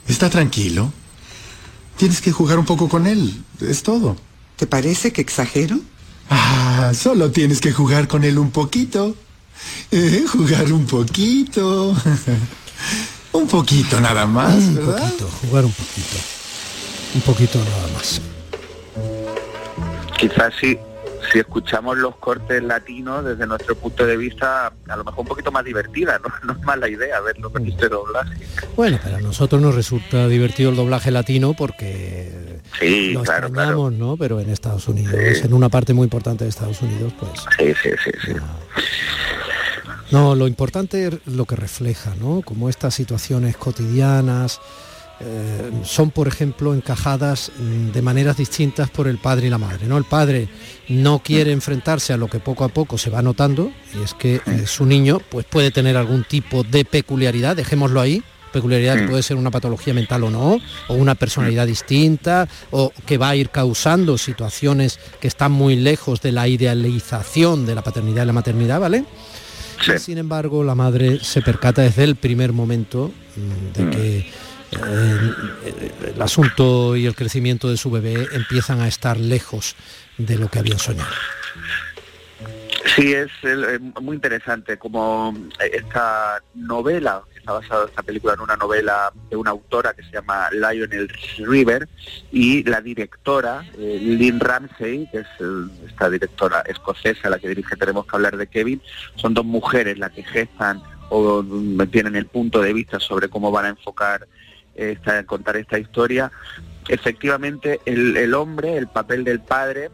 ¿Está 0.09 0.29
tranquilo? 0.29 0.93
Tienes 1.97 2.21
que 2.21 2.33
jugar 2.33 2.59
un 2.59 2.65
poco 2.67 2.89
con 2.89 3.07
él, 3.07 3.45
es 3.61 3.85
todo. 3.85 4.17
¿Te 4.57 4.67
parece 4.67 5.13
que 5.13 5.21
exagero? 5.21 5.79
Ah, 6.31 6.93
solo 6.95 7.31
tienes 7.31 7.61
que 7.61 7.73
jugar 7.73 8.09
con 8.09 8.25
él 8.25 8.39
un 8.39 8.51
poquito. 8.51 9.15
Eh, 9.93 10.25
jugar 10.29 10.73
un 10.73 10.85
poquito. 10.85 11.95
Un 13.37 13.49
poquito 13.49 14.01
nada 14.01 14.27
más, 14.27 14.55
Un 14.55 14.75
¿verdad? 14.77 14.99
poquito, 14.99 15.29
jugar 15.43 15.65
un 15.65 15.73
poquito. 15.73 16.17
Un 17.15 17.21
poquito 17.23 17.59
nada 17.59 17.89
más. 17.95 18.21
Quizás 20.19 20.53
sí, 20.61 20.79
si 21.33 21.39
escuchamos 21.41 21.97
los 21.99 22.17
cortes 22.17 22.63
latinos 22.63 23.25
desde 23.25 23.47
nuestro 23.47 23.75
punto 23.75 24.07
de 24.07 24.17
vista, 24.17 24.73
a 24.89 24.97
lo 24.97 25.05
mejor 25.05 25.21
un 25.21 25.27
poquito 25.27 25.53
más 25.53 25.65
divertida, 25.65 26.19
no, 26.19 26.33
no 26.55 26.59
es 26.59 26.65
mala 26.67 26.89
idea 26.89 27.21
verlo 27.21 27.51
con 27.51 27.67
este 27.67 27.89
doblaje. 27.89 28.47
Bueno, 28.77 28.99
pero 29.03 29.17
a 29.17 29.21
nosotros 29.21 29.61
nos 29.61 29.75
resulta 29.75 30.29
divertido 30.29 30.71
el 30.71 30.77
doblaje 30.77 31.11
latino 31.11 31.55
porque 31.55 32.61
Sí, 32.79 33.13
lo 33.13 33.23
claro, 33.23 33.47
extrañamos, 33.49 33.93
¿no? 33.93 34.17
Pero 34.17 34.41
en 34.41 34.51
Estados 34.51 34.89
Unidos, 34.89 35.15
en 35.15 35.53
una 35.55 35.69
parte 35.69 35.93
muy 35.95 36.05
importante 36.05 36.45
de 36.45 36.51
Estados 36.51 36.81
Unidos, 36.83 37.13
pues... 37.19 37.31
Sí, 37.59 37.73
sí, 37.83 37.91
sí, 38.05 38.11
sí. 38.25 38.35
No, 38.35 38.43
lo 40.11 40.47
importante 40.47 41.09
es 41.09 41.15
lo 41.27 41.45
que 41.45 41.57
refleja, 41.57 42.15
¿no? 42.21 42.43
Como 42.43 42.69
estas 42.69 42.95
situaciones 42.95 43.57
cotidianas 43.57 44.61
eh, 45.19 45.71
son, 45.83 46.11
por 46.11 46.29
ejemplo, 46.29 46.75
encajadas 46.75 47.51
de 47.59 48.03
maneras 48.03 48.37
distintas 48.37 48.91
por 48.91 49.09
el 49.09 49.19
padre 49.19 49.47
y 49.47 49.51
la 49.51 49.59
madre, 49.59 49.87
¿no? 49.87 49.97
El 49.97 50.05
padre 50.05 50.49
no 50.89 51.21
quiere 51.21 51.53
enfrentarse 51.53 52.13
a 52.13 52.19
lo 52.19 52.29
que 52.29 52.39
poco 52.39 52.65
a 52.65 52.69
poco 52.69 52.99
se 52.99 53.09
va 53.09 53.23
notando, 53.23 53.73
y 53.95 54.03
es 54.03 54.13
que 54.13 54.43
eh, 54.47 54.67
su 54.67 54.85
niño 54.85 55.21
pues 55.31 55.47
puede 55.47 55.71
tener 55.71 55.97
algún 55.97 56.25
tipo 56.25 56.65
de 56.65 56.85
peculiaridad, 56.85 57.57
dejémoslo 57.57 58.01
ahí, 58.01 58.23
peculiaridad 58.53 58.97
que 58.97 59.09
puede 59.09 59.23
ser 59.23 59.37
una 59.37 59.51
patología 59.51 59.95
mental 59.95 60.25
o 60.25 60.31
no, 60.31 60.59
o 60.89 60.95
una 60.95 61.15
personalidad 61.15 61.67
distinta, 61.67 62.47
o 62.71 62.93
que 63.07 63.19
va 63.19 63.31
a 63.31 63.37
ir 63.37 63.49
causando 63.49 64.19
situaciones 64.19 64.99
que 65.21 65.29
están 65.29 65.53
muy 65.53 65.77
lejos 65.77 66.21
de 66.21 66.33
la 66.33 66.47
idealización 66.47 67.65
de 67.65 67.75
la 67.75 67.83
paternidad 67.83 68.25
y 68.25 68.27
la 68.27 68.33
maternidad, 68.33 68.81
¿vale? 68.81 69.05
Sin 69.99 70.19
embargo, 70.19 70.65
la 70.65 70.75
madre 70.75 71.21
se 71.21 71.43
percata 71.43 71.83
desde 71.83 72.05
el 72.05 72.17
primer 72.17 72.53
momento 72.53 73.13
mm, 73.37 73.73
de 73.79 73.91
que 73.91 74.19
eh, 74.73 75.93
el 76.15 76.23
asunto 76.23 76.97
y 76.97 77.07
el 77.07 77.15
crecimiento 77.15 77.69
de 77.69 77.77
su 77.77 77.91
bebé 77.91 78.27
empiezan 78.33 78.81
a 78.81 78.89
estar 78.89 79.19
lejos 79.19 79.77
de 80.19 80.37
lo 80.39 80.49
que 80.49 80.59
habían 80.59 80.79
soñado. 80.79 81.11
Sí, 82.95 83.13
es 83.13 83.31
eh, 83.43 83.79
muy 84.01 84.17
interesante 84.17 84.79
como 84.79 85.35
eh, 85.61 85.71
esta 85.75 86.43
novela, 86.55 87.23
está 87.47 87.53
basada 87.53 87.87
esta 87.87 88.03
película 88.03 88.35
en 88.35 88.41
una 88.41 88.57
novela 88.57 89.13
de 89.31 89.37
una 89.37 89.53
autora 89.53 89.95
que 89.95 90.03
se 90.03 90.11
llama 90.11 90.49
Lionel 90.51 91.09
River 91.39 91.89
y 92.33 92.65
la 92.65 92.81
directora, 92.81 93.65
eh, 93.79 93.99
Lynn 94.03 94.41
Ramsey, 94.41 95.09
que 95.13 95.19
es 95.19 95.27
eh, 95.39 95.87
esta 95.87 96.11
directora 96.11 96.63
escocesa, 96.63 97.31
la 97.31 97.39
que 97.39 97.49
dirige 97.49 97.77
Tenemos 97.77 98.05
que 98.07 98.17
hablar 98.17 98.37
de 98.37 98.49
Kevin, 98.49 98.83
son 99.15 99.33
dos 99.33 99.45
mujeres 99.45 99.97
las 99.97 100.11
que 100.11 100.25
gestan 100.25 100.83
o 101.09 101.41
mm, 101.41 101.87
tienen 101.87 102.17
el 102.17 102.27
punto 102.27 102.61
de 102.61 102.73
vista 102.73 102.99
sobre 102.99 103.29
cómo 103.29 103.53
van 103.53 103.67
a 103.67 103.69
enfocar 103.69 104.27
esta, 104.75 105.25
contar 105.25 105.57
esta 105.57 105.79
historia. 105.79 106.33
Efectivamente, 106.89 107.81
el, 107.87 108.17
el 108.17 108.35
hombre, 108.35 108.77
el 108.77 108.89
papel 108.89 109.23
del 109.23 109.39
padre, 109.39 109.91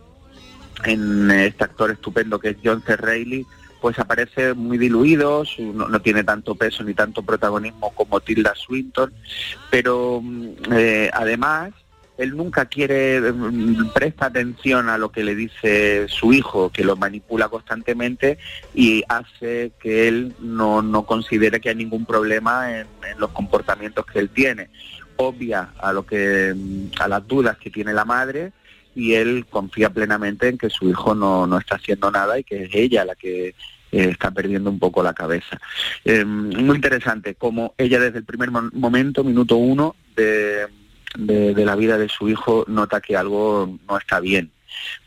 en 0.85 1.31
este 1.31 1.65
actor 1.65 1.91
estupendo 1.91 2.39
que 2.39 2.51
es 2.51 2.57
John 2.65 2.83
C. 2.83 2.97
Reilly, 2.97 3.47
pues 3.83 3.99
aparece 3.99 4.55
muy 4.55 4.79
diluido, 4.79 5.43
no, 5.59 5.89
no 5.89 6.01
tiene 6.01 6.23
tanto 6.23 6.55
peso 6.55 6.85
ni 6.85 6.95
tanto 6.95 7.23
protagonismo 7.23 7.91
como 7.91 8.21
Tilda 8.21 8.55
Swinton, 8.55 9.13
pero 9.71 10.21
mm, 10.23 10.49
eh, 10.73 11.11
además 11.13 11.73
él 12.17 12.37
nunca 12.37 12.67
quiere, 12.67 13.21
mm, 13.21 13.93
presta 13.93 14.27
atención 14.27 14.89
a 14.89 14.99
lo 14.99 15.11
que 15.11 15.25
le 15.25 15.35
dice 15.35 16.07
su 16.09 16.33
hijo, 16.33 16.71
que 16.71 16.85
lo 16.85 16.95
manipula 16.95 17.49
constantemente 17.49 18.39
y 18.73 19.03
hace 19.09 19.73
que 19.81 20.07
él 20.07 20.33
no, 20.39 20.81
no 20.81 21.05
considere 21.05 21.61
que 21.61 21.71
hay 21.71 21.75
ningún 21.75 22.07
problema 22.07 22.71
en, 22.79 22.87
en 23.11 23.19
los 23.19 23.31
comportamientos 23.31 24.07
que 24.07 24.21
él 24.21 24.31
tiene. 24.31 24.71
Obvia 25.17 25.71
a 25.81 25.93
lo 25.93 26.07
que 26.07 26.55
mm, 26.55 27.01
a 27.01 27.09
las 27.09 27.27
dudas 27.27 27.59
que 27.59 27.71
tiene 27.71 27.93
la 27.93 28.05
madre 28.05 28.53
y 28.95 29.15
él 29.15 29.47
confía 29.49 29.91
plenamente 29.91 30.49
en 30.49 30.59
que 30.59 30.71
su 30.71 30.89
hijo 30.89 31.15
no, 31.15 31.47
no 31.47 31.59
está 31.59 31.77
haciendo 31.77 32.11
nada 32.11 32.39
y 32.39 32.45
que 32.45 32.65
es 32.65 32.71
ella 32.75 33.05
la 33.05 33.15
que 33.15 33.49
eh, 33.49 33.55
está 33.91 34.31
perdiendo 34.31 34.71
un 34.71 34.79
poco 34.79 35.03
la 35.03 35.15
cabeza. 35.15 35.61
Eh, 36.05 36.25
muy 36.25 36.77
interesante 36.77 37.35
como 37.35 37.75
ella 37.79 37.99
desde 38.01 38.19
el 38.19 38.25
primer 38.25 38.51
mo- 38.51 38.71
momento, 38.73 39.25
minuto 39.25 39.57
uno 39.57 39.97
de, 40.17 40.67
de- 41.17 41.55
de 41.55 41.65
la 41.65 41.77
vida 41.77 41.99
de 41.99 42.09
su 42.09 42.29
hijo, 42.29 42.65
nota 42.69 43.01
que 43.01 43.17
algo 43.17 43.79
no 43.89 43.97
está 43.99 44.21
bien, 44.21 44.51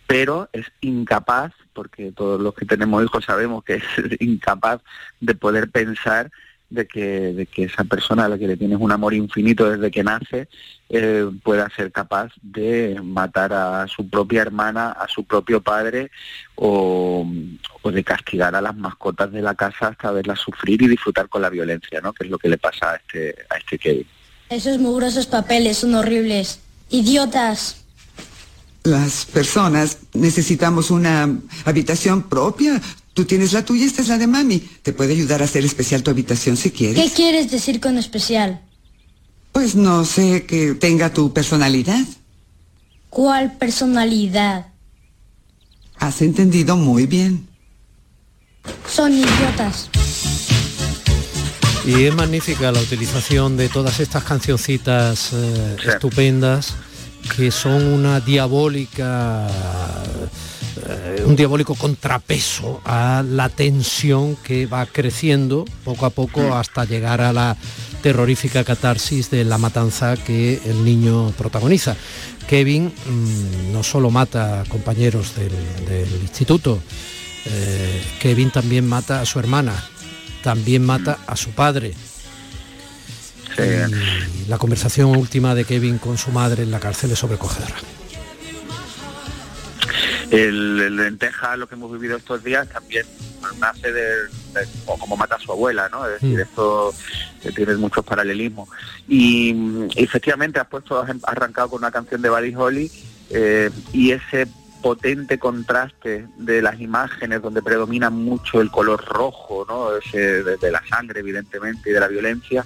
pero 0.07 0.49
es 0.53 0.65
incapaz, 0.81 1.51
porque 1.73 2.11
todos 2.11 2.39
los 2.39 2.53
que 2.53 2.65
tenemos 2.65 3.03
hijos 3.03 3.25
sabemos 3.25 3.63
que 3.63 3.75
es 3.75 3.83
incapaz 4.19 4.81
de 5.19 5.36
poder 5.36 5.69
pensar 5.69 6.31
de 6.70 6.88
que, 6.88 7.34
de 7.34 7.45
que 7.45 7.63
esa 7.63 7.84
persona 7.84 8.26
a 8.26 8.30
la 8.30 8.38
que 8.38 8.47
le 8.47 8.57
tienes 8.57 8.80
un 8.80 8.91
amor 8.91 9.13
infinito 9.13 9.70
desde 9.70 9.91
que 9.91 10.03
nace 10.03 10.47
eh, 10.89 11.30
pueda 11.43 11.70
ser 11.76 11.91
capaz 11.91 12.32
de 12.41 12.99
matar 13.03 13.53
a 13.53 13.88
su 13.88 14.09
propia 14.09 14.41
hermana, 14.41 14.91
a 14.91 15.07
su 15.07 15.24
propio 15.24 15.61
padre 15.61 16.11
o, 16.55 17.26
o 17.82 17.91
de 17.91 18.03
castigar 18.03 18.55
a 18.55 18.61
las 18.61 18.76
mascotas 18.76 19.32
de 19.32 19.41
la 19.41 19.55
casa 19.55 19.88
hasta 19.88 20.11
verlas 20.11 20.39
sufrir 20.39 20.82
y 20.82 20.88
disfrutar 20.88 21.30
con 21.30 21.41
la 21.41 21.49
violencia, 21.49 22.01
¿no? 22.01 22.13
Que 22.13 22.26
es 22.26 22.30
lo 22.30 22.38
que 22.38 22.49
le 22.49 22.57
pasa 22.57 22.91
a 22.91 22.95
este, 22.95 23.36
a 23.49 23.57
este 23.57 23.78
Kevin. 23.78 24.07
Esos 24.49 24.78
mugrosos 24.78 25.26
papeles 25.26 25.78
son 25.78 25.95
horribles. 25.95 26.59
Idiotas. 26.89 27.84
Las 28.84 29.26
personas 29.26 29.97
necesitamos 30.13 30.91
una 30.91 31.28
habitación 31.66 32.30
propia. 32.30 32.80
Tú 33.16 33.24
tienes 33.24 33.53
la 33.53 33.63
tuya, 33.63 33.86
esta 33.86 34.01
es 34.01 34.09
la 34.09 34.18
de 34.18 34.28
mami. 34.28 34.59
Te 34.59 34.91
puede 34.91 35.13
ayudar 35.13 35.41
a 35.41 35.45
hacer 35.45 35.63
especial 35.63 36.03
tu 36.03 36.11
habitación 36.11 36.57
si 36.57 36.70
quieres. 36.72 37.01
¿Qué 37.01 37.16
quieres 37.16 37.49
decir 37.49 37.80
con 37.80 37.97
especial? 37.97 38.61
Pues 39.53 39.74
no 39.74 40.03
sé, 40.03 40.45
que 40.45 40.74
tenga 40.76 41.13
tu 41.13 41.32
personalidad. 41.32 42.05
¿Cuál 43.09 43.53
personalidad? 43.53 44.68
Has 45.97 46.22
entendido 46.22 46.76
muy 46.76 47.05
bien. 47.05 47.47
Son 48.86 49.13
idiotas. 49.13 49.89
Y 51.86 52.03
es 52.03 52.13
magnífica 52.13 52.70
la 52.74 52.82
utilización 52.82 53.55
de 53.55 53.70
todas 53.70 54.01
estas 54.01 54.26
cancioncitas 54.26 55.32
eh, 55.32 55.78
estupendas 55.88 56.74
que 57.38 57.49
son 57.49 57.82
una 57.86 58.20
diabólica 58.20 59.47
eh, 60.88 61.23
un 61.26 61.36
diabólico 61.36 61.76
contrapeso 61.76 62.82
a 62.86 63.23
la 63.26 63.49
tensión 63.49 64.36
que 64.36 64.65
va 64.65 64.86
creciendo 64.86 65.65
poco 65.84 66.05
a 66.05 66.09
poco 66.09 66.55
hasta 66.55 66.86
llegar 66.86 67.21
a 67.21 67.32
la 67.32 67.55
terrorífica 68.01 68.63
catarsis 68.63 69.30
de 69.30 69.45
la 69.45 69.57
matanza 69.57 70.15
que 70.17 70.61
el 70.65 70.84
niño 70.84 71.32
protagoniza. 71.38 71.95
Kevin 72.47 72.86
mm, 72.86 73.73
no 73.73 73.84
solo 73.84 74.11
mata 74.11 74.61
a 74.61 74.65
compañeros 74.65 75.36
del, 75.36 75.51
del 75.88 76.21
instituto, 76.21 76.80
eh, 77.45 78.03
Kevin 78.19 78.51
también 78.51 78.88
mata 78.88 79.21
a 79.21 79.26
su 79.26 79.39
hermana, 79.39 79.73
también 80.43 80.84
mata 80.84 81.19
a 81.26 81.36
su 81.36 81.51
padre. 81.51 81.93
Y 83.57 84.49
la 84.49 84.57
conversación 84.57 85.15
última 85.15 85.55
de 85.55 85.63
Kevin 85.63 85.97
con 85.97 86.17
su 86.17 86.32
madre 86.32 86.63
en 86.63 86.71
la 86.71 86.80
cárcel 86.82 87.11
es 87.11 87.19
sobrecogedora. 87.19 87.95
El, 90.32 90.82
el 90.82 90.95
lenteja, 90.95 91.55
lo 91.57 91.67
que 91.67 91.76
hemos 91.76 91.91
vivido 91.91 92.17
estos 92.17 92.43
días, 92.43 92.67
también 92.69 93.05
nace 93.59 93.91
de, 93.91 94.01
de- 94.01 94.67
o 94.88 94.97
como 94.97 95.15
mata 95.15 95.36
a 95.36 95.39
su 95.39 95.51
abuela, 95.51 95.88
¿no? 95.89 96.05
Es 96.07 96.13
decir, 96.21 96.38
Mm. 96.38 96.41
esto 96.41 96.93
eh, 97.43 97.51
tiene 97.55 97.76
muchos 97.76 98.03
paralelismos. 98.03 98.67
Y, 99.07 99.53
mm, 99.53 99.88
efectivamente 99.95 100.59
has 100.59 100.67
puesto, 100.67 100.99
has 100.99 101.09
arrancado 101.23 101.69
con 101.69 101.80
una 101.80 101.91
canción 101.91 102.21
de 102.21 102.30
Buddy 102.30 102.55
Holly 102.55 102.91
eh, 103.30 103.69
y 103.93 104.11
ese 104.11 104.47
potente 104.82 105.39
contraste 105.39 106.28
de 106.38 106.61
las 106.61 106.80
imágenes 106.80 107.41
donde 107.41 107.61
predomina 107.61 108.09
mucho 108.11 108.61
el 108.61 108.69
color 108.69 109.03
rojo, 109.05 109.65
¿no? 109.67 109.95
Ese 109.95 110.43
de, 110.43 110.57
de 110.57 110.71
la 110.71 110.82
sangre, 110.88 111.21
evidentemente, 111.21 111.89
y 111.89 111.93
de 111.93 111.99
la 111.99 112.07
violencia, 112.07 112.63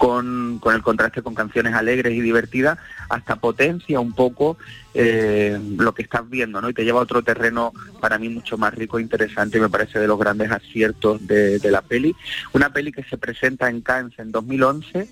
con, 0.00 0.58
con 0.60 0.74
el 0.74 0.80
contraste 0.80 1.20
con 1.20 1.34
canciones 1.34 1.74
alegres 1.74 2.14
y 2.14 2.22
divertidas, 2.22 2.78
hasta 3.10 3.36
potencia 3.36 4.00
un 4.00 4.14
poco 4.14 4.56
eh, 4.94 5.60
lo 5.76 5.92
que 5.92 6.00
estás 6.00 6.26
viendo, 6.30 6.62
¿no? 6.62 6.70
Y 6.70 6.72
te 6.72 6.86
lleva 6.86 7.00
a 7.00 7.02
otro 7.02 7.20
terreno 7.22 7.74
para 8.00 8.16
mí 8.16 8.30
mucho 8.30 8.56
más 8.56 8.72
rico 8.72 8.98
e 8.98 9.02
interesante 9.02 9.58
y 9.58 9.60
me 9.60 9.68
parece 9.68 9.98
de 9.98 10.06
los 10.06 10.18
grandes 10.18 10.50
aciertos 10.50 11.26
de, 11.26 11.60
la 11.64 11.82
peli. 11.82 12.16
Una 12.54 12.72
peli 12.72 12.92
que 12.92 13.04
se 13.04 13.18
presenta 13.18 13.68
en 13.68 13.82
Cannes 13.82 14.18
en 14.18 14.32
2011, 14.32 15.06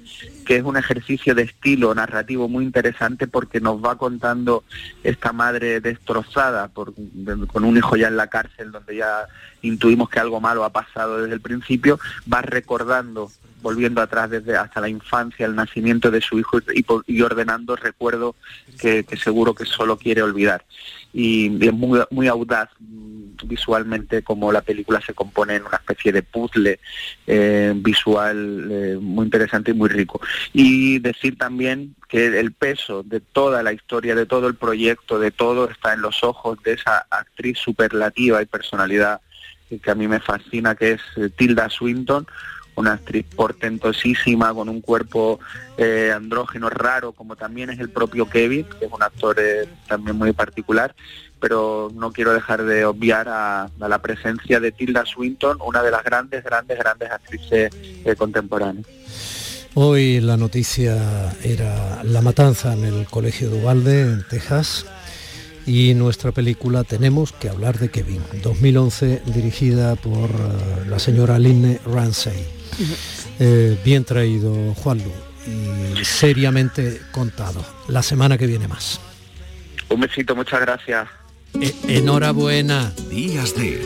que 0.46 0.56
es 0.56 0.64
un 0.64 0.78
ejercicio 0.78 1.34
de 1.34 1.42
estilo 1.42 1.94
narrativo 1.94 2.48
muy 2.48 2.64
interesante 2.64 3.26
porque 3.26 3.60
nos 3.60 3.84
va 3.84 3.98
contando 3.98 4.64
esta 5.04 5.34
madre 5.34 5.82
destrozada 5.82 6.68
por, 6.68 6.94
con 7.46 7.64
un 7.64 7.76
hijo 7.76 7.94
ya 7.96 8.08
en 8.08 8.16
la 8.16 8.28
cárcel 8.28 8.72
donde 8.72 8.96
ya 8.96 9.26
intuimos 9.60 10.08
que 10.08 10.18
algo 10.18 10.40
malo 10.40 10.64
ha 10.64 10.70
pasado 10.70 11.20
desde 11.20 11.34
el 11.34 11.40
principio, 11.42 12.00
va 12.32 12.40
recordando 12.40 13.30
volviendo 13.60 14.00
atrás 14.00 14.30
desde 14.30 14.56
hasta 14.56 14.80
la 14.80 14.88
infancia, 14.88 15.46
el 15.46 15.54
nacimiento 15.54 16.10
de 16.10 16.20
su 16.20 16.38
hijo 16.38 16.58
y, 16.74 16.84
y 17.06 17.22
ordenando 17.22 17.76
recuerdos 17.76 18.36
que, 18.80 19.04
seguro 19.22 19.54
que 19.54 19.64
solo 19.64 19.96
quiere 19.96 20.22
olvidar. 20.22 20.64
Y, 21.12 21.64
es 21.64 21.72
muy, 21.72 22.28
audaz 22.28 22.68
mm, 22.78 23.46
visualmente 23.46 24.22
como 24.22 24.52
la 24.52 24.60
película 24.60 25.00
se 25.00 25.14
compone 25.14 25.56
en 25.56 25.66
una 25.66 25.76
especie 25.76 26.12
de 26.12 26.22
puzzle 26.22 26.78
eh, 27.26 27.72
visual 27.76 28.68
eh, 28.70 28.98
muy 29.00 29.24
interesante 29.24 29.70
y 29.72 29.74
muy 29.74 29.88
rico. 29.88 30.20
Y 30.52 30.98
decir 30.98 31.36
también 31.36 31.94
que 32.08 32.38
el 32.38 32.52
peso 32.52 33.02
de 33.02 33.20
toda 33.20 33.62
la 33.62 33.72
historia, 33.72 34.14
de 34.14 34.26
todo 34.26 34.48
el 34.48 34.54
proyecto, 34.54 35.18
de 35.18 35.30
todo 35.30 35.68
está 35.68 35.94
en 35.94 36.02
los 36.02 36.22
ojos 36.22 36.58
de 36.62 36.74
esa 36.74 37.06
actriz 37.10 37.58
superlativa 37.58 38.42
y 38.42 38.46
personalidad 38.46 39.20
que 39.68 39.78
que 39.78 39.90
a 39.90 39.94
mí 39.94 40.08
me 40.08 40.20
fascina, 40.20 40.74
que 40.74 40.92
es 40.92 41.00
eh, 41.16 41.28
Tilda 41.28 41.68
Swinton, 41.68 42.26
una 42.78 42.92
actriz 42.92 43.26
portentosísima, 43.34 44.54
con 44.54 44.68
un 44.68 44.80
cuerpo 44.80 45.40
eh, 45.76 46.12
andrógeno 46.14 46.70
raro, 46.70 47.12
como 47.12 47.36
también 47.36 47.70
es 47.70 47.80
el 47.80 47.90
propio 47.90 48.28
Kevin, 48.28 48.66
que 48.78 48.86
es 48.86 48.92
un 48.92 49.02
actor 49.02 49.36
eh, 49.40 49.68
también 49.88 50.16
muy 50.16 50.32
particular, 50.32 50.94
pero 51.40 51.90
no 51.94 52.12
quiero 52.12 52.32
dejar 52.32 52.64
de 52.64 52.84
obviar 52.84 53.28
a, 53.28 53.68
la 53.78 53.98
presencia 54.00 54.60
de 54.60 54.72
Tilda 54.72 55.04
Swinton, 55.04 55.58
una 55.64 55.82
de 55.82 55.90
las 55.90 56.04
grandes, 56.04 56.44
grandes, 56.44 56.78
grandes 56.78 57.10
actrices 57.10 57.70
eh, 58.04 58.16
contemporáneas. 58.16 58.86
Hoy 59.74 60.20
la 60.20 60.36
noticia 60.36 61.32
era 61.42 62.02
la 62.02 62.22
matanza 62.22 62.72
en 62.72 62.84
el 62.84 63.06
colegio 63.06 63.50
de 63.50 64.02
en 64.02 64.24
Texas, 64.28 64.86
y 65.66 65.92
nuestra 65.92 66.32
película 66.32 66.82
Tenemos 66.82 67.32
que 67.32 67.50
hablar 67.50 67.78
de 67.78 67.90
Kevin, 67.90 68.22
2011, 68.42 69.22
dirigida 69.26 69.96
por 69.96 70.30
la 70.88 70.98
señora 70.98 71.38
Lynne 71.38 71.78
Ramsey. 71.84 72.57
Eh, 73.40 73.78
bien 73.84 74.04
traído, 74.04 74.52
Juan 74.74 74.98
Lu, 74.98 75.12
y 76.00 76.04
seriamente 76.04 77.00
contado. 77.12 77.64
La 77.88 78.02
semana 78.02 78.36
que 78.38 78.46
viene 78.46 78.68
más. 78.68 79.00
Un 79.88 80.00
besito, 80.00 80.34
muchas 80.36 80.60
gracias. 80.60 81.08
E- 81.60 81.74
enhorabuena. 81.88 82.92
Días 83.10 83.54
de 83.54 83.80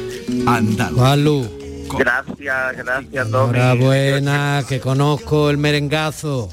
Andalucía. 0.46 1.00
Juan 1.00 1.24
Lu, 1.24 1.58
Gracias, 1.98 2.76
gracias, 2.78 3.30
Domi. 3.30 3.58
enhorabuena, 3.58 4.64
que 4.68 4.80
conozco 4.80 5.50
el 5.50 5.58
merengazo. 5.58 6.48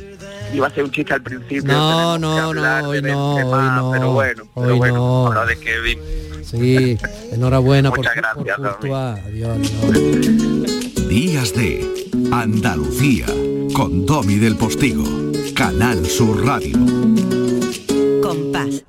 Iba 0.54 0.68
a 0.68 0.70
ser 0.72 0.84
un 0.84 0.92
chiste 0.92 1.14
al 1.14 1.22
principio. 1.22 1.72
No, 1.72 2.18
no, 2.18 2.54
no, 2.54 2.90
hoy 2.90 3.02
no, 3.02 3.34
Benzema, 3.34 3.50
hoy 3.50 3.70
no. 3.82 3.92
Pero 3.92 4.12
bueno, 4.12 4.44
pero 4.56 4.68
Hoy 4.68 4.78
bueno, 4.78 4.96
no. 4.96 5.28
habla 5.28 5.46
de 5.46 5.60
Kevin. 5.60 6.00
Sí, 6.44 6.98
enhorabuena 7.32 7.90
por, 7.90 8.00
Muchas 8.00 8.14
por 8.14 8.44
gracias. 8.46 8.58
Courtois. 8.58 8.94
Adiós, 9.26 9.58
adiós. 9.84 11.08
Días 11.08 11.54
de 11.54 12.10
Andalucía 12.32 13.28
con 13.74 14.06
Domi 14.06 14.36
del 14.36 14.56
Postigo. 14.56 15.04
Canal 15.56 16.06
Sur 16.06 16.46
Radio. 16.46 16.78
Compás. 18.24 18.84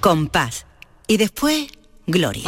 Compás. 0.00 0.66
Y 1.06 1.16
después, 1.16 1.68
Gloria. 2.06 2.42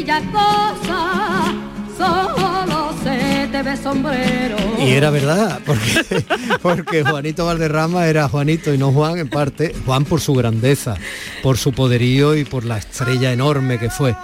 Muy 0.00 0.06
poquilla 0.06 0.20
cosa, 0.32 1.54
solo 1.96 2.94
se 3.02 3.48
te 3.52 3.62
ve 3.62 3.76
sombrero. 3.76 4.56
Y 4.78 4.90
era 4.90 5.10
verdad, 5.10 5.60
porque, 5.66 6.24
porque 6.62 7.04
Juanito 7.04 7.44
Valderrama 7.46 8.06
era 8.06 8.28
Juanito 8.28 8.72
y 8.72 8.78
no 8.78 8.92
Juan 8.92 9.18
en 9.18 9.28
parte, 9.28 9.74
Juan 9.84 10.04
por 10.04 10.20
su 10.20 10.34
grandeza, 10.34 10.96
por 11.42 11.58
su 11.58 11.72
poderío 11.72 12.36
y 12.36 12.44
por 12.44 12.64
la 12.64 12.78
estrella 12.78 13.32
enorme 13.32 13.78
que 13.78 13.90
fue. 13.90 14.14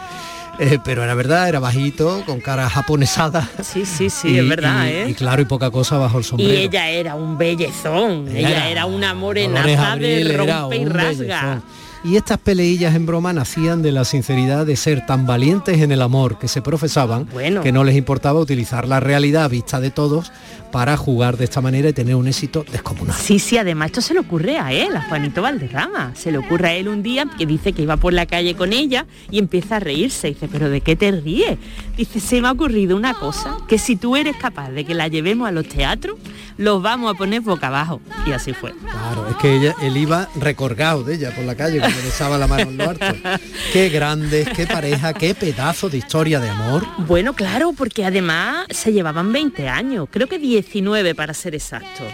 Eh, 0.58 0.78
pero 0.82 1.04
era 1.04 1.12
verdad, 1.14 1.50
era 1.50 1.58
bajito, 1.60 2.22
con 2.24 2.40
cara 2.40 2.70
japonesada. 2.70 3.46
Sí, 3.62 3.84
sí, 3.84 4.08
sí, 4.08 4.38
es 4.38 4.48
verdad, 4.48 4.86
y- 4.86 4.88
¿eh? 4.90 5.06
Y 5.10 5.14
claro, 5.14 5.42
y 5.42 5.44
poca 5.44 5.70
cosa 5.70 5.98
bajo 5.98 6.16
el 6.16 6.24
Y 6.24 6.28
sombrero. 6.28 6.52
ella 6.54 6.88
era 6.88 7.14
un 7.14 7.36
bellezón, 7.36 8.26
Ella 8.28 8.38
ella 8.38 8.48
era 8.48 8.68
era 8.70 8.86
una 8.86 9.12
morenaza 9.12 9.96
de 9.96 10.34
rompe 10.34 10.76
y 10.78 10.84
rasga. 10.86 11.10
bellezón. 11.18 11.62
Y 12.06 12.16
estas 12.16 12.38
peleillas 12.38 12.94
en 12.94 13.04
broma 13.04 13.32
nacían 13.32 13.82
de 13.82 13.90
la 13.90 14.04
sinceridad 14.04 14.64
de 14.64 14.76
ser 14.76 15.04
tan 15.06 15.26
valientes 15.26 15.80
en 15.80 15.90
el 15.90 16.00
amor 16.00 16.38
que 16.38 16.46
se 16.46 16.62
profesaban 16.62 17.26
que 17.64 17.72
no 17.72 17.82
les 17.82 17.96
importaba 17.96 18.38
utilizar 18.38 18.86
la 18.86 19.00
realidad 19.00 19.42
a 19.42 19.48
vista 19.48 19.80
de 19.80 19.90
todos 19.90 20.30
para 20.76 20.98
jugar 20.98 21.38
de 21.38 21.44
esta 21.44 21.62
manera 21.62 21.88
y 21.88 21.94
tener 21.94 22.16
un 22.16 22.28
éxito 22.28 22.62
descomunal. 22.70 23.16
Sí, 23.16 23.38
sí, 23.38 23.56
además 23.56 23.86
esto 23.86 24.02
se 24.02 24.12
le 24.12 24.20
ocurre 24.20 24.58
a 24.58 24.74
él, 24.74 24.94
a 24.94 25.00
Juanito 25.08 25.40
Valderrama. 25.40 26.12
Se 26.14 26.30
le 26.30 26.36
ocurre 26.36 26.68
a 26.68 26.74
él 26.74 26.88
un 26.88 27.02
día 27.02 27.24
que 27.38 27.46
dice 27.46 27.72
que 27.72 27.80
iba 27.80 27.96
por 27.96 28.12
la 28.12 28.26
calle 28.26 28.54
con 28.56 28.74
ella 28.74 29.06
y 29.30 29.38
empieza 29.38 29.76
a 29.76 29.80
reírse. 29.80 30.28
Dice, 30.28 30.48
pero 30.52 30.68
¿de 30.68 30.82
qué 30.82 30.94
te 30.94 31.12
ríes? 31.12 31.56
Dice, 31.96 32.20
se 32.20 32.42
me 32.42 32.48
ha 32.48 32.52
ocurrido 32.52 32.94
una 32.94 33.14
cosa, 33.14 33.56
que 33.66 33.78
si 33.78 33.96
tú 33.96 34.16
eres 34.16 34.36
capaz 34.36 34.68
de 34.68 34.84
que 34.84 34.94
la 34.94 35.08
llevemos 35.08 35.48
a 35.48 35.50
los 35.50 35.66
teatros, 35.66 36.18
los 36.58 36.82
vamos 36.82 37.14
a 37.14 37.16
poner 37.16 37.40
boca 37.40 37.68
abajo. 37.68 38.02
Y 38.26 38.32
así 38.32 38.52
fue. 38.52 38.74
Claro, 38.74 39.28
es 39.30 39.36
que 39.36 39.56
ella, 39.56 39.74
él 39.80 39.96
iba 39.96 40.28
recorgado 40.38 41.04
de 41.04 41.14
ella 41.14 41.34
por 41.34 41.44
la 41.44 41.54
calle 41.54 41.78
cuando 41.78 42.02
besaba 42.02 42.36
la 42.36 42.46
mano 42.46 42.70
en 42.70 42.76
lo 42.76 42.90
harto. 42.90 43.06
Qué 43.72 43.88
grandes, 43.88 44.48
qué 44.50 44.66
pareja, 44.66 45.14
qué 45.14 45.34
pedazo 45.34 45.88
de 45.88 45.98
historia 45.98 46.38
de 46.38 46.50
amor. 46.50 46.86
Bueno, 46.98 47.34
claro, 47.34 47.72
porque 47.72 48.04
además 48.04 48.66
se 48.70 48.92
llevaban 48.92 49.32
20 49.32 49.68
años, 49.68 50.08
creo 50.10 50.28
que 50.28 50.38
19 50.72 51.14
para 51.14 51.34
ser 51.34 51.54
exacto. 51.54 52.04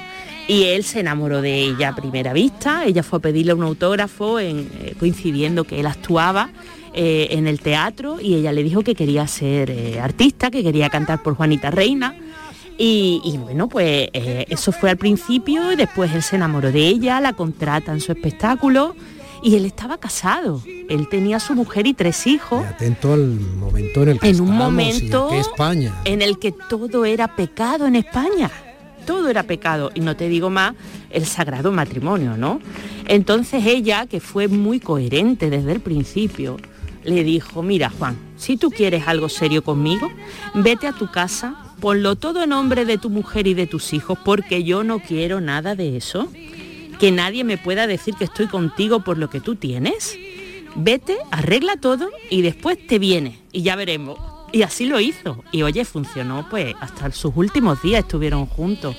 Y 0.48 0.64
él 0.64 0.84
se 0.84 1.00
enamoró 1.00 1.40
de 1.40 1.62
ella 1.62 1.90
a 1.90 1.94
primera 1.94 2.32
vista, 2.32 2.84
ella 2.84 3.03
fue 3.03 3.18
a 3.18 3.22
pedirle 3.22 3.55
un 3.55 3.62
autógrafo 3.62 4.40
eh, 4.40 4.94
coincidiendo 4.98 5.64
que 5.64 5.80
él 5.80 5.86
actuaba 5.86 6.50
eh, 6.94 7.28
en 7.30 7.46
el 7.46 7.61
teatro 7.61 8.20
y 8.20 8.34
ella 8.34 8.53
le 8.53 8.62
dijo 8.62 8.82
que 8.82 8.94
quería 8.94 9.26
ser 9.26 9.70
eh, 9.70 10.00
artista, 10.00 10.50
que 10.50 10.62
quería 10.62 10.90
cantar 10.90 11.22
por 11.22 11.34
Juanita 11.34 11.70
Reina. 11.70 12.14
Y, 12.76 13.20
y 13.24 13.36
bueno, 13.36 13.68
pues 13.68 14.09
eso 14.12 14.72
fue 14.72 14.90
al 14.90 14.96
principio 14.96 15.72
y 15.72 15.76
después 15.76 16.12
él 16.14 16.22
se 16.22 16.36
enamoró 16.36 16.72
de 16.72 16.88
ella, 16.88 17.20
la 17.20 17.34
contrata 17.34 17.92
en 17.92 18.00
su 18.00 18.11
espectáculo 18.12 18.96
y 19.43 19.57
él 19.57 19.64
estaba 19.64 19.99
casado. 19.99 20.62
Él 20.88 21.09
tenía 21.09 21.40
su 21.40 21.55
mujer 21.55 21.86
y 21.86 21.95
tres 21.95 22.26
hijos. 22.26 22.64
atento 22.64 23.12
al 23.12 23.40
momento 23.40 24.03
en 24.03 24.09
el 24.11 24.20
que 24.20 24.28
en 24.28 24.40
un 24.40 24.57
momento 24.57 25.28
en 25.28 25.34
que 25.34 25.40
España. 25.40 25.95
en 26.05 26.22
el 26.22 26.38
que 26.38 26.53
todo 26.53 27.05
era 27.05 27.34
pecado 27.34 27.86
en 27.86 27.97
España. 27.97 28.51
Todo 29.07 29.28
era 29.28 29.43
pecado 29.43 29.90
y 29.95 30.01
no 30.01 30.14
te 30.16 30.28
digo 30.28 30.49
más 30.49 30.74
el 31.11 31.26
sagrado 31.26 31.72
matrimonio, 31.72 32.36
¿no? 32.36 32.61
Entonces 33.09 33.66
ella, 33.66 34.07
que 34.07 34.20
fue 34.20 34.47
muy 34.47 34.78
coherente 34.78 35.51
desde 35.51 35.72
el 35.72 35.80
principio, 35.80 36.57
le 37.03 37.24
dijo, 37.24 37.64
mira 37.64 37.90
Juan, 37.90 38.16
si 38.36 38.57
tú 38.57 38.70
quieres 38.70 39.09
algo 39.09 39.28
serio 39.28 39.64
conmigo, 39.64 40.09
vete 40.55 40.86
a 40.86 40.93
tu 40.93 41.11
casa, 41.11 41.74
ponlo 41.80 42.14
todo 42.14 42.45
en 42.45 42.51
nombre 42.51 42.84
de 42.84 42.97
tu 42.97 43.11
mujer 43.11 43.49
y 43.49 43.55
de 43.55 43.66
tus 43.66 43.93
hijos, 43.93 44.18
porque 44.24 44.62
yo 44.62 44.84
no 44.84 45.01
quiero 45.01 45.40
nada 45.40 45.74
de 45.74 45.97
eso. 45.97 46.28
Que 47.03 47.11
nadie 47.11 47.42
me 47.42 47.59
pueda 47.59 47.88
decir 47.88 48.14
que 48.14 48.22
estoy 48.22 48.46
contigo 48.46 49.00
por 49.03 49.18
lo 49.18 49.28
que 49.28 49.40
tú 49.40 49.57
tienes. 49.57 50.16
Vete, 50.76 51.16
arregla 51.32 51.76
todo 51.76 52.11
y 52.30 52.42
después 52.42 52.78
te 52.86 53.00
vienes 53.00 53.38
y 53.50 53.62
ya 53.62 53.74
veremos. 53.74 54.20
Y 54.53 54.62
así 54.62 54.86
lo 54.86 55.00
hizo. 55.00 55.42
Y 55.50 55.62
oye, 55.62 55.84
funcionó 55.84 56.46
pues 56.48 56.76
hasta 56.78 57.11
sus 57.11 57.32
últimos 57.34 57.82
días 57.82 58.05
estuvieron 58.05 58.46
juntos 58.46 58.94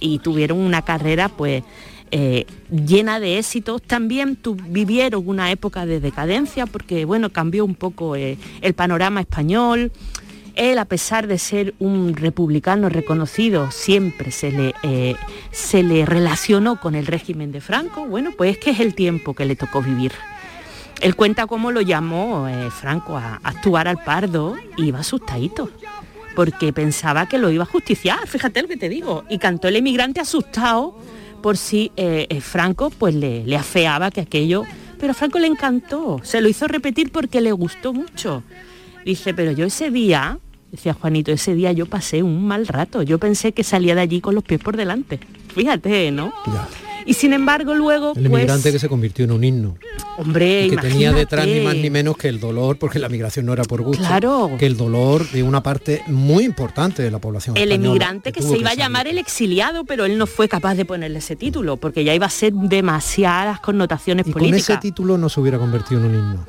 y 0.00 0.18
tuvieron 0.18 0.58
una 0.58 0.82
carrera 0.82 1.28
pues 1.28 1.62
eh, 2.10 2.44
llena 2.70 3.20
de 3.20 3.38
éxitos. 3.38 3.80
También 3.82 4.34
tu- 4.34 4.56
vivieron 4.56 5.22
una 5.24 5.52
época 5.52 5.86
de 5.86 6.00
decadencia 6.00 6.66
porque 6.66 7.04
bueno, 7.04 7.30
cambió 7.30 7.64
un 7.64 7.76
poco 7.76 8.16
eh, 8.16 8.36
el 8.62 8.74
panorama 8.74 9.20
español. 9.20 9.92
Él, 10.56 10.78
a 10.78 10.84
pesar 10.84 11.26
de 11.26 11.38
ser 11.38 11.74
un 11.78 12.14
republicano 12.14 12.88
reconocido, 12.88 13.70
siempre 13.70 14.30
se 14.30 14.52
le, 14.52 14.74
eh, 14.82 15.16
se 15.50 15.82
le 15.82 16.06
relacionó 16.06 16.80
con 16.80 16.94
el 16.94 17.06
régimen 17.06 17.50
de 17.52 17.60
Franco. 17.60 18.06
Bueno, 18.06 18.32
pues 18.36 18.52
es 18.52 18.58
que 18.58 18.70
es 18.70 18.80
el 18.80 18.94
tiempo 18.94 19.34
que 19.34 19.44
le 19.44 19.56
tocó 19.56 19.82
vivir. 19.82 20.12
Él 21.00 21.16
cuenta 21.16 21.46
cómo 21.46 21.72
lo 21.72 21.80
llamó 21.80 22.48
eh, 22.48 22.70
Franco 22.70 23.16
a, 23.16 23.40
actuar 23.42 23.88
al 23.88 24.02
pardo 24.04 24.56
y 24.76 24.86
iba 24.86 25.00
asustadito, 25.00 25.70
porque 26.36 26.72
pensaba 26.72 27.26
que 27.28 27.38
lo 27.38 27.50
iba 27.50 27.64
a 27.64 27.66
justiciar, 27.66 28.26
fíjate 28.26 28.62
lo 28.62 28.68
que 28.68 28.76
te 28.76 28.88
digo. 28.88 29.24
Y 29.28 29.38
cantó 29.38 29.68
el 29.68 29.76
emigrante 29.76 30.20
asustado 30.20 30.96
por 31.42 31.56
si 31.56 31.90
eh, 31.96 32.40
Franco 32.40 32.90
pues 32.90 33.14
le, 33.14 33.44
le 33.44 33.56
afeaba 33.56 34.10
que 34.10 34.20
aquello... 34.20 34.64
Pero 34.96 35.10
a 35.10 35.14
Franco 35.14 35.38
le 35.38 35.48
encantó, 35.48 36.20
se 36.22 36.40
lo 36.40 36.48
hizo 36.48 36.66
repetir 36.66 37.12
porque 37.12 37.42
le 37.42 37.52
gustó 37.52 37.92
mucho. 37.92 38.42
Dice, 39.04 39.34
pero 39.34 39.52
yo 39.52 39.66
ese 39.66 39.90
día, 39.90 40.38
decía 40.74 40.94
Juanito, 40.94 41.32
ese 41.32 41.54
día 41.54 41.72
yo 41.72 41.86
pasé 41.86 42.22
un 42.22 42.46
mal 42.46 42.66
rato, 42.66 43.02
yo 43.02 43.18
pensé 43.18 43.52
que 43.52 43.62
salía 43.64 43.94
de 43.94 44.00
allí 44.02 44.20
con 44.20 44.34
los 44.34 44.44
pies 44.44 44.60
por 44.60 44.76
delante. 44.76 45.20
Fíjate, 45.54 46.10
¿no? 46.10 46.32
Y 47.06 47.14
sin 47.14 47.32
embargo 47.34 47.74
luego, 47.74 48.08
El 48.16 48.28
pues, 48.28 48.42
inmigrante 48.42 48.72
que 48.72 48.78
se 48.78 48.88
convirtió 48.88 49.24
en 49.26 49.32
un 49.32 49.44
himno. 49.44 49.76
hombre, 50.16 50.66
y 50.66 50.70
que 50.70 50.76
tenía 50.78 51.12
detrás 51.12 51.46
ni 51.46 51.60
más 51.60 51.76
ni 51.76 51.90
menos 51.90 52.16
que 52.16 52.28
el 52.28 52.40
dolor, 52.40 52.78
porque 52.78 52.98
la 52.98 53.08
migración 53.08 53.44
no 53.46 53.52
era 53.52 53.62
por 53.62 53.82
gusto, 53.82 54.02
Claro. 54.02 54.50
que 54.58 54.64
el 54.66 54.76
dolor 54.76 55.28
de 55.30 55.42
una 55.42 55.62
parte 55.62 56.02
muy 56.06 56.44
importante 56.44 57.02
de 57.02 57.10
la 57.10 57.18
población 57.18 57.56
el 57.56 57.72
emigrante 57.72 58.32
que, 58.32 58.40
se 58.42 58.56
iba 58.56 58.70
a 58.70 58.74
llamar 58.74 59.06
el 59.06 59.18
exiliado, 59.18 59.84
pero 59.84 60.06
él 60.06 60.16
no 60.16 60.26
fue 60.26 60.48
capaz 60.48 60.76
de 60.76 60.84
ponerle 60.86 61.18
ese 61.18 61.36
título, 61.36 61.76
porque 61.76 62.04
ya 62.04 62.14
iba 62.14 62.26
a 62.26 62.30
ser 62.30 62.52
demasiadas 62.54 63.60
connotaciones 63.60 64.26
Y 64.26 64.32
con 64.32 64.40
políticas. 64.40 64.70
ese 64.70 64.78
título 64.78 65.18
no 65.18 65.28
se 65.28 65.40
hubiera 65.40 65.58
convertido 65.58 66.00
en 66.00 66.06
un 66.06 66.14
himno. 66.14 66.46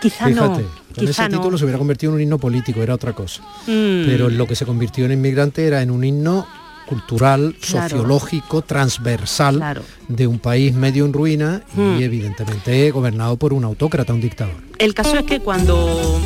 Quizá 0.00 0.26
Fíjate, 0.26 0.34
no, 0.34 0.54
con 0.54 0.66
quizá 1.06 1.24
ese 1.24 1.28
no. 1.30 1.38
título 1.38 1.58
se 1.58 1.64
hubiera 1.64 1.78
convertido 1.78 2.12
en 2.12 2.16
un 2.16 2.22
himno 2.22 2.38
político, 2.38 2.82
era 2.82 2.94
otra 2.94 3.12
cosa. 3.12 3.42
Mm. 3.66 4.04
Pero 4.06 4.28
lo 4.28 4.46
que 4.46 4.54
se 4.54 4.66
convirtió 4.66 5.04
en 5.06 5.12
inmigrante 5.12 5.66
era 5.66 5.82
en 5.82 5.90
un 5.90 6.04
himno 6.04 6.46
cultural, 6.86 7.56
Claro. 7.60 7.88
sociológico, 7.88 8.60
transversal 8.62 9.56
Claro. 9.56 9.82
de 10.08 10.26
un 10.26 10.38
país 10.38 10.74
medio 10.74 11.06
en 11.06 11.14
ruina 11.14 11.62
Mm. 11.74 11.96
y 11.98 12.04
evidentemente 12.04 12.90
gobernado 12.90 13.38
por 13.38 13.54
un 13.54 13.64
autócrata, 13.64 14.12
un 14.12 14.20
dictador. 14.20 14.54
El 14.78 14.92
caso 14.92 15.16
es 15.16 15.24
que 15.24 15.40
cuando 15.40 16.20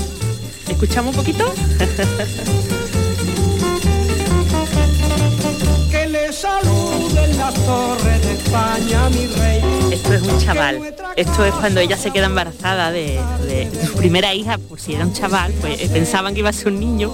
escuchamos 0.68 1.14
un 1.14 1.22
poquito, 1.22 1.44
Que 5.90 6.06
le 6.08 6.32
saluden 6.32 7.36
las 7.38 7.54
torres 7.54 8.22
de 8.26 8.32
España, 8.34 9.08
mi 9.10 9.26
rey. 9.28 9.60
Esto 9.98 10.14
es 10.14 10.22
un 10.22 10.38
chaval. 10.40 10.80
Esto 11.16 11.44
es 11.44 11.52
cuando 11.54 11.80
ella 11.80 11.96
se 11.96 12.10
queda 12.10 12.26
embarazada 12.26 12.90
de, 12.92 13.18
de 13.46 13.68
su 13.86 13.94
primera 13.94 14.34
hija, 14.34 14.58
por 14.58 14.80
si 14.80 14.94
era 14.94 15.04
un 15.04 15.12
chaval, 15.12 15.52
pues 15.60 15.80
eh, 15.82 15.88
pensaban 15.92 16.34
que 16.34 16.40
iba 16.40 16.50
a 16.50 16.52
ser 16.52 16.68
un 16.68 16.80
niño 16.80 17.12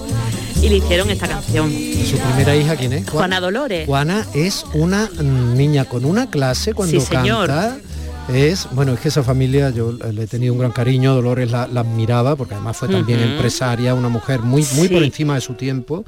y 0.61 0.69
le 0.69 0.77
hicieron 0.77 1.09
esta 1.09 1.27
canción. 1.27 1.71
Su 1.71 2.17
primera 2.17 2.55
hija, 2.55 2.75
¿quién 2.75 2.93
es? 2.93 3.09
Juana 3.09 3.39
Dolores. 3.39 3.85
Juana 3.87 4.25
es 4.33 4.65
una 4.73 5.09
niña 5.21 5.85
con 5.85 6.05
una 6.05 6.29
clase 6.29 6.73
cuando 6.73 6.99
Sí, 6.99 7.05
señor. 7.05 7.47
canta. 7.47 7.77
Es, 8.33 8.67
bueno, 8.71 8.93
es 8.93 8.99
que 9.01 9.09
esa 9.09 9.21
familia 9.21 9.69
yo 9.69 9.91
le 9.91 10.23
he 10.23 10.27
tenido 10.27 10.51
un 10.53 10.59
gran 10.59 10.71
cariño, 10.71 11.13
Dolores 11.13 11.51
la, 11.51 11.67
la 11.67 11.81
admiraba, 11.81 12.35
porque 12.35 12.55
además 12.55 12.75
fue 12.77 12.87
también 12.87 13.19
empresaria, 13.19 13.93
una 13.93 14.09
mujer 14.09 14.39
muy, 14.39 14.65
muy 14.73 14.87
Sí. 14.87 14.93
por 14.93 15.03
encima 15.03 15.35
de 15.35 15.41
su 15.41 15.53
tiempo. 15.53 16.03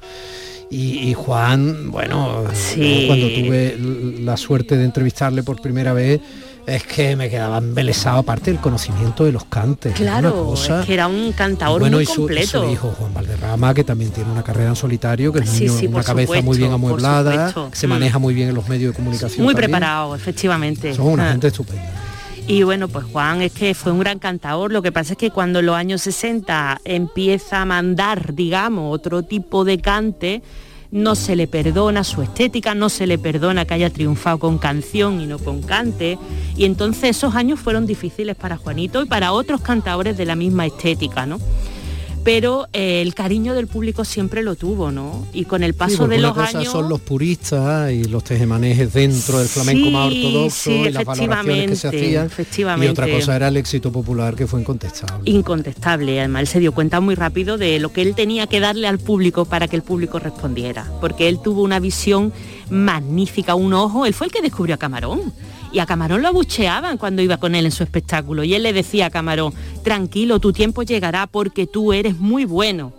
Y, 0.71 1.09
y 1.09 1.13
Juan, 1.13 1.91
bueno, 1.91 2.43
Sí. 2.53 3.03
cuando 3.07 3.27
tuve 3.27 3.77
la 4.21 4.35
suerte 4.35 4.77
de 4.77 4.85
entrevistarle 4.85 5.43
por 5.43 5.61
primera 5.61 5.93
vez, 5.93 6.19
es 6.67 6.83
que 6.83 7.15
me 7.15 7.29
quedaba 7.29 7.57
embelesado, 7.57 8.19
aparte 8.19 8.51
del 8.51 8.59
conocimiento 8.59 9.23
de 9.23 9.31
los 9.31 9.45
cantes. 9.45 9.93
Claro, 9.95 10.43
cosa- 10.45 10.81
es 10.81 10.85
que 10.85 10.93
era 10.93 11.07
un 11.07 11.31
cantador 11.31 11.79
bueno, 11.79 11.97
muy 11.97 12.03
y 12.03 12.05
su, 12.05 12.11
y 12.11 12.15
completo. 12.17 12.63
su 12.65 12.69
hijo 12.69 12.93
Juan 12.99 13.13
Valderrama, 13.13 13.73
que 13.73 13.83
también 13.83 14.11
tiene 14.11 14.31
una 14.31 14.43
carrera 14.43 14.69
en 14.69 14.75
solitario, 14.75 15.31
que 15.33 15.39
es 15.39 15.49
Sí, 15.49 15.61
niño, 15.65 15.79
sí, 15.79 15.87
una 15.87 16.03
cabeza 16.03 16.41
muy 16.41 16.57
bien 16.57 16.71
amueblada, 16.73 17.53
que 17.71 17.75
se 17.77 17.87
Mm. 17.87 17.89
maneja 17.89 18.19
muy 18.19 18.33
bien 18.33 18.49
en 18.49 18.55
los 18.55 18.67
medios 18.67 18.91
de 18.91 18.95
comunicación. 18.97 19.43
Muy 19.45 19.53
también. 19.53 19.71
preparado, 19.71 20.13
efectivamente. 20.13 20.93
Son 20.93 21.07
una 21.07 21.27
Ah. 21.27 21.31
gente 21.31 21.47
estupenda. 21.47 21.89
Y 22.49 22.63
bueno, 22.63 22.87
pues 22.87 23.05
Juan 23.05 23.41
es 23.41 23.51
que 23.51 23.73
fue 23.73 23.91
un 23.91 23.99
gran 23.99 24.19
cantador. 24.19 24.71
Lo 24.71 24.81
que 24.81 24.91
pasa 24.93 25.13
es 25.13 25.17
que 25.17 25.31
cuando 25.31 25.59
en 25.59 25.65
los 25.65 25.75
años 25.75 26.01
60 26.01 26.79
empieza 26.85 27.61
a 27.61 27.65
mandar, 27.65 28.33
digamos, 28.35 28.93
otro 28.93 29.23
tipo 29.23 29.65
de 29.65 29.79
cante, 29.79 30.41
no 30.91 31.15
se 31.15 31.35
le 31.35 31.47
perdona 31.47 32.03
su 32.03 32.21
estética, 32.21 32.75
no 32.75 32.89
se 32.89 33.07
le 33.07 33.17
perdona 33.17 33.65
que 33.65 33.73
haya 33.73 33.89
triunfado 33.89 34.39
con 34.39 34.57
canción 34.57 35.21
y 35.21 35.27
no 35.27 35.39
con 35.39 35.61
cante. 35.61 36.17
Y 36.55 36.65
entonces 36.65 37.17
esos 37.17 37.35
años 37.35 37.59
fueron 37.59 37.85
difíciles 37.85 38.35
para 38.35 38.57
Juanito 38.57 39.01
y 39.01 39.05
para 39.05 39.33
otros 39.33 39.61
cantadores 39.61 40.17
de 40.17 40.25
la 40.25 40.35
misma 40.35 40.65
estética, 40.65 41.25
¿no? 41.25 41.39
Pero 42.27 42.67
eh, 42.73 43.01
el 43.01 43.13
cariño 43.13 43.53
del 43.53 43.67
público 43.67 44.03
siempre 44.03 44.43
lo 44.43 44.55
tuvo, 44.55 44.91
¿no? 44.91 45.25
Y 45.31 45.45
con 45.45 45.63
el 45.63 45.73
paso 45.75 46.09
de 46.09 46.17
una 46.17 46.27
los 46.27 46.35
cosa 46.35 46.59
años... 46.59 46.73
son 46.73 46.89
los 46.89 46.99
puristas 46.99 47.89
y 47.93 48.03
los 48.03 48.21
tejemanejes 48.25 48.91
dentro 48.91 49.39
del 49.39 49.47
flamenco 49.47 49.89
más 49.91 50.07
ortodoxo 50.07 50.69
sí, 50.69 50.71
y 50.73 50.89
las 50.89 51.05
valoraciones 51.05 51.69
que 51.69 51.75
se 51.77 51.87
efectivamente, 51.87 51.87
hacían. 51.87 52.23
Y 52.23 52.27
efectivamente. 52.27 52.91
otra 52.91 53.09
cosa 53.09 53.33
era 53.37 53.47
el 53.47 53.55
éxito 53.55 53.93
popular 53.93 54.35
que 54.35 54.45
fue 54.45 54.59
incontestable. 54.59 55.21
incontestable. 55.23 56.19
Además, 56.19 56.41
él 56.41 56.47
se 56.47 56.59
dio 56.59 56.73
cuenta 56.73 56.99
muy 56.99 57.15
rápido 57.15 57.57
de 57.57 57.79
lo 57.79 57.93
que 57.93 58.01
él 58.01 58.13
tenía 58.13 58.45
que 58.47 58.59
darle 58.59 58.89
al 58.89 58.99
público 58.99 59.45
para 59.45 59.69
que 59.69 59.77
el 59.77 59.81
público 59.83 60.19
respondiera. 60.19 60.85
Porque 60.99 61.29
él 61.29 61.39
tuvo 61.41 61.61
una 61.61 61.79
visión 61.79 62.33
magnífica, 62.69 63.55
un 63.55 63.71
ojo. 63.71 64.05
Él 64.05 64.13
fue 64.13 64.27
el 64.27 64.33
que 64.33 64.41
descubrió 64.41 64.75
a 64.75 64.77
Camarón. 64.77 65.31
Y 65.71 65.79
a 65.79 65.85
Camarón 65.85 66.21
lo 66.21 66.29
abucheaban 66.29 66.97
cuando 66.97 67.21
iba 67.21 67.37
con 67.37 67.55
él 67.55 67.65
en 67.65 67.71
su 67.71 67.83
espectáculo. 67.83 68.43
Y 68.43 68.53
él 68.53 68.63
le 68.63 68.73
decía 68.73 69.07
a 69.07 69.09
Camarón, 69.09 69.53
tranquilo, 69.83 70.39
tu 70.39 70.53
tiempo 70.53 70.83
llegará 70.83 71.27
porque 71.27 71.67
tú 71.67 71.93
eres 71.93 72.17
muy 72.17 72.45
bueno. 72.45 72.93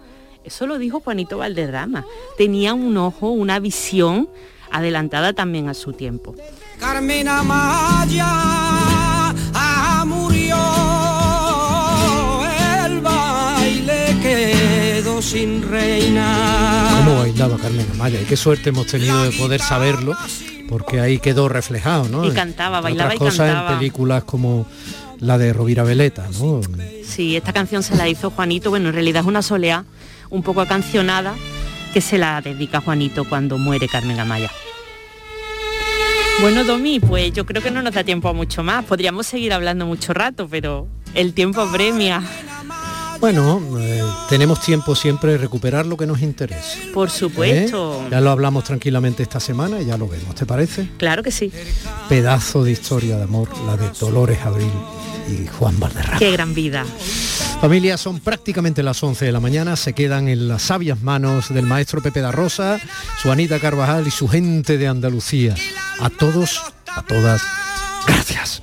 Eso 0.45 0.66
lo 0.66 0.79
dijo 0.79 1.01
Juanito 1.01 1.39
Valderrama. 1.39 2.05
Tenía 2.37 2.75
un 2.75 2.97
ojo, 2.97 3.31
una 3.31 3.59
visión 3.59 4.29
adelantada 4.71 5.33
también 5.33 5.69
a 5.69 5.75
su 5.75 5.93
tiempo. 5.93 6.35
Sin 15.23 15.69
reina. 15.69 16.89
¿Cómo 16.97 17.19
bailaba 17.19 17.57
Carmen 17.59 17.87
Amaya? 17.93 18.21
Y 18.21 18.25
qué 18.25 18.37
suerte 18.37 18.71
hemos 18.71 18.87
tenido 18.87 19.23
de 19.25 19.33
poder 19.33 19.61
saberlo, 19.61 20.16
porque 20.69 21.01
ahí 21.01 21.19
quedó 21.19 21.49
reflejado, 21.49 22.09
¿no? 22.09 22.25
Y 22.25 22.31
cantaba, 22.33 22.81
bailaba 22.81 23.14
otras 23.14 23.16
y 23.16 23.19
cosas 23.19 23.49
cantaba. 23.49 23.73
en 23.73 23.79
películas 23.79 24.25
como 24.25 24.66
la 25.21 25.39
de 25.39 25.53
Rovira 25.53 25.83
Veleta, 25.83 26.29
¿no? 26.39 26.61
Sí, 27.05 27.37
esta 27.37 27.53
canción 27.53 27.83
se 27.83 27.97
la 27.97 28.09
hizo 28.09 28.31
Juanito, 28.31 28.71
bueno, 28.71 28.89
en 28.89 28.95
realidad 28.95 29.23
es 29.23 29.29
una 29.29 29.43
soleá 29.43 29.85
un 30.31 30.43
poco 30.43 30.61
acancionada 30.61 31.35
que 31.93 32.01
se 32.01 32.19
la 32.19 32.41
dedica 32.41 32.81
Juanito 32.81 33.25
cuando 33.25 33.59
muere 33.59 33.89
Carmen 33.89 34.21
Amaya. 34.21 34.51
Bueno, 36.41 36.62
Domi, 36.62 37.01
pues 37.01 37.33
yo 37.33 37.45
creo 37.45 37.61
que 37.61 37.73
no 37.73 37.83
nos 37.83 37.95
da 37.95 38.05
tiempo 38.05 38.29
a 38.29 38.33
mucho 38.33 38.62
más. 38.62 38.85
Podríamos 38.85 39.27
seguir 39.27 39.53
hablando 39.53 39.87
mucho 39.87 40.14
rato, 40.14 40.47
pero 40.49 40.87
el 41.14 41.35
tiempo 41.35 41.66
premia. 41.73 42.23
Bueno, 43.21 43.61
eh, 43.81 44.03
tenemos 44.29 44.61
tiempo 44.61 44.95
siempre 44.95 45.33
de 45.33 45.39
recuperar 45.39 45.85
lo 45.87 45.97
que 45.97 46.07
nos 46.07 46.23
interese. 46.23 46.91
Por 46.95 47.11
supuesto. 47.11 48.05
¿eh? 48.05 48.09
Ya 48.12 48.21
lo 48.21 48.31
hablamos 48.31 48.62
tranquilamente 48.64 49.25
esta 49.25 49.41
semana 49.41 49.81
y 49.81 49.87
ya 49.87 49.99
lo 49.99 50.07
vemos, 50.07 50.35
¿te 50.37 50.47
parece? 50.47 50.89
Claro 50.99 51.23
que 51.25 51.33
sí. 51.33 51.53
Pedazo 52.09 52.62
de 52.62 52.73
historia 52.73 53.16
de 53.16 53.25
amor, 53.25 53.49
la 53.66 53.77
de 53.77 53.91
Dolores 53.99 54.39
Abril 54.43 54.71
y 55.29 55.47
Juan 55.49 55.81
Valderrama. 55.81 56.19
Qué 56.19 56.31
gran 56.31 56.55
vida. 56.55 56.85
Familia, 57.61 57.99
son 57.99 58.21
prácticamente 58.21 58.85
las 58.85 59.03
11 59.03 59.25
de 59.25 59.33
la 59.33 59.41
mañana, 59.41 59.75
se 59.75 59.95
quedan 59.95 60.29
en 60.29 60.47
las 60.47 60.62
sabias 60.62 61.03
manos 61.03 61.53
del 61.53 61.66
maestro 61.66 62.01
Pepe 62.01 62.21
da 62.21 62.31
Rosa, 62.31 62.79
su 63.21 63.33
Anita 63.33 63.59
Carvajal 63.59 64.07
y 64.07 64.12
su 64.12 64.29
gente 64.29 64.79
de 64.79 64.87
Andalucía. 64.87 65.57
A 65.99 66.09
todos, 66.09 66.62
a 66.87 67.03
todas, 67.03 67.43
gracias. 68.07 68.62